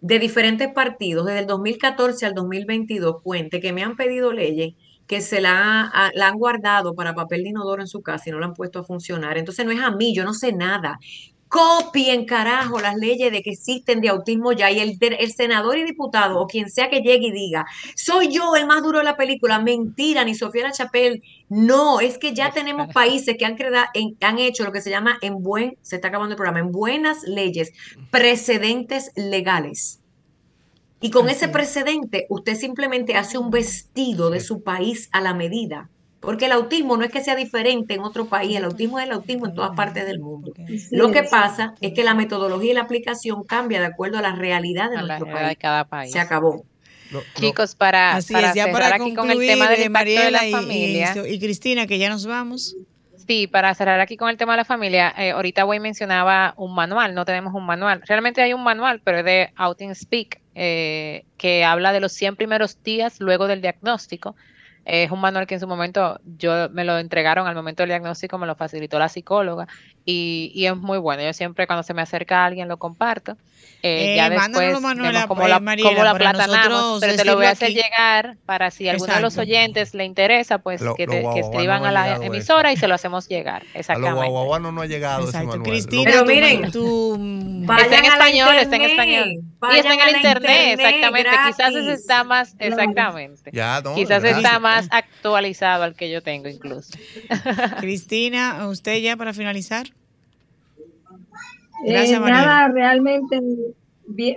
de 0.00 0.18
diferentes 0.18 0.68
partidos 0.72 1.26
desde 1.26 1.40
el 1.40 1.46
2014 1.46 2.26
al 2.26 2.34
2022, 2.34 3.22
cuente, 3.22 3.60
que 3.60 3.72
me 3.72 3.82
han 3.84 3.96
pedido 3.96 4.32
leyes 4.32 4.74
que 5.10 5.20
se 5.20 5.40
la, 5.40 5.90
ha- 5.92 6.12
la 6.14 6.28
han 6.28 6.38
guardado 6.38 6.94
para 6.94 7.14
papel 7.16 7.42
de 7.42 7.48
inodoro 7.50 7.82
en 7.82 7.88
su 7.88 8.00
casa 8.00 8.24
y 8.28 8.32
no 8.32 8.38
la 8.38 8.46
han 8.46 8.54
puesto 8.54 8.78
a 8.78 8.84
funcionar. 8.84 9.36
Entonces 9.38 9.66
no 9.66 9.72
es 9.72 9.80
a 9.80 9.90
mí, 9.90 10.14
yo 10.14 10.22
no 10.24 10.32
sé 10.34 10.52
nada. 10.52 11.00
Copien, 11.48 12.26
carajo, 12.26 12.78
las 12.78 12.94
leyes 12.94 13.32
de 13.32 13.42
que 13.42 13.50
existen 13.50 14.00
de 14.00 14.08
autismo 14.08 14.52
ya 14.52 14.70
y 14.70 14.78
el, 14.78 14.96
el 15.00 15.32
senador 15.32 15.78
y 15.78 15.82
diputado 15.84 16.38
o 16.38 16.46
quien 16.46 16.70
sea 16.70 16.88
que 16.88 17.00
llegue 17.00 17.26
y 17.26 17.32
diga, 17.32 17.66
soy 17.96 18.28
yo 18.32 18.54
el 18.54 18.66
más 18.68 18.84
duro 18.84 18.98
de 18.98 19.04
la 19.04 19.16
película, 19.16 19.58
mentira, 19.58 20.24
ni 20.24 20.36
Sofía 20.36 20.62
La 20.62 20.70
Chapelle, 20.70 21.20
no, 21.48 21.98
es 21.98 22.16
que 22.18 22.32
ya 22.32 22.52
tenemos 22.52 22.86
países 22.94 23.34
que 23.36 23.44
han, 23.46 23.56
en- 23.94 24.16
han 24.20 24.38
hecho 24.38 24.62
lo 24.62 24.70
que 24.70 24.80
se 24.80 24.90
llama 24.90 25.18
en 25.22 25.42
buen, 25.42 25.76
se 25.82 25.96
está 25.96 26.06
acabando 26.06 26.34
el 26.34 26.36
programa, 26.36 26.60
en 26.60 26.70
buenas 26.70 27.24
leyes, 27.24 27.72
precedentes 28.12 29.10
legales. 29.16 29.96
Y 31.00 31.10
con 31.10 31.28
ese 31.30 31.48
precedente, 31.48 32.26
usted 32.28 32.54
simplemente 32.56 33.16
hace 33.16 33.38
un 33.38 33.50
vestido 33.50 34.30
de 34.30 34.40
su 34.40 34.62
país 34.62 35.08
a 35.12 35.20
la 35.20 35.34
medida. 35.34 35.88
Porque 36.20 36.44
el 36.44 36.52
autismo 36.52 36.98
no 36.98 37.04
es 37.04 37.10
que 37.10 37.24
sea 37.24 37.34
diferente 37.34 37.94
en 37.94 38.00
otro 38.02 38.26
país, 38.26 38.54
el 38.54 38.64
autismo 38.64 38.98
es 38.98 39.06
el 39.06 39.12
autismo 39.12 39.46
en 39.46 39.54
todas 39.54 39.70
partes 39.74 40.04
del 40.04 40.20
mundo. 40.20 40.52
Lo 40.90 41.10
que 41.10 41.22
pasa 41.22 41.74
es 41.80 41.94
que 41.94 42.04
la 42.04 42.12
metodología 42.14 42.72
y 42.72 42.74
la 42.74 42.82
aplicación 42.82 43.42
cambia 43.44 43.80
de 43.80 43.86
acuerdo 43.86 44.18
a 44.18 44.22
la 44.22 44.34
realidad 44.34 44.90
de 44.90 44.98
A 44.98 45.00
nuestro 45.02 45.24
realidad 45.24 45.40
de 45.40 45.46
país. 45.54 45.58
cada 45.58 45.84
país. 45.84 46.12
Se 46.12 46.20
acabó. 46.20 46.62
Chicos, 47.34 47.74
para, 47.74 48.16
Así 48.16 48.34
para 48.34 48.50
es, 48.50 48.54
ya 48.54 48.64
cerrar 48.66 48.82
para 48.92 48.96
aquí 48.96 49.14
con 49.14 49.30
el 49.30 49.38
tema 49.38 49.68
del 49.70 49.80
eh, 49.80 49.84
impacto 49.86 50.10
de 50.10 50.30
la 50.30 50.46
y- 50.46 50.52
familia. 50.52 51.14
y 51.26 51.40
Cristina, 51.40 51.86
que 51.86 51.98
ya 51.98 52.10
nos 52.10 52.26
vamos. 52.26 52.76
Sí, 53.26 53.46
para 53.46 53.74
cerrar 53.74 54.00
aquí 54.00 54.16
con 54.16 54.28
el 54.28 54.36
tema 54.36 54.52
de 54.52 54.58
la 54.58 54.64
familia, 54.64 55.14
eh, 55.16 55.30
ahorita 55.30 55.64
Wayne 55.64 55.82
mencionaba 55.82 56.52
un 56.56 56.74
manual, 56.74 57.14
no 57.14 57.24
tenemos 57.24 57.54
un 57.54 57.64
manual. 57.64 58.02
Realmente 58.06 58.42
hay 58.42 58.52
un 58.52 58.62
manual, 58.62 59.00
pero 59.04 59.18
es 59.20 59.24
de 59.24 59.50
Outing 59.56 59.94
Speak, 59.94 60.40
eh, 60.62 61.24
que 61.38 61.64
habla 61.64 61.90
de 61.90 62.00
los 62.00 62.12
100 62.12 62.36
primeros 62.36 62.82
días 62.82 63.18
luego 63.18 63.46
del 63.46 63.62
diagnóstico. 63.62 64.36
Eh, 64.84 65.04
es 65.04 65.10
un 65.10 65.18
manual 65.18 65.46
que 65.46 65.54
en 65.54 65.60
su 65.60 65.66
momento 65.66 66.20
yo 66.36 66.68
me 66.68 66.84
lo 66.84 66.98
entregaron 66.98 67.46
al 67.46 67.54
momento 67.54 67.82
del 67.82 67.88
diagnóstico, 67.88 68.36
me 68.36 68.46
lo 68.46 68.56
facilitó 68.56 68.98
la 68.98 69.08
psicóloga 69.08 69.68
y, 70.10 70.52
y 70.54 70.66
es 70.66 70.76
muy 70.76 70.98
bueno. 70.98 71.22
Yo 71.22 71.32
siempre 71.32 71.66
cuando 71.66 71.82
se 71.82 71.94
me 71.94 72.02
acerca 72.02 72.44
alguien 72.44 72.68
lo 72.68 72.78
comparto. 72.78 73.36
Eh, 73.82 74.12
Eh, 74.12 74.16
ya 74.16 74.28
mándanoslo, 74.28 74.60
después 74.60 74.82
Manuela, 74.82 75.26
cómo 75.26 75.46
eh, 75.46 75.48
la, 75.48 75.58
Mariela, 75.60 75.88
cómo 75.90 76.04
la 76.04 76.32
nosotros 76.34 76.98
pero 77.00 77.16
te 77.16 77.24
lo 77.24 77.36
voy 77.36 77.46
a 77.46 77.50
hacer 77.52 77.68
aquí. 77.70 77.76
llegar 77.76 78.36
para 78.44 78.70
si 78.70 78.90
alguno 78.90 79.14
de 79.14 79.20
los 79.22 79.38
oyentes 79.38 79.94
le 79.94 80.04
interesa, 80.04 80.58
pues 80.58 80.82
Lo- 80.82 80.94
que, 80.94 81.06
te- 81.06 81.22
que 81.32 81.40
escriban 81.40 81.80
no 81.80 81.88
a 81.88 81.92
la 81.92 82.16
emisora 82.16 82.72
y 82.72 82.76
se 82.76 82.88
lo 82.88 82.94
hacemos 82.94 83.26
llegar. 83.28 83.62
A 83.62 83.64
los 83.64 83.74
Exactamente. 83.76 84.16
guaguaguanos 84.16 84.74
no 84.74 84.82
ha 84.82 84.86
llegado. 84.86 85.26
Cristina, 85.62 86.10
Pero 86.10 86.24
miren, 86.26 86.70
tu- 86.70 87.14
Está 87.78 87.98
en 87.98 88.04
español, 88.04 88.54
está 88.56 88.76
en 88.76 88.82
español. 88.82 89.28
Y 89.72 89.76
está 89.78 89.94
en 89.94 90.00
el 90.00 90.16
internet, 90.16 90.16
internet, 90.16 90.80
exactamente. 90.80 91.30
Quizás 91.46 91.74
ese 91.74 91.92
está 91.94 92.24
más, 92.24 92.54
exactamente. 92.58 93.50
Ya, 93.52 93.80
no, 93.82 93.94
Quizás 93.94 94.22
gracias. 94.22 94.36
está 94.44 94.58
más 94.58 94.88
actualizado 94.90 95.84
al 95.84 95.94
que 95.94 96.10
yo 96.10 96.22
tengo 96.22 96.48
incluso. 96.48 96.90
Cristina, 97.80 98.66
usted 98.68 98.98
ya 98.98 99.16
para 99.16 99.32
finalizar. 99.32 99.86
Eh, 101.84 101.92
Gracias, 101.92 102.20
Mariela. 102.20 102.44
nada, 102.44 102.68
realmente 102.68 103.40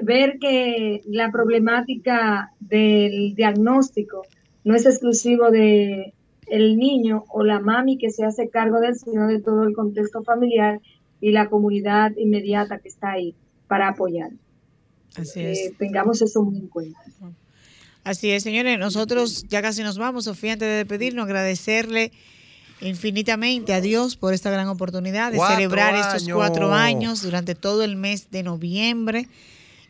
ver 0.01 0.37
que 0.39 1.01
la 1.07 1.31
problemática 1.31 2.51
del 2.59 3.33
diagnóstico 3.35 4.21
no 4.63 4.75
es 4.75 4.85
exclusivo 4.85 5.49
de 5.49 6.13
el 6.47 6.77
niño 6.77 7.23
o 7.29 7.43
la 7.43 7.59
mami 7.59 7.97
que 7.97 8.11
se 8.11 8.23
hace 8.25 8.49
cargo 8.49 8.79
de 8.79 8.89
él, 8.89 8.95
sino 8.95 9.27
de 9.27 9.39
todo 9.41 9.63
el 9.63 9.73
contexto 9.73 10.23
familiar 10.23 10.79
y 11.19 11.31
la 11.31 11.49
comunidad 11.49 12.11
inmediata 12.17 12.79
que 12.79 12.89
está 12.89 13.11
ahí 13.13 13.33
para 13.67 13.89
apoyar. 13.89 14.29
Así 15.15 15.39
Eh, 15.39 15.51
es. 15.51 15.77
tengamos 15.77 16.21
eso 16.21 16.43
muy 16.43 16.57
en 16.57 16.67
cuenta. 16.67 16.99
Así 18.03 18.29
es, 18.31 18.43
señores. 18.43 18.77
Nosotros 18.77 19.45
ya 19.47 19.61
casi 19.61 19.81
nos 19.83 19.97
vamos. 19.97 20.25
Sofía, 20.25 20.53
antes 20.53 20.67
de 20.67 20.75
despedirnos, 20.75 21.25
agradecerle 21.25 22.11
infinitamente 22.81 23.73
a 23.73 23.81
Dios 23.81 24.15
por 24.15 24.33
esta 24.33 24.49
gran 24.51 24.67
oportunidad 24.67 25.31
de 25.31 25.39
celebrar 25.39 25.95
estos 25.95 26.27
cuatro 26.29 26.73
años 26.73 27.21
durante 27.21 27.55
todo 27.55 27.83
el 27.83 27.95
mes 27.95 28.29
de 28.31 28.43
noviembre 28.43 29.27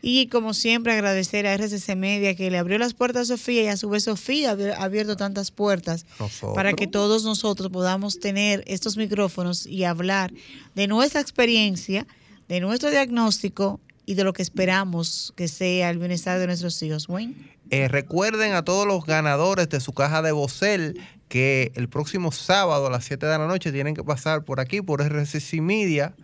Y 0.06 0.26
como 0.26 0.52
siempre, 0.52 0.92
agradecer 0.92 1.46
a 1.46 1.54
RCC 1.54 1.96
Media 1.96 2.34
que 2.34 2.50
le 2.50 2.58
abrió 2.58 2.76
las 2.76 2.92
puertas 2.92 3.30
a 3.30 3.36
Sofía 3.36 3.62
y 3.62 3.66
a 3.68 3.78
su 3.78 3.88
vez 3.88 4.04
Sofía 4.04 4.50
ha 4.50 4.84
abierto 4.84 5.16
tantas 5.16 5.50
puertas 5.50 6.04
Nosotros. 6.20 6.54
para 6.54 6.74
que 6.74 6.86
todos 6.86 7.24
nosotros 7.24 7.70
podamos 7.70 8.20
tener 8.20 8.62
estos 8.66 8.98
micrófonos 8.98 9.66
y 9.66 9.84
hablar 9.84 10.30
de 10.74 10.88
nuestra 10.88 11.22
experiencia, 11.22 12.06
de 12.48 12.60
nuestro 12.60 12.90
diagnóstico 12.90 13.80
y 14.04 14.12
de 14.12 14.24
lo 14.24 14.34
que 14.34 14.42
esperamos 14.42 15.32
que 15.36 15.48
sea 15.48 15.88
el 15.88 15.96
bienestar 15.96 16.38
de 16.38 16.48
nuestros 16.48 16.82
hijos. 16.82 17.08
Wayne. 17.08 17.34
Eh, 17.70 17.88
recuerden 17.88 18.52
a 18.52 18.62
todos 18.62 18.86
los 18.86 19.06
ganadores 19.06 19.70
de 19.70 19.80
su 19.80 19.94
caja 19.94 20.20
de 20.20 20.32
Bocel 20.32 21.00
que 21.34 21.72
el 21.74 21.88
próximo 21.88 22.30
sábado 22.30 22.86
a 22.86 22.90
las 22.90 23.04
7 23.06 23.26
de 23.26 23.36
la 23.38 23.48
noche 23.48 23.72
tienen 23.72 23.92
que 23.96 24.04
pasar 24.04 24.44
por 24.44 24.60
aquí, 24.60 24.82
por 24.82 25.02
RCC 25.02 25.60
Media. 25.60 26.14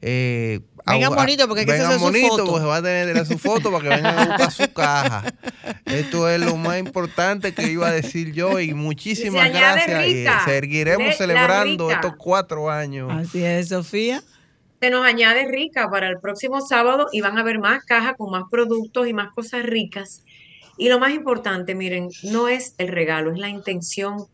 Eh, 0.00 0.60
Vengan 0.86 1.12
a- 1.12 1.16
bonito, 1.16 1.48
porque 1.48 1.62
hay 1.62 1.66
que 1.66 1.72
vengan 1.72 1.88
hacerse 1.88 2.06
su 2.06 2.12
bonito, 2.12 2.28
foto. 2.28 2.46
porque 2.52 2.66
va 2.66 2.76
a 2.76 2.82
tener 2.82 3.26
su 3.26 3.36
foto 3.36 3.72
para 3.72 3.82
que 3.82 3.88
vengan 3.96 4.16
a 4.16 4.26
buscar 4.26 4.52
su 4.52 4.72
caja. 4.72 5.24
Esto 5.86 6.28
es 6.28 6.40
lo 6.40 6.54
más 6.56 6.78
importante 6.78 7.52
que 7.52 7.66
iba 7.68 7.88
a 7.88 7.90
decir 7.90 8.32
yo 8.32 8.60
y 8.60 8.72
muchísimas 8.72 9.48
Y 9.48 9.52
se 9.52 9.58
gracias. 9.58 10.06
Y 10.06 10.14
rica. 10.20 10.42
seguiremos 10.44 11.16
celebrando 11.16 11.90
estos 11.90 12.14
cuatro 12.16 12.70
años. 12.70 13.10
Así 13.12 13.42
es, 13.44 13.70
Sofía. 13.70 14.22
Se 14.80 14.88
nos 14.90 15.04
añade 15.04 15.48
rica 15.48 15.90
para 15.90 16.06
el 16.08 16.20
próximo 16.20 16.60
sábado 16.60 17.08
y 17.10 17.22
van 17.22 17.36
a 17.38 17.40
haber 17.40 17.58
más 17.58 17.84
cajas 17.84 18.14
con 18.16 18.30
más 18.30 18.44
productos 18.48 19.08
y 19.08 19.12
más 19.14 19.32
cosas 19.34 19.64
ricas. 19.64 20.22
Y 20.78 20.88
lo 20.90 21.00
más 21.00 21.12
importante, 21.12 21.74
miren, 21.74 22.08
no 22.22 22.46
es 22.48 22.76
el 22.78 22.86
regalo, 22.86 23.32
es 23.32 23.38
la 23.40 23.48
intención 23.48 24.26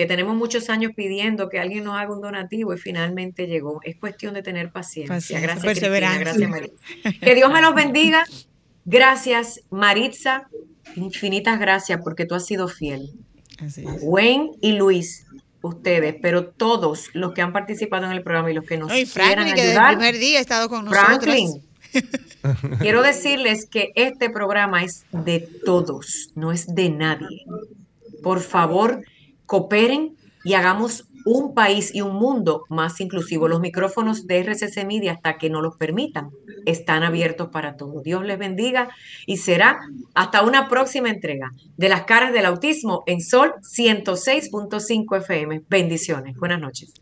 que 0.00 0.06
tenemos 0.06 0.34
muchos 0.34 0.70
años 0.70 0.92
pidiendo 0.96 1.50
que 1.50 1.58
alguien 1.58 1.84
nos 1.84 1.94
haga 1.94 2.10
un 2.10 2.22
donativo 2.22 2.72
y 2.72 2.78
finalmente 2.78 3.46
llegó. 3.46 3.80
Es 3.84 3.96
cuestión 3.96 4.32
de 4.32 4.42
tener 4.42 4.72
paciencia. 4.72 5.14
Paciencia, 5.14 5.40
gracias, 5.40 5.62
Cristina. 5.62 5.92
perseverancia. 5.92 6.20
Gracias, 6.20 6.48
Maritza. 6.48 7.20
Que 7.20 7.34
Dios 7.34 7.52
me 7.52 7.60
los 7.60 7.74
bendiga. 7.74 8.24
Gracias, 8.86 9.60
Maritza. 9.68 10.48
Infinitas 10.96 11.60
gracias 11.60 12.00
porque 12.02 12.24
tú 12.24 12.34
has 12.34 12.46
sido 12.46 12.66
fiel. 12.66 13.10
Así 13.58 13.82
es. 13.82 13.98
Wayne 14.00 14.52
y 14.62 14.72
Luis, 14.72 15.26
ustedes, 15.60 16.16
pero 16.22 16.46
todos 16.46 17.10
los 17.12 17.34
que 17.34 17.42
han 17.42 17.52
participado 17.52 18.06
en 18.06 18.12
el 18.12 18.22
programa 18.22 18.50
y 18.50 18.54
los 18.54 18.64
que 18.64 18.78
nos 18.78 18.88
No, 18.88 18.96
y 18.96 19.04
quieran 19.04 19.34
Franklin, 19.34 19.54
que 19.54 19.60
desde 19.60 19.72
el 19.72 19.78
ayudar, 19.80 19.98
primer 19.98 20.18
día 20.18 20.38
ha 20.38 20.40
estado 20.40 20.70
con 20.70 20.86
nosotros. 20.86 21.08
Franklin, 21.10 21.62
quiero 22.80 23.02
decirles 23.02 23.66
que 23.66 23.92
este 23.96 24.30
programa 24.30 24.82
es 24.82 25.04
de 25.12 25.46
todos, 25.66 26.30
no 26.36 26.52
es 26.52 26.74
de 26.74 26.88
nadie. 26.88 27.44
Por 28.22 28.40
favor, 28.40 29.02
cooperen 29.50 30.14
y 30.44 30.54
hagamos 30.54 31.08
un 31.24 31.54
país 31.54 31.92
y 31.92 32.02
un 32.02 32.14
mundo 32.14 32.62
más 32.68 33.00
inclusivo. 33.00 33.48
Los 33.48 33.58
micrófonos 33.58 34.28
de 34.28 34.38
RCC 34.44 34.86
Media, 34.86 35.14
hasta 35.14 35.38
que 35.38 35.50
nos 35.50 35.60
los 35.60 35.76
permitan, 35.76 36.30
están 36.66 37.02
abiertos 37.02 37.48
para 37.48 37.76
todos. 37.76 38.04
Dios 38.04 38.24
les 38.24 38.38
bendiga 38.38 38.90
y 39.26 39.38
será 39.38 39.80
hasta 40.14 40.42
una 40.42 40.68
próxima 40.68 41.10
entrega 41.10 41.50
de 41.76 41.88
las 41.88 42.04
caras 42.04 42.32
del 42.32 42.46
autismo 42.46 43.02
en 43.06 43.20
Sol 43.20 43.54
106.5 43.62 45.16
FM. 45.18 45.62
Bendiciones. 45.68 46.36
Buenas 46.36 46.60
noches. 46.60 46.94